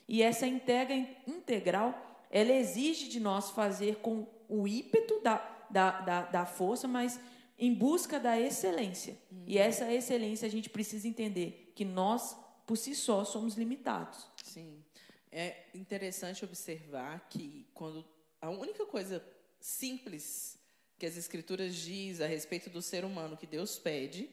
E 0.07 0.21
essa 0.21 0.45
entrega 0.45 0.93
integral, 1.25 2.21
ela 2.29 2.51
exige 2.51 3.07
de 3.07 3.19
nós 3.19 3.51
fazer 3.51 3.97
com 3.97 4.27
o 4.49 4.67
ímpeto 4.67 5.21
da, 5.21 5.37
da, 5.69 6.01
da, 6.01 6.21
da 6.23 6.45
força, 6.45 6.87
mas 6.87 7.19
em 7.57 7.73
busca 7.73 8.19
da 8.19 8.39
excelência. 8.39 9.17
Uhum. 9.31 9.43
E 9.47 9.57
essa 9.57 9.91
excelência 9.91 10.47
a 10.47 10.51
gente 10.51 10.69
precisa 10.69 11.07
entender 11.07 11.71
que 11.75 11.85
nós, 11.85 12.35
por 12.65 12.75
si 12.75 12.95
só, 12.95 13.23
somos 13.23 13.55
limitados. 13.55 14.27
Sim. 14.43 14.83
É 15.31 15.65
interessante 15.73 16.43
observar 16.43 17.27
que 17.29 17.65
quando 17.73 18.05
a 18.41 18.49
única 18.49 18.85
coisa 18.85 19.23
simples 19.59 20.59
que 20.99 21.05
as 21.05 21.17
escrituras 21.17 21.75
diz 21.75 22.21
a 22.21 22.27
respeito 22.27 22.69
do 22.69 22.81
ser 22.81 23.03
humano 23.03 23.37
que 23.37 23.47
Deus 23.47 23.79
pede 23.79 24.29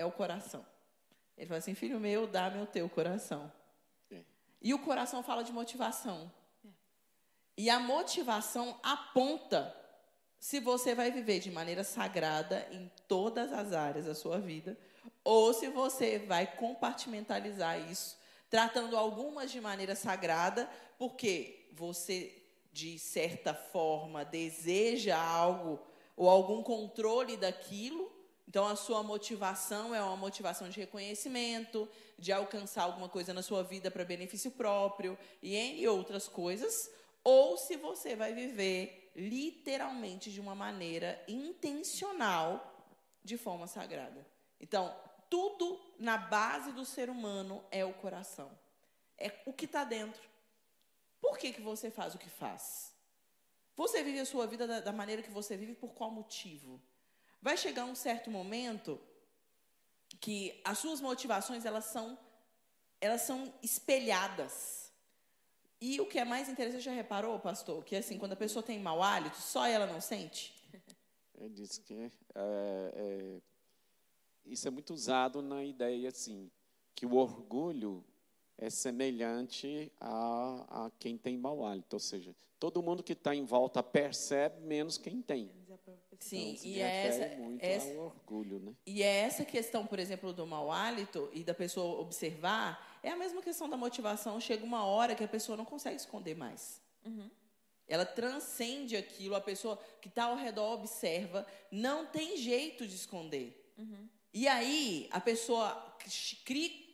é 0.00 0.04
o 0.04 0.12
coração. 0.12 0.64
Ele 1.36 1.46
fala 1.46 1.58
assim: 1.58 1.74
"Filho 1.74 2.00
meu, 2.00 2.26
dá-me 2.26 2.62
o 2.62 2.66
teu 2.66 2.88
coração". 2.88 3.52
E 4.62 4.74
o 4.74 4.78
coração 4.78 5.22
fala 5.22 5.42
de 5.42 5.52
motivação. 5.52 6.30
E 7.56 7.70
a 7.70 7.78
motivação 7.78 8.78
aponta 8.82 9.74
se 10.38 10.60
você 10.60 10.94
vai 10.94 11.10
viver 11.10 11.40
de 11.40 11.50
maneira 11.50 11.84
sagrada 11.84 12.66
em 12.70 12.90
todas 13.06 13.52
as 13.52 13.72
áreas 13.72 14.06
da 14.06 14.14
sua 14.14 14.38
vida, 14.38 14.78
ou 15.22 15.52
se 15.52 15.68
você 15.68 16.18
vai 16.18 16.46
compartimentalizar 16.56 17.78
isso, 17.90 18.18
tratando 18.48 18.96
algumas 18.96 19.50
de 19.50 19.60
maneira 19.60 19.94
sagrada, 19.94 20.68
porque 20.98 21.68
você, 21.74 22.42
de 22.72 22.98
certa 22.98 23.52
forma, 23.54 24.24
deseja 24.24 25.18
algo 25.18 25.78
ou 26.16 26.28
algum 26.28 26.62
controle 26.62 27.36
daquilo, 27.36 28.09
então, 28.50 28.66
a 28.66 28.74
sua 28.74 29.00
motivação 29.04 29.94
é 29.94 30.02
uma 30.02 30.16
motivação 30.16 30.68
de 30.68 30.80
reconhecimento, 30.80 31.88
de 32.18 32.32
alcançar 32.32 32.82
alguma 32.82 33.08
coisa 33.08 33.32
na 33.32 33.44
sua 33.44 33.62
vida 33.62 33.92
para 33.92 34.04
benefício 34.04 34.50
próprio 34.50 35.16
e 35.40 35.54
entre 35.54 35.86
outras 35.86 36.26
coisas, 36.26 36.90
ou 37.22 37.56
se 37.56 37.76
você 37.76 38.16
vai 38.16 38.34
viver 38.34 39.12
literalmente 39.14 40.32
de 40.32 40.40
uma 40.40 40.52
maneira 40.52 41.24
intencional, 41.28 42.88
de 43.22 43.38
forma 43.38 43.68
sagrada. 43.68 44.26
Então, 44.60 44.92
tudo 45.28 45.80
na 45.96 46.18
base 46.18 46.72
do 46.72 46.84
ser 46.84 47.08
humano 47.08 47.64
é 47.70 47.84
o 47.84 47.94
coração. 47.94 48.50
É 49.16 49.32
o 49.46 49.52
que 49.52 49.66
está 49.66 49.84
dentro. 49.84 50.28
Por 51.20 51.38
que, 51.38 51.52
que 51.52 51.60
você 51.60 51.88
faz 51.88 52.16
o 52.16 52.18
que 52.18 52.28
faz? 52.28 52.92
Você 53.76 54.02
vive 54.02 54.18
a 54.18 54.26
sua 54.26 54.48
vida 54.48 54.66
da, 54.66 54.80
da 54.80 54.92
maneira 54.92 55.22
que 55.22 55.30
você 55.30 55.56
vive 55.56 55.76
por 55.76 55.94
qual 55.94 56.10
motivo? 56.10 56.82
Vai 57.42 57.56
chegar 57.56 57.84
um 57.84 57.94
certo 57.94 58.30
momento 58.30 59.00
que 60.20 60.60
as 60.64 60.78
suas 60.78 61.00
motivações 61.00 61.64
elas 61.64 61.86
são 61.86 62.18
elas 63.00 63.22
são 63.22 63.52
espelhadas. 63.62 64.92
E 65.80 65.98
o 65.98 66.06
que 66.06 66.18
é 66.18 66.24
mais 66.24 66.50
interessante, 66.50 66.82
já 66.82 66.92
reparou, 66.92 67.38
pastor, 67.38 67.82
que 67.82 67.96
assim, 67.96 68.18
quando 68.18 68.32
a 68.32 68.36
pessoa 68.36 68.62
tem 68.62 68.78
mau 68.78 69.02
hálito, 69.02 69.38
só 69.38 69.66
ela 69.66 69.86
não 69.86 70.00
sente? 70.00 70.54
Ele 71.38 71.54
disse 71.54 71.80
que 71.80 71.94
é, 71.94 72.10
é, 72.34 73.40
isso 74.44 74.68
é 74.68 74.70
muito 74.70 74.92
usado 74.92 75.40
na 75.40 75.64
ideia 75.64 76.10
assim, 76.10 76.50
que 76.94 77.06
o 77.06 77.14
orgulho 77.14 78.04
é 78.58 78.68
semelhante 78.68 79.90
a, 79.98 80.84
a 80.84 80.90
quem 80.98 81.16
tem 81.16 81.38
mau 81.38 81.64
hálito, 81.64 81.96
ou 81.96 82.00
seja, 82.00 82.36
todo 82.58 82.82
mundo 82.82 83.02
que 83.02 83.14
está 83.14 83.34
em 83.34 83.46
volta 83.46 83.82
percebe 83.82 84.60
menos 84.60 84.98
quem 84.98 85.22
tem. 85.22 85.50
Sim, 86.18 86.50
então, 86.50 86.66
e 86.66 86.80
é 86.80 87.06
essa, 87.06 87.24
essa 87.60 87.98
orgulho, 87.98 88.60
né? 88.60 88.74
E 88.84 89.02
é 89.02 89.20
essa 89.20 89.44
questão, 89.44 89.86
por 89.86 89.98
exemplo, 89.98 90.32
do 90.32 90.46
mau 90.46 90.70
hálito 90.70 91.30
e 91.32 91.42
da 91.42 91.54
pessoa 91.54 92.00
observar, 92.00 93.00
é 93.02 93.10
a 93.10 93.16
mesma 93.16 93.40
questão 93.40 93.68
da 93.68 93.76
motivação. 93.76 94.38
Chega 94.40 94.64
uma 94.64 94.84
hora 94.84 95.14
que 95.14 95.24
a 95.24 95.28
pessoa 95.28 95.56
não 95.56 95.64
consegue 95.64 95.96
esconder 95.96 96.36
mais. 96.36 96.82
Uhum. 97.04 97.30
Ela 97.88 98.04
transcende 98.04 98.96
aquilo, 98.96 99.34
a 99.34 99.40
pessoa 99.40 99.76
que 100.00 100.08
está 100.08 100.24
ao 100.24 100.36
redor 100.36 100.74
observa, 100.74 101.46
não 101.70 102.06
tem 102.06 102.36
jeito 102.36 102.86
de 102.86 102.94
esconder. 102.94 103.72
Uhum. 103.78 104.08
E 104.32 104.46
aí 104.46 105.08
a 105.10 105.20
pessoa 105.20 105.96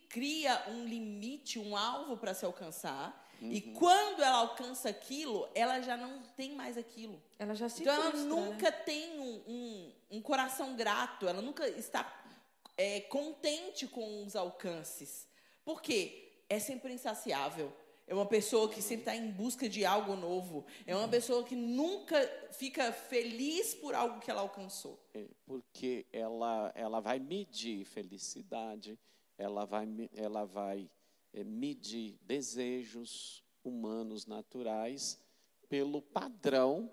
cria 0.09 0.65
um 0.69 0.87
limite, 0.87 1.59
um 1.59 1.77
alvo 1.77 2.17
para 2.17 2.33
se 2.33 2.45
alcançar. 2.47 3.26
Uhum. 3.41 3.53
E 3.53 3.61
quando 3.61 4.23
ela 4.23 4.39
alcança 4.39 4.89
aquilo, 4.89 5.49
ela 5.55 5.81
já 5.81 5.97
não 5.97 6.23
tem 6.37 6.55
mais 6.55 6.77
aquilo. 6.77 7.23
Ela 7.39 7.55
já 7.55 7.69
se 7.69 7.83
Então 7.83 7.95
frustra, 7.95 8.21
ela 8.21 8.29
nunca 8.29 8.71
né? 8.71 8.77
tem 8.85 9.21
um, 9.21 9.43
um, 9.47 9.93
um, 10.13 10.23
coração 10.23 10.75
grato, 10.75 11.29
ela 11.29 11.43
nunca 11.43 11.69
está 11.69 12.25
é, 12.77 13.01
contente 13.01 13.87
com 13.87 14.25
os 14.25 14.35
alcances. 14.35 15.29
Por 15.65 15.83
quê? 15.83 16.33
É 16.49 16.59
sempre 16.59 16.93
insaciável. 16.93 17.73
É 18.09 18.15
uma 18.15 18.27
pessoa 18.27 18.69
que 18.69 18.81
sempre 18.81 19.03
está 19.03 19.17
em 19.17 19.33
busca 19.33 19.69
de 19.69 19.85
algo 19.85 20.15
novo. 20.15 20.65
É 20.87 20.95
uma 20.95 21.09
pessoa 21.09 21.43
que 21.43 21.57
nunca 21.57 22.17
fica 22.53 22.93
feliz 22.93 23.75
por 23.75 23.97
algo 23.97 24.21
que 24.21 24.31
ela 24.31 24.43
alcançou. 24.43 25.05
É, 25.13 25.27
porque 25.45 26.07
ela, 26.13 26.73
ela 26.77 27.01
vai 27.01 27.19
medir 27.19 27.85
felicidade, 27.85 28.97
ela 29.37 29.65
vai, 29.65 29.89
ela 30.15 30.45
vai 30.45 30.89
é, 31.37 31.45
medir 31.45 32.19
desejos 32.23 33.45
humanos 33.63 34.25
naturais 34.27 35.21
pelo 35.69 36.01
padrão 36.01 36.91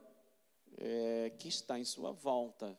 é, 0.78 1.32
que 1.40 1.48
está 1.48 1.80
em 1.80 1.86
sua 1.86 2.12
volta. 2.12 2.78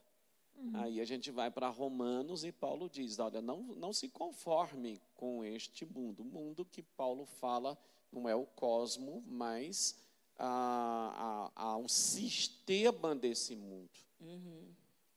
Uhum. 0.57 0.73
Aí 0.75 1.01
a 1.01 1.05
gente 1.07 1.31
vai 1.31 1.51
para 1.51 1.71
Romanos 1.71 2.45
e 2.45 2.53
Paulo 2.53 2.89
diz: 2.91 3.19
olha, 3.19 3.41
não, 3.41 3.63
não 3.63 3.95
se 3.95 4.11
conforme 4.11 5.01
com 5.15 5.43
este 5.43 5.87
mundo. 5.87 6.21
O 6.21 6.27
mundo 6.27 6.67
que 6.67 6.83
Paulo 6.83 7.25
fala 7.25 7.79
não 8.13 8.29
é 8.29 8.35
o 8.35 8.45
cosmo, 8.45 9.25
mas 9.27 9.99
há, 10.39 11.77
um 11.81 11.89
sistema 11.89 13.15
desse 13.15 13.57
mundo. 13.57 13.91
Uhum. 14.21 14.69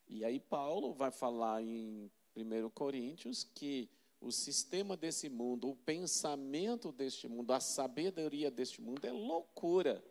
E 0.08 0.24
aí 0.24 0.40
Paulo 0.40 0.94
vai 0.94 1.12
falar 1.12 1.62
em 1.62 2.10
1 2.36 2.70
Coríntios 2.70 3.44
que 3.44 3.90
o 4.20 4.32
sistema 4.32 4.98
desse 4.98 5.30
mundo, 5.30 5.70
o 5.70 5.76
pensamento 5.76 6.92
deste 6.92 7.28
mundo, 7.28 7.52
a 7.54 7.60
sabedoria 7.60 8.50
deste 8.50 8.82
mundo 8.82 9.06
é 9.06 9.12
loucura. 9.12 10.04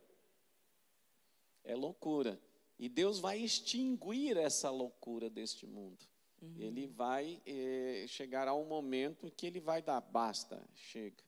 É 1.65 1.75
loucura. 1.75 2.41
E 2.79 2.89
Deus 2.89 3.19
vai 3.19 3.39
extinguir 3.39 4.37
essa 4.37 4.71
loucura 4.71 5.29
deste 5.29 5.67
mundo. 5.67 6.07
Uhum. 6.41 6.55
Ele 6.59 6.87
vai 6.87 7.41
eh, 7.47 8.05
chegar 8.07 8.47
a 8.47 8.55
um 8.55 8.67
momento 8.67 9.31
que 9.31 9.47
ele 9.47 9.61
vai 9.61 9.83
dar 9.83 10.01
basta, 10.01 10.63
chega, 10.75 11.25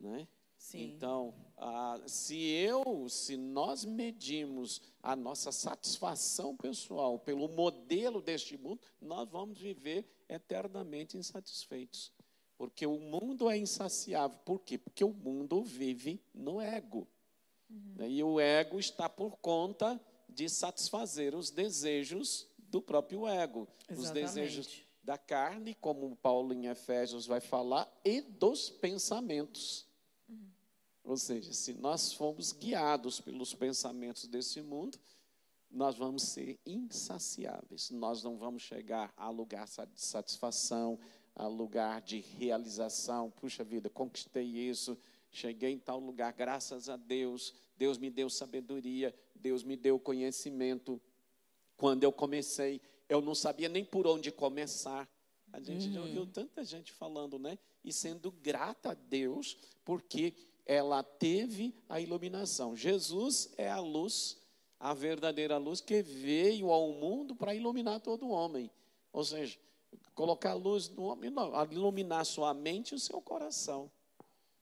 né? 0.00 0.26
Sim. 0.58 0.94
Então, 0.94 1.34
ah, 1.56 2.00
se 2.06 2.36
eu, 2.36 3.08
se 3.08 3.36
nós 3.36 3.84
medimos 3.84 4.80
a 5.02 5.14
nossa 5.14 5.52
satisfação 5.52 6.56
pessoal 6.56 7.18
pelo 7.18 7.46
modelo 7.46 8.20
deste 8.20 8.56
mundo, 8.56 8.80
nós 9.00 9.28
vamos 9.28 9.58
viver 9.60 10.08
eternamente 10.28 11.16
insatisfeitos. 11.16 12.12
Porque 12.56 12.86
o 12.86 12.98
mundo 12.98 13.50
é 13.50 13.58
insaciável. 13.58 14.38
Por 14.44 14.60
quê? 14.60 14.78
Porque 14.78 15.04
o 15.04 15.12
mundo 15.12 15.62
vive 15.62 16.20
no 16.34 16.60
ego. 16.60 17.06
Uhum. 17.68 18.06
E 18.06 18.22
o 18.22 18.40
ego 18.40 18.78
está 18.78 19.08
por 19.08 19.36
conta 19.38 20.00
de 20.28 20.48
satisfazer 20.48 21.34
os 21.34 21.50
desejos 21.50 22.46
do 22.58 22.80
próprio 22.80 23.26
ego. 23.26 23.68
Exatamente. 23.88 24.04
Os 24.04 24.10
desejos 24.10 24.86
da 25.02 25.16
carne, 25.16 25.74
como 25.74 26.16
Paulo 26.16 26.52
em 26.52 26.66
Efésios 26.66 27.26
vai 27.26 27.40
falar, 27.40 27.90
e 28.04 28.20
dos 28.20 28.70
pensamentos. 28.70 29.86
Uhum. 30.28 30.50
Ou 31.04 31.16
seja, 31.16 31.52
se 31.52 31.74
nós 31.74 32.12
formos 32.12 32.52
guiados 32.52 33.20
pelos 33.20 33.54
pensamentos 33.54 34.26
desse 34.26 34.60
mundo, 34.60 34.98
nós 35.70 35.96
vamos 35.96 36.22
ser 36.22 36.58
insaciáveis. 36.64 37.90
Nós 37.90 38.22
não 38.22 38.36
vamos 38.36 38.62
chegar 38.62 39.12
a 39.16 39.28
lugar 39.28 39.66
de 39.66 40.00
satisfação, 40.00 40.98
a 41.36 41.46
lugar 41.46 42.00
de 42.00 42.18
realização. 42.18 43.30
Puxa 43.30 43.62
vida, 43.62 43.90
conquistei 43.90 44.46
isso, 44.46 44.98
cheguei 45.30 45.72
em 45.72 45.78
tal 45.78 46.00
lugar, 46.00 46.32
graças 46.32 46.88
a 46.88 46.96
Deus, 46.96 47.54
Deus 47.76 47.98
me 47.98 48.10
deu 48.10 48.30
sabedoria, 48.30 49.14
Deus 49.34 49.62
me 49.62 49.76
deu 49.76 50.00
conhecimento. 50.00 51.00
Quando 51.76 52.02
eu 52.02 52.10
comecei, 52.10 52.80
eu 53.06 53.20
não 53.20 53.34
sabia 53.34 53.68
nem 53.68 53.84
por 53.84 54.06
onde 54.06 54.32
começar. 54.32 55.06
A 55.52 55.60
gente 55.60 55.88
uhum. 55.88 55.92
já 55.92 56.00
ouviu 56.00 56.26
tanta 56.26 56.64
gente 56.64 56.90
falando, 56.90 57.38
né? 57.38 57.58
E 57.84 57.92
sendo 57.92 58.30
grata 58.30 58.92
a 58.92 58.94
Deus, 58.94 59.56
porque 59.84 60.34
ela 60.64 61.02
teve 61.02 61.74
a 61.88 62.00
iluminação. 62.00 62.74
Jesus 62.74 63.52
é 63.58 63.70
a 63.70 63.78
luz, 63.78 64.38
a 64.80 64.94
verdadeira 64.94 65.58
luz 65.58 65.80
que 65.80 66.02
veio 66.02 66.70
ao 66.70 66.92
mundo 66.92 67.36
para 67.36 67.54
iluminar 67.54 68.00
todo 68.00 68.28
homem. 68.28 68.70
Ou 69.12 69.24
seja, 69.24 69.58
colocar 70.14 70.54
luz 70.54 70.88
no 70.88 71.04
homem, 71.04 71.30
não, 71.30 71.52
iluminar 71.70 72.24
sua 72.24 72.54
mente 72.54 72.92
e 72.92 72.94
o 72.94 72.98
seu 72.98 73.20
coração. 73.20 73.90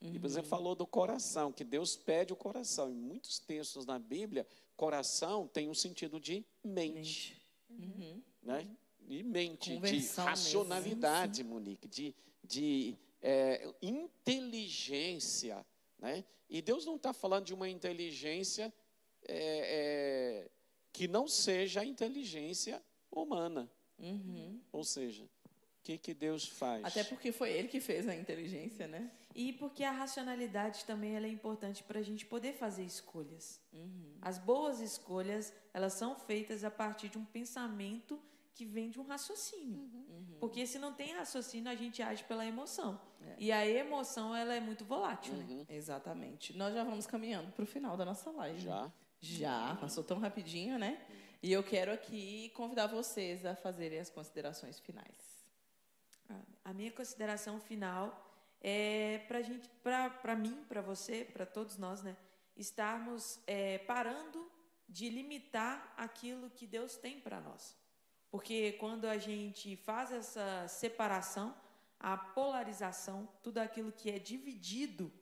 Uhum. 0.00 0.14
E 0.14 0.18
você 0.18 0.42
falou 0.42 0.74
do 0.74 0.86
coração, 0.86 1.52
que 1.52 1.64
Deus 1.64 1.96
pede 1.96 2.32
o 2.32 2.36
coração. 2.36 2.90
Em 2.90 2.94
muitos 2.94 3.38
textos 3.38 3.86
na 3.86 3.98
Bíblia, 3.98 4.46
coração 4.76 5.48
tem 5.48 5.68
um 5.68 5.74
sentido 5.74 6.20
de 6.20 6.44
mente. 6.62 7.40
Uhum. 7.70 8.22
Né? 8.42 8.68
De 9.00 9.22
mente, 9.22 9.78
de 9.78 10.06
racionalidade, 10.16 11.42
mesmo. 11.42 11.54
Monique, 11.58 11.88
de, 11.88 12.14
de 12.42 12.96
é, 13.22 13.74
inteligência. 13.80 15.64
Né? 15.98 16.24
E 16.48 16.60
Deus 16.60 16.84
não 16.84 16.96
está 16.96 17.12
falando 17.12 17.46
de 17.46 17.54
uma 17.54 17.68
inteligência 17.68 18.72
é, 19.26 20.44
é, 20.46 20.50
que 20.92 21.08
não 21.08 21.26
seja 21.26 21.80
a 21.80 21.84
inteligência 21.84 22.82
humana. 23.10 23.70
Uhum. 23.98 24.60
Ou 24.72 24.84
seja, 24.84 25.24
que, 25.82 25.98
que 25.98 26.14
Deus 26.14 26.48
faz. 26.48 26.84
Até 26.84 27.04
porque 27.04 27.30
foi 27.30 27.52
Ele 27.52 27.68
que 27.68 27.80
fez 27.80 28.08
a 28.08 28.14
inteligência, 28.14 28.88
né? 28.88 29.10
E 29.34 29.52
porque 29.52 29.82
a 29.82 29.90
racionalidade 29.90 30.84
também 30.84 31.16
é 31.16 31.28
importante 31.28 31.82
para 31.82 31.98
a 31.98 32.02
gente 32.02 32.24
poder 32.24 32.54
fazer 32.54 32.84
escolhas. 32.84 33.60
Uhum. 33.72 34.14
As 34.22 34.38
boas 34.38 34.80
escolhas, 34.80 35.52
elas 35.72 35.92
são 35.94 36.14
feitas 36.14 36.62
a 36.64 36.70
partir 36.70 37.08
de 37.08 37.18
um 37.18 37.24
pensamento 37.24 38.18
que 38.54 38.64
vem 38.64 38.88
de 38.88 39.00
um 39.00 39.02
raciocínio. 39.02 39.80
Uhum. 39.80 40.04
uhum. 40.08 40.36
Porque 40.38 40.64
se 40.66 40.78
não 40.78 40.92
tem 40.92 41.12
raciocínio, 41.12 41.70
a 41.70 41.74
gente 41.74 42.00
age 42.00 42.22
pela 42.24 42.46
emoção. 42.46 43.00
É. 43.20 43.34
E 43.38 43.52
a 43.52 43.66
emoção, 43.66 44.34
ela 44.34 44.54
é 44.54 44.60
muito 44.60 44.84
volátil, 44.84 45.34
né? 45.34 45.44
uhum. 45.48 45.58
né? 45.58 45.66
Exatamente. 45.68 46.56
Nós 46.56 46.72
já 46.72 46.84
vamos 46.84 47.06
caminhando 47.06 47.50
para 47.50 47.64
o 47.64 47.66
final 47.66 47.96
da 47.96 48.04
nossa 48.04 48.30
live. 48.30 48.60
Já? 48.60 48.90
Já, 49.20 49.76
passou 49.80 50.04
tão 50.04 50.18
rapidinho, 50.18 50.78
né? 50.78 51.04
E 51.44 51.52
eu 51.52 51.62
quero 51.62 51.92
aqui 51.92 52.50
convidar 52.54 52.86
vocês 52.86 53.44
a 53.44 53.54
fazerem 53.54 54.00
as 54.00 54.08
considerações 54.08 54.80
finais. 54.80 55.44
A 56.64 56.72
minha 56.72 56.90
consideração 56.90 57.60
final 57.60 58.34
é 58.62 59.18
para 59.28 59.42
gente, 59.42 59.68
para 60.22 60.34
mim, 60.34 60.64
para 60.66 60.80
você, 60.80 61.22
para 61.22 61.44
todos 61.44 61.76
nós, 61.76 62.02
né, 62.02 62.16
estarmos 62.56 63.38
é, 63.46 63.76
parando 63.76 64.50
de 64.88 65.10
limitar 65.10 65.92
aquilo 65.98 66.48
que 66.48 66.66
Deus 66.66 66.96
tem 66.96 67.20
para 67.20 67.42
nós, 67.42 67.76
porque 68.30 68.72
quando 68.80 69.04
a 69.04 69.18
gente 69.18 69.76
faz 69.76 70.12
essa 70.12 70.66
separação, 70.66 71.54
a 72.00 72.16
polarização, 72.16 73.28
tudo 73.42 73.58
aquilo 73.58 73.92
que 73.92 74.10
é 74.10 74.18
dividido, 74.18 75.12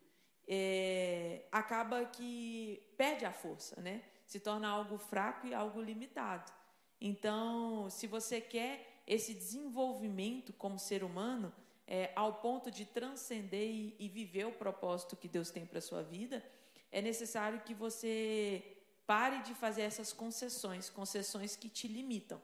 é, 0.47 1.49
acaba 1.51 2.05
que 2.05 2.95
perde 2.97 3.25
a 3.25 3.33
força, 3.33 3.81
né? 3.81 4.05
Se 4.33 4.41
torna 4.41 4.67
algo 4.67 4.97
fraco 4.97 5.47
e 5.47 5.53
algo 5.53 5.79
limitado. 5.79 6.51
Então, 6.99 7.91
se 7.91 8.07
você 8.07 8.41
quer 8.41 9.03
esse 9.07 9.35
desenvolvimento 9.35 10.55
como 10.55 10.79
ser 10.79 11.05
humano, 11.05 11.53
é, 11.87 12.11
ao 12.17 12.37
ponto 12.37 12.71
de 12.71 12.87
transcender 12.87 13.69
e, 13.69 13.95
e 13.99 14.09
viver 14.09 14.47
o 14.47 14.53
propósito 14.53 15.17
que 15.17 15.29
Deus 15.29 15.51
tem 15.51 15.67
para 15.67 15.83
sua 15.83 16.03
vida, 16.03 16.43
é 16.91 17.03
necessário 17.03 17.61
que 17.61 17.75
você 17.75 18.79
pare 19.07 19.43
de 19.43 19.53
fazer 19.53 19.83
essas 19.83 20.15
concessões, 20.15 20.89
concessões 20.89 21.55
que 21.55 21.69
te 21.69 21.87
limitam. 21.87 22.41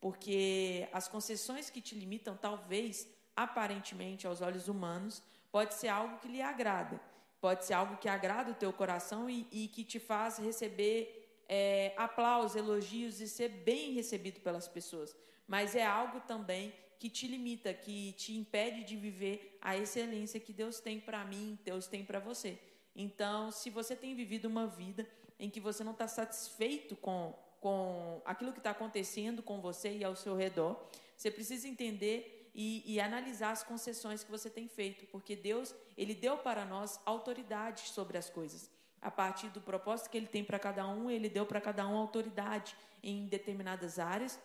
Porque 0.00 0.88
as 0.94 1.08
concessões 1.08 1.68
que 1.68 1.82
te 1.82 1.94
limitam, 1.94 2.38
talvez, 2.38 3.06
aparentemente, 3.36 4.26
aos 4.26 4.40
olhos 4.40 4.66
humanos, 4.66 5.22
pode 5.52 5.74
ser 5.74 5.88
algo 5.88 6.20
que 6.20 6.28
lhe 6.28 6.40
agrada, 6.40 6.98
pode 7.38 7.66
ser 7.66 7.74
algo 7.74 7.98
que 7.98 8.08
agrada 8.08 8.50
o 8.52 8.54
teu 8.54 8.72
coração 8.72 9.28
e, 9.28 9.46
e 9.52 9.68
que 9.68 9.84
te 9.84 10.00
faz 10.00 10.38
receber 10.38 11.17
é, 11.48 11.94
aplausos, 11.96 12.56
elogios 12.56 13.20
e 13.20 13.28
ser 13.28 13.48
bem 13.48 13.92
recebido 13.92 14.40
pelas 14.40 14.68
pessoas 14.68 15.16
mas 15.48 15.74
é 15.74 15.84
algo 15.84 16.20
também 16.20 16.74
que 16.98 17.08
te 17.08 17.26
limita, 17.26 17.72
que 17.72 18.12
te 18.12 18.36
impede 18.36 18.84
de 18.84 18.96
viver 18.96 19.56
a 19.62 19.76
excelência 19.76 20.38
que 20.38 20.52
Deus 20.52 20.78
tem 20.78 21.00
para 21.00 21.24
mim, 21.24 21.58
Deus 21.64 21.86
tem 21.86 22.04
para 22.04 22.20
você. 22.20 22.58
Então, 22.94 23.50
se 23.50 23.70
você 23.70 23.96
tem 23.96 24.14
vivido 24.14 24.44
uma 24.44 24.66
vida 24.66 25.08
em 25.38 25.48
que 25.48 25.58
você 25.58 25.82
não 25.82 25.92
está 25.92 26.06
satisfeito 26.06 26.94
com, 26.96 27.34
com 27.60 28.20
aquilo 28.26 28.52
que 28.52 28.58
está 28.58 28.72
acontecendo 28.72 29.42
com 29.42 29.60
você 29.60 29.96
e 29.96 30.04
ao 30.04 30.14
seu 30.14 30.36
redor, 30.36 30.76
você 31.16 31.30
precisa 31.30 31.66
entender 31.66 32.50
e, 32.54 32.82
e, 32.92 33.00
analisar 33.00 33.52
as 33.52 33.62
concessões 33.62 34.24
que 34.24 34.30
você 34.30 34.50
tem 34.50 34.66
feito, 34.66 35.06
porque 35.06 35.36
Deus 35.36 35.72
ele 35.96 36.14
deu 36.14 36.38
para 36.38 36.64
nós 36.64 37.00
autoridade 37.06 37.82
sobre 37.82 38.18
as 38.18 38.28
coisas. 38.28 38.68
A 39.00 39.10
partir 39.10 39.48
do 39.48 39.60
propósito 39.60 40.10
que 40.10 40.16
Ele 40.16 40.26
tem 40.26 40.44
para 40.44 40.58
cada 40.58 40.86
um, 40.86 41.10
Ele 41.10 41.28
deu 41.28 41.46
para 41.46 41.60
cada 41.60 41.86
um 41.86 41.96
autoridade 41.96 42.76
em 43.02 43.26
determinadas 43.26 43.98
áreas 43.98 44.38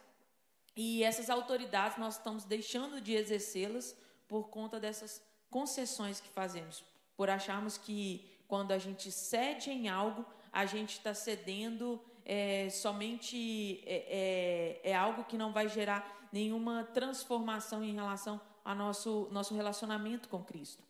e 0.76 1.04
essas 1.04 1.30
autoridades 1.30 1.98
nós 1.98 2.18
estamos 2.18 2.46
deixando 2.46 3.00
de 3.00 3.14
exercê-las 3.14 3.96
por 4.28 4.50
conta 4.50 4.80
dessas 4.80 5.22
concessões 5.50 6.20
que 6.20 6.30
fazemos, 6.30 6.84
por 7.16 7.30
acharmos 7.30 7.78
que 7.78 8.28
quando 8.48 8.72
a 8.72 8.80
gente 8.80 9.12
cede 9.12 9.70
em 9.70 9.88
algo, 9.88 10.26
a 10.52 10.66
gente 10.66 10.98
está 10.98 11.14
cedendo 11.14 12.02
é, 12.26 12.70
somente 12.70 13.84
é, 13.86 14.82
é, 14.84 14.92
é, 14.92 14.96
algo 14.96 15.26
que 15.26 15.38
não 15.38 15.52
vai 15.52 15.68
gerar 15.68 16.28
nenhuma 16.32 16.84
transformação 16.86 17.84
em 17.84 17.94
relação 17.94 18.42
ao 18.66 18.76
nosso, 18.76 19.28
nosso 19.32 19.54
relacionamento 19.54 20.28
com 20.30 20.44
Cristo. 20.44 20.84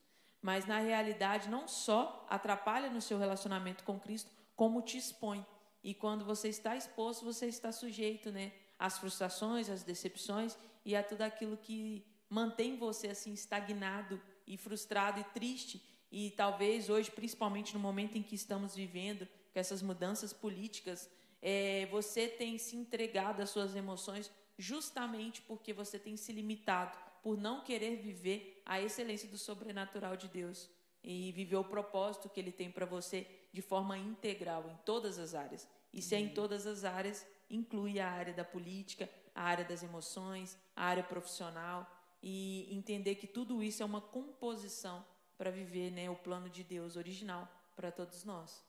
Mas 0.44 0.68
na 0.68 0.78
realidade, 0.78 1.50
não 1.50 1.68
só 1.68 2.28
atrapalha 2.30 2.92
no 2.92 3.02
seu 3.02 3.18
relacionamento 3.18 3.84
com 3.84 4.00
Cristo, 4.00 4.30
como 4.56 4.84
te 4.84 4.98
expõe. 4.98 5.44
E 5.84 5.96
quando 5.96 6.24
você 6.24 6.50
está 6.50 6.76
exposto, 6.76 7.26
você 7.26 7.48
está 7.48 7.72
sujeito, 7.72 8.32
né? 8.32 8.52
as 8.84 8.98
frustrações, 8.98 9.70
as 9.70 9.82
decepções 9.82 10.58
e 10.84 10.94
a 10.94 11.02
tudo 11.02 11.22
aquilo 11.22 11.56
que 11.56 12.06
mantém 12.30 12.76
você 12.78 13.08
assim 13.08 13.32
estagnado 13.32 14.22
e 14.46 14.58
frustrado 14.58 15.22
e 15.22 15.24
triste. 15.24 15.82
E 16.12 16.32
talvez 16.32 16.90
hoje, 16.90 17.10
principalmente 17.10 17.74
no 17.74 17.80
momento 17.80 18.18
em 18.18 18.22
que 18.22 18.36
estamos 18.36 18.76
vivendo, 18.76 19.26
com 19.54 19.60
essas 19.60 19.82
mudanças 19.82 20.34
políticas, 20.34 21.10
é, 21.46 21.86
você 21.88 22.26
tem 22.26 22.58
se 22.58 22.78
entregado 22.78 23.42
às 23.42 23.50
suas 23.50 23.76
emoções 23.76 24.32
justamente 24.58 25.42
porque 25.42 25.74
você 25.74 26.00
tem 26.00 26.16
se 26.16 26.32
limitado 26.32 26.98
por 27.22 27.38
não 27.38 27.62
querer 27.66 27.98
viver 27.98 28.62
a 28.66 28.82
excelência 28.82 29.28
do 29.28 29.38
sobrenatural 29.38 30.16
de 30.16 30.30
Deus 30.30 30.70
e 31.04 31.34
viver 31.34 31.58
o 31.58 31.64
propósito 31.66 32.30
que 32.30 32.40
Ele 32.40 32.52
tem 32.52 32.72
para 32.72 32.86
você 32.86 33.28
de 33.52 33.62
forma 33.62 33.98
integral 33.98 34.70
em 34.70 34.78
todas 34.86 35.20
as 35.20 35.36
áreas. 35.36 35.68
E 35.92 36.02
se 36.02 36.16
é 36.16 36.20
em 36.20 36.30
todas 36.30 36.66
as 36.66 36.86
áreas, 36.86 37.28
inclui 37.50 38.00
a 38.00 38.10
área 38.10 38.34
da 38.34 38.46
política, 38.46 39.10
a 39.36 39.44
área 39.44 39.66
das 39.66 39.84
emoções, 39.84 40.58
a 40.74 40.86
área 40.86 41.04
profissional 41.04 41.86
e 42.22 42.74
entender 42.74 43.16
que 43.16 43.28
tudo 43.28 43.62
isso 43.62 43.84
é 43.84 43.86
uma 43.86 44.00
composição 44.00 45.06
para 45.38 45.52
viver 45.52 45.92
né, 45.92 46.10
o 46.10 46.16
plano 46.16 46.50
de 46.50 46.64
Deus 46.64 46.96
original 46.96 47.50
para 47.76 47.92
todos 47.92 48.24
nós. 48.24 48.64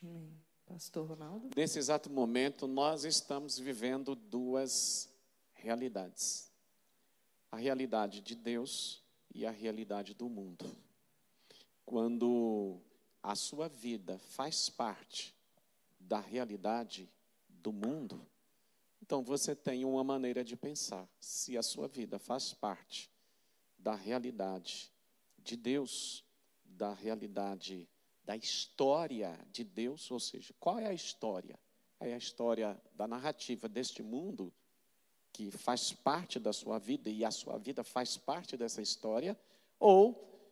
Amém. 0.00 0.49
Pastor 0.70 1.04
Ronaldo? 1.04 1.50
Nesse 1.56 1.80
exato 1.80 2.08
momento, 2.08 2.68
nós 2.68 3.04
estamos 3.04 3.58
vivendo 3.58 4.14
duas 4.14 5.10
realidades: 5.52 6.48
a 7.50 7.56
realidade 7.56 8.20
de 8.20 8.36
Deus 8.36 9.02
e 9.34 9.44
a 9.44 9.50
realidade 9.50 10.14
do 10.14 10.28
mundo. 10.28 10.64
Quando 11.84 12.80
a 13.20 13.34
sua 13.34 13.68
vida 13.68 14.16
faz 14.20 14.68
parte 14.68 15.34
da 15.98 16.20
realidade 16.20 17.10
do 17.48 17.72
mundo, 17.72 18.24
então 19.02 19.24
você 19.24 19.56
tem 19.56 19.84
uma 19.84 20.04
maneira 20.04 20.44
de 20.44 20.54
pensar. 20.54 21.08
Se 21.18 21.58
a 21.58 21.64
sua 21.64 21.88
vida 21.88 22.16
faz 22.16 22.54
parte 22.54 23.10
da 23.76 23.96
realidade 23.96 24.92
de 25.36 25.56
Deus, 25.56 26.24
da 26.64 26.94
realidade 26.94 27.88
da 28.30 28.36
história 28.36 29.36
de 29.50 29.64
Deus, 29.64 30.08
ou 30.08 30.20
seja, 30.20 30.54
qual 30.60 30.78
é 30.78 30.86
a 30.86 30.92
história? 30.92 31.58
É 31.98 32.14
a 32.14 32.16
história 32.16 32.80
da 32.94 33.04
narrativa 33.08 33.68
deste 33.68 34.04
mundo 34.04 34.52
que 35.32 35.50
faz 35.50 35.92
parte 35.92 36.38
da 36.38 36.52
sua 36.52 36.78
vida 36.78 37.10
e 37.10 37.24
a 37.24 37.32
sua 37.32 37.58
vida 37.58 37.82
faz 37.82 38.16
parte 38.16 38.56
dessa 38.56 38.80
história, 38.80 39.36
ou 39.80 40.48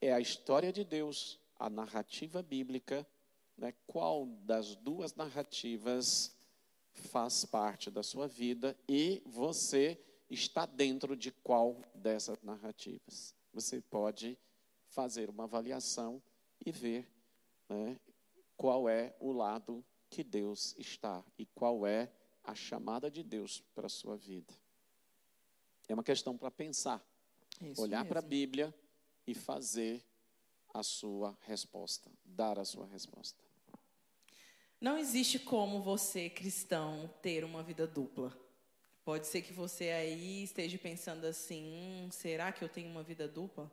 é 0.00 0.12
a 0.12 0.18
história 0.18 0.72
de 0.72 0.82
Deus, 0.82 1.38
a 1.56 1.70
narrativa 1.70 2.42
bíblica, 2.42 3.06
né? 3.56 3.72
qual 3.86 4.26
das 4.42 4.74
duas 4.74 5.14
narrativas 5.14 6.34
faz 6.90 7.44
parte 7.44 7.92
da 7.92 8.02
sua 8.02 8.26
vida 8.26 8.76
e 8.88 9.22
você 9.24 9.96
está 10.28 10.66
dentro 10.66 11.14
de 11.14 11.30
qual 11.30 11.80
dessas 11.94 12.42
narrativas. 12.42 13.32
Você 13.52 13.80
pode 13.80 14.36
fazer 14.88 15.30
uma 15.30 15.44
avaliação 15.44 16.20
e 16.64 16.72
ver 16.72 17.08
né, 17.68 17.98
qual 18.56 18.88
é 18.88 19.14
o 19.20 19.32
lado 19.32 19.84
que 20.08 20.22
Deus 20.22 20.74
está 20.78 21.24
e 21.38 21.46
qual 21.46 21.86
é 21.86 22.10
a 22.44 22.54
chamada 22.54 23.10
de 23.10 23.22
Deus 23.22 23.62
para 23.74 23.86
a 23.86 23.90
sua 23.90 24.16
vida. 24.16 24.52
É 25.88 25.94
uma 25.94 26.04
questão 26.04 26.36
para 26.36 26.50
pensar, 26.50 27.04
Isso 27.60 27.80
olhar 27.80 28.04
para 28.04 28.20
a. 28.20 28.22
Bíblia 28.22 28.74
e 29.26 29.34
fazer 29.34 30.04
a 30.72 30.82
sua 30.82 31.36
resposta, 31.42 32.10
dar 32.24 32.58
a 32.58 32.64
sua 32.64 32.86
resposta. 32.86 33.42
Não 34.80 34.98
existe 34.98 35.38
como 35.38 35.80
você, 35.80 36.28
cristão, 36.28 37.12
ter 37.22 37.44
uma 37.44 37.62
vida 37.62 37.86
dupla. 37.86 38.36
Pode 39.04 39.26
ser 39.26 39.42
que 39.42 39.52
você 39.52 39.90
aí 39.90 40.42
esteja 40.42 40.78
pensando 40.78 41.24
assim: 41.24 41.64
hum, 41.64 42.08
será 42.10 42.52
que 42.52 42.64
eu 42.64 42.68
tenho 42.68 42.90
uma 42.90 43.02
vida 43.02 43.28
dupla? 43.28 43.70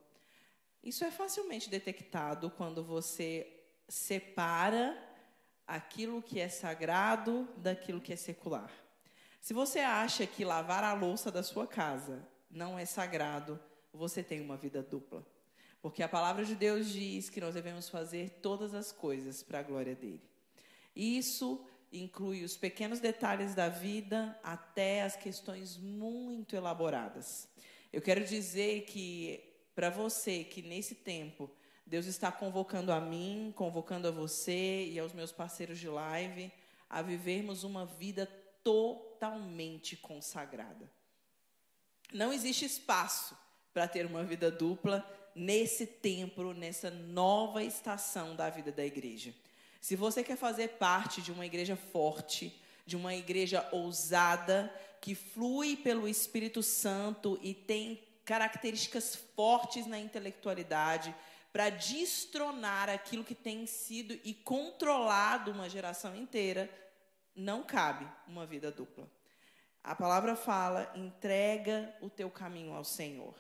Isso 0.84 1.04
é 1.04 1.12
facilmente 1.12 1.70
detectado 1.70 2.50
quando 2.52 2.84
você 2.84 3.48
separa 3.88 4.98
aquilo 5.68 6.22
que 6.22 6.40
é 6.40 6.48
sagrado 6.48 7.48
daquilo 7.58 8.02
que 8.02 8.14
é 8.14 8.16
secular. 8.16 8.72
Se 9.42 9.54
você 9.54 9.80
acha 9.80 10.26
que 10.26 10.44
lavar 10.44 10.84
a 10.84 10.94
louça 10.94 11.32
da 11.32 11.44
sua 11.44 11.68
casa 11.68 12.28
não 12.50 12.78
é 12.78 12.86
sagrado, 12.86 13.60
você 13.94 14.24
tem 14.24 14.42
uma 14.42 14.58
vida 14.58 14.82
dupla. 14.82 15.26
Porque 15.82 16.04
a 16.04 16.10
palavra 16.10 16.44
de 16.44 16.56
Deus 16.56 16.90
diz 16.90 17.30
que 17.30 17.40
nós 17.40 17.54
devemos 17.54 17.88
fazer 17.88 18.40
todas 18.42 18.74
as 18.74 18.92
coisas 18.92 19.44
para 19.44 19.60
a 19.60 19.64
glória 19.64 19.96
dele. 19.96 20.22
Isso 20.96 21.66
inclui 21.92 22.44
os 22.44 22.58
pequenos 22.58 23.00
detalhes 23.00 23.56
da 23.56 23.70
vida 23.70 24.38
até 24.44 25.04
as 25.04 25.16
questões 25.16 25.78
muito 25.78 26.56
elaboradas. 26.56 27.48
Eu 27.92 28.02
quero 28.02 28.24
dizer 28.26 28.84
que 28.84 29.49
para 29.80 29.90
você 29.90 30.44
que 30.44 30.62
nesse 30.62 30.94
tempo 30.94 31.50
Deus 31.86 32.06
está 32.06 32.30
convocando 32.30 32.92
a 32.92 33.00
mim, 33.00 33.54
convocando 33.56 34.10
a 34.10 34.12
você 34.12 34.86
e 34.86 35.00
aos 35.00 35.14
meus 35.14 35.32
parceiros 35.32 35.80
de 35.80 35.88
live 35.88 36.52
a 36.90 37.02
vivermos 37.02 37.64
uma 37.64 37.86
vida 37.86 38.26
totalmente 38.62 39.96
consagrada. 39.96 40.92
Não 42.12 42.34
existe 42.34 42.66
espaço 42.66 43.38
para 43.74 43.88
ter 43.88 44.06
uma 44.06 44.22
vida 44.22 44.52
dupla 44.52 45.10
nesse 45.34 45.88
tempo, 45.88 46.54
nessa 46.54 46.92
nova 46.92 47.64
estação 47.64 48.36
da 48.36 48.50
vida 48.50 48.74
da 48.74 48.86
igreja. 48.86 49.34
Se 49.80 49.96
você 49.96 50.26
quer 50.26 50.36
fazer 50.36 50.72
parte 50.72 51.22
de 51.22 51.32
uma 51.32 51.46
igreja 51.46 51.78
forte, 51.78 52.54
de 52.86 52.98
uma 52.98 53.16
igreja 53.16 53.66
ousada, 53.72 54.70
que 55.00 55.16
flui 55.16 55.78
pelo 55.78 56.06
Espírito 56.06 56.62
Santo 56.62 57.40
e 57.42 57.54
tem 57.54 58.09
características 58.30 59.16
fortes 59.36 59.88
na 59.88 59.98
intelectualidade, 59.98 61.16
para 61.52 61.72
destronar 61.72 62.88
aquilo 62.88 63.24
que 63.24 63.34
tem 63.34 63.66
sido 63.66 64.14
e 64.24 64.36
controlado 64.36 65.50
uma 65.50 65.68
geração 65.68 66.16
inteira, 66.16 66.70
não 67.36 67.64
cabe 67.64 68.08
uma 68.28 68.46
vida 68.46 68.72
dupla. 68.72 69.10
A 69.84 69.96
palavra 69.96 70.36
fala: 70.36 70.94
entrega 70.96 71.92
o 72.02 72.08
teu 72.10 72.30
caminho 72.30 72.76
ao 72.76 72.84
Senhor. 72.84 73.34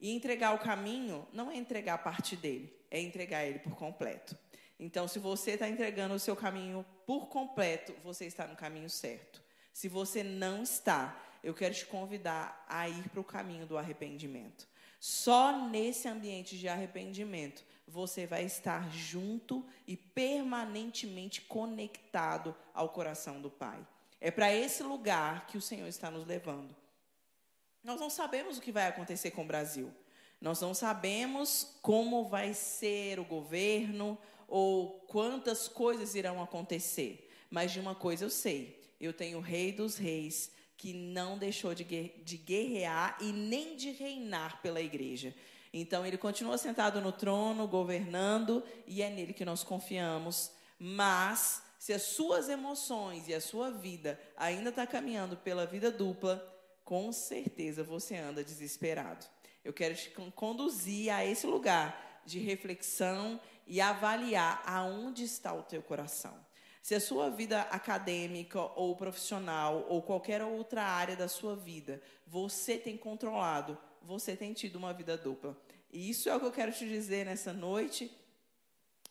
E 0.00 0.10
entregar 0.10 0.52
o 0.52 0.58
caminho 0.58 1.24
não 1.32 1.48
é 1.48 1.56
entregar 1.56 1.98
parte 1.98 2.34
dele, 2.34 2.76
é 2.90 3.00
entregar 3.00 3.44
ele 3.44 3.60
por 3.60 3.76
completo. 3.76 4.36
Então, 4.80 5.06
se 5.06 5.20
você 5.20 5.52
está 5.52 5.68
entregando 5.68 6.14
o 6.14 6.18
seu 6.18 6.34
caminho 6.34 6.84
por 7.06 7.28
completo, 7.28 7.94
você 8.02 8.26
está 8.26 8.48
no 8.48 8.56
caminho 8.56 8.90
certo. 8.90 9.40
Se 9.72 9.88
você 9.88 10.24
não 10.24 10.64
está, 10.64 11.16
eu 11.48 11.54
quero 11.54 11.74
te 11.74 11.86
convidar 11.86 12.64
a 12.68 12.88
ir 12.88 13.08
para 13.08 13.20
o 13.20 13.24
caminho 13.24 13.66
do 13.66 13.78
arrependimento. 13.78 14.68
Só 15.00 15.66
nesse 15.68 16.06
ambiente 16.06 16.58
de 16.58 16.68
arrependimento 16.68 17.64
você 17.86 18.26
vai 18.26 18.44
estar 18.44 18.90
junto 18.92 19.64
e 19.86 19.96
permanentemente 19.96 21.40
conectado 21.40 22.54
ao 22.74 22.90
coração 22.90 23.40
do 23.40 23.48
Pai. 23.48 23.78
É 24.20 24.30
para 24.30 24.52
esse 24.52 24.82
lugar 24.82 25.46
que 25.46 25.56
o 25.56 25.62
Senhor 25.62 25.86
está 25.86 26.10
nos 26.10 26.26
levando. 26.26 26.76
Nós 27.82 27.98
não 27.98 28.10
sabemos 28.10 28.58
o 28.58 28.60
que 28.60 28.70
vai 28.70 28.86
acontecer 28.86 29.30
com 29.30 29.42
o 29.42 29.46
Brasil. 29.46 29.90
Nós 30.38 30.60
não 30.60 30.74
sabemos 30.74 31.78
como 31.80 32.28
vai 32.28 32.52
ser 32.52 33.18
o 33.18 33.24
governo 33.24 34.18
ou 34.46 35.00
quantas 35.08 35.66
coisas 35.66 36.14
irão 36.14 36.42
acontecer. 36.42 37.30
Mas 37.48 37.72
de 37.72 37.80
uma 37.80 37.94
coisa 37.94 38.26
eu 38.26 38.30
sei: 38.30 38.82
eu 39.00 39.14
tenho 39.14 39.38
o 39.38 39.42
Rei 39.42 39.72
dos 39.72 39.96
Reis 39.96 40.57
que 40.78 40.94
não 40.94 41.36
deixou 41.36 41.74
de, 41.74 41.82
guerrear 41.82 43.18
e 43.20 43.32
nem 43.32 43.76
de 43.76 43.90
reinar 43.90 44.62
pela 44.62 44.80
igreja. 44.80 45.34
Então 45.72 46.06
ele 46.06 46.16
continua 46.16 46.56
sentado 46.56 47.00
no 47.00 47.10
trono, 47.10 47.66
governando, 47.66 48.62
e 48.86 49.02
é 49.02 49.10
nele 49.10 49.32
que 49.32 49.44
nós 49.44 49.64
confiamos. 49.64 50.52
Mas 50.78 51.62
se 51.80 51.92
as 51.92 52.02
suas 52.02 52.48
emoções 52.48 53.28
e 53.28 53.34
a 53.34 53.40
sua 53.40 53.72
vida 53.72 54.18
ainda 54.36 54.70
está 54.70 54.86
caminhando 54.86 55.36
pela 55.36 55.66
vida 55.66 55.90
dupla, 55.90 56.42
com 56.84 57.12
certeza 57.12 57.82
você 57.82 58.16
anda 58.16 58.44
desesperado. 58.44 59.26
Eu 59.64 59.72
quero 59.72 59.96
te 59.96 60.10
conduzir 60.34 61.12
a 61.12 61.26
esse 61.26 61.46
lugar 61.46 62.22
de 62.24 62.38
reflexão 62.38 63.40
e 63.66 63.80
avaliar 63.80 64.62
aonde 64.64 65.24
está 65.24 65.52
o 65.52 65.64
teu 65.64 65.82
coração. 65.82 66.47
Se 66.82 66.94
a 66.94 67.00
sua 67.00 67.30
vida 67.30 67.62
acadêmica 67.62 68.60
ou 68.60 68.96
profissional 68.96 69.86
ou 69.88 70.02
qualquer 70.02 70.42
outra 70.42 70.82
área 70.82 71.16
da 71.16 71.28
sua 71.28 71.54
vida 71.54 72.00
você 72.26 72.76
tem 72.76 72.96
controlado, 72.96 73.78
você 74.02 74.36
tem 74.36 74.52
tido 74.52 74.76
uma 74.76 74.92
vida 74.92 75.16
dupla. 75.16 75.56
E 75.90 76.10
isso 76.10 76.28
é 76.28 76.36
o 76.36 76.40
que 76.40 76.46
eu 76.46 76.52
quero 76.52 76.72
te 76.72 76.86
dizer 76.86 77.24
nessa 77.24 77.52
noite, 77.52 78.10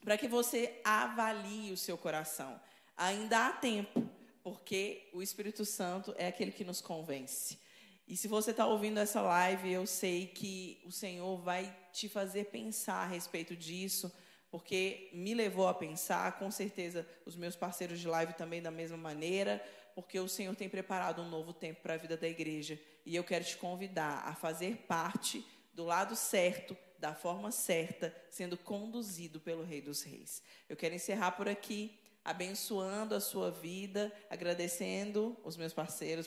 para 0.03 0.17
que 0.17 0.27
você 0.27 0.79
avalie 0.83 1.71
o 1.71 1.77
seu 1.77 1.97
coração. 1.97 2.59
Ainda 2.95 3.47
há 3.47 3.51
tempo, 3.51 4.07
porque 4.43 5.09
o 5.13 5.21
Espírito 5.21 5.65
Santo 5.65 6.13
é 6.17 6.27
aquele 6.27 6.51
que 6.51 6.63
nos 6.63 6.81
convence. 6.81 7.59
E 8.07 8.15
se 8.15 8.27
você 8.27 8.51
está 8.51 8.65
ouvindo 8.65 8.99
essa 8.99 9.21
live, 9.21 9.71
eu 9.71 9.85
sei 9.85 10.27
que 10.27 10.79
o 10.85 10.91
Senhor 10.91 11.37
vai 11.41 11.75
te 11.91 12.07
fazer 12.07 12.45
pensar 12.45 13.03
a 13.03 13.07
respeito 13.07 13.55
disso, 13.55 14.11
porque 14.57 15.11
me 15.13 15.35
levou 15.35 15.67
a 15.67 15.73
pensar, 15.75 16.39
com 16.39 16.49
certeza 16.49 17.07
os 17.27 17.35
meus 17.35 17.55
parceiros 17.55 17.99
de 17.99 18.07
live 18.07 18.33
também 18.33 18.59
da 18.59 18.71
mesma 18.71 18.97
maneira, 18.97 19.63
porque 19.93 20.19
o 20.19 20.27
Senhor 20.27 20.55
tem 20.55 20.67
preparado 20.67 21.21
um 21.21 21.29
novo 21.29 21.53
tempo 21.53 21.83
para 21.83 21.93
a 21.93 21.97
vida 21.97 22.17
da 22.17 22.27
igreja. 22.27 22.79
E 23.05 23.15
eu 23.15 23.23
quero 23.23 23.45
te 23.45 23.55
convidar 23.55 24.23
a 24.25 24.33
fazer 24.33 24.77
parte 24.87 25.45
do 25.75 25.85
lado 25.85 26.15
certo, 26.15 26.75
da 26.97 27.13
forma 27.13 27.51
certa, 27.51 28.11
sendo 28.31 28.57
conduzido 28.57 29.39
pelo 29.39 29.63
Rei 29.63 29.79
dos 29.79 30.01
Reis. 30.01 30.41
Eu 30.67 30.75
quero 30.75 30.95
encerrar 30.95 31.33
por 31.33 31.47
aqui, 31.47 31.95
abençoando 32.25 33.13
a 33.13 33.19
sua 33.19 33.51
vida, 33.51 34.11
agradecendo 34.27 35.37
os 35.43 35.55
meus 35.55 35.71
parceiros 35.71 36.15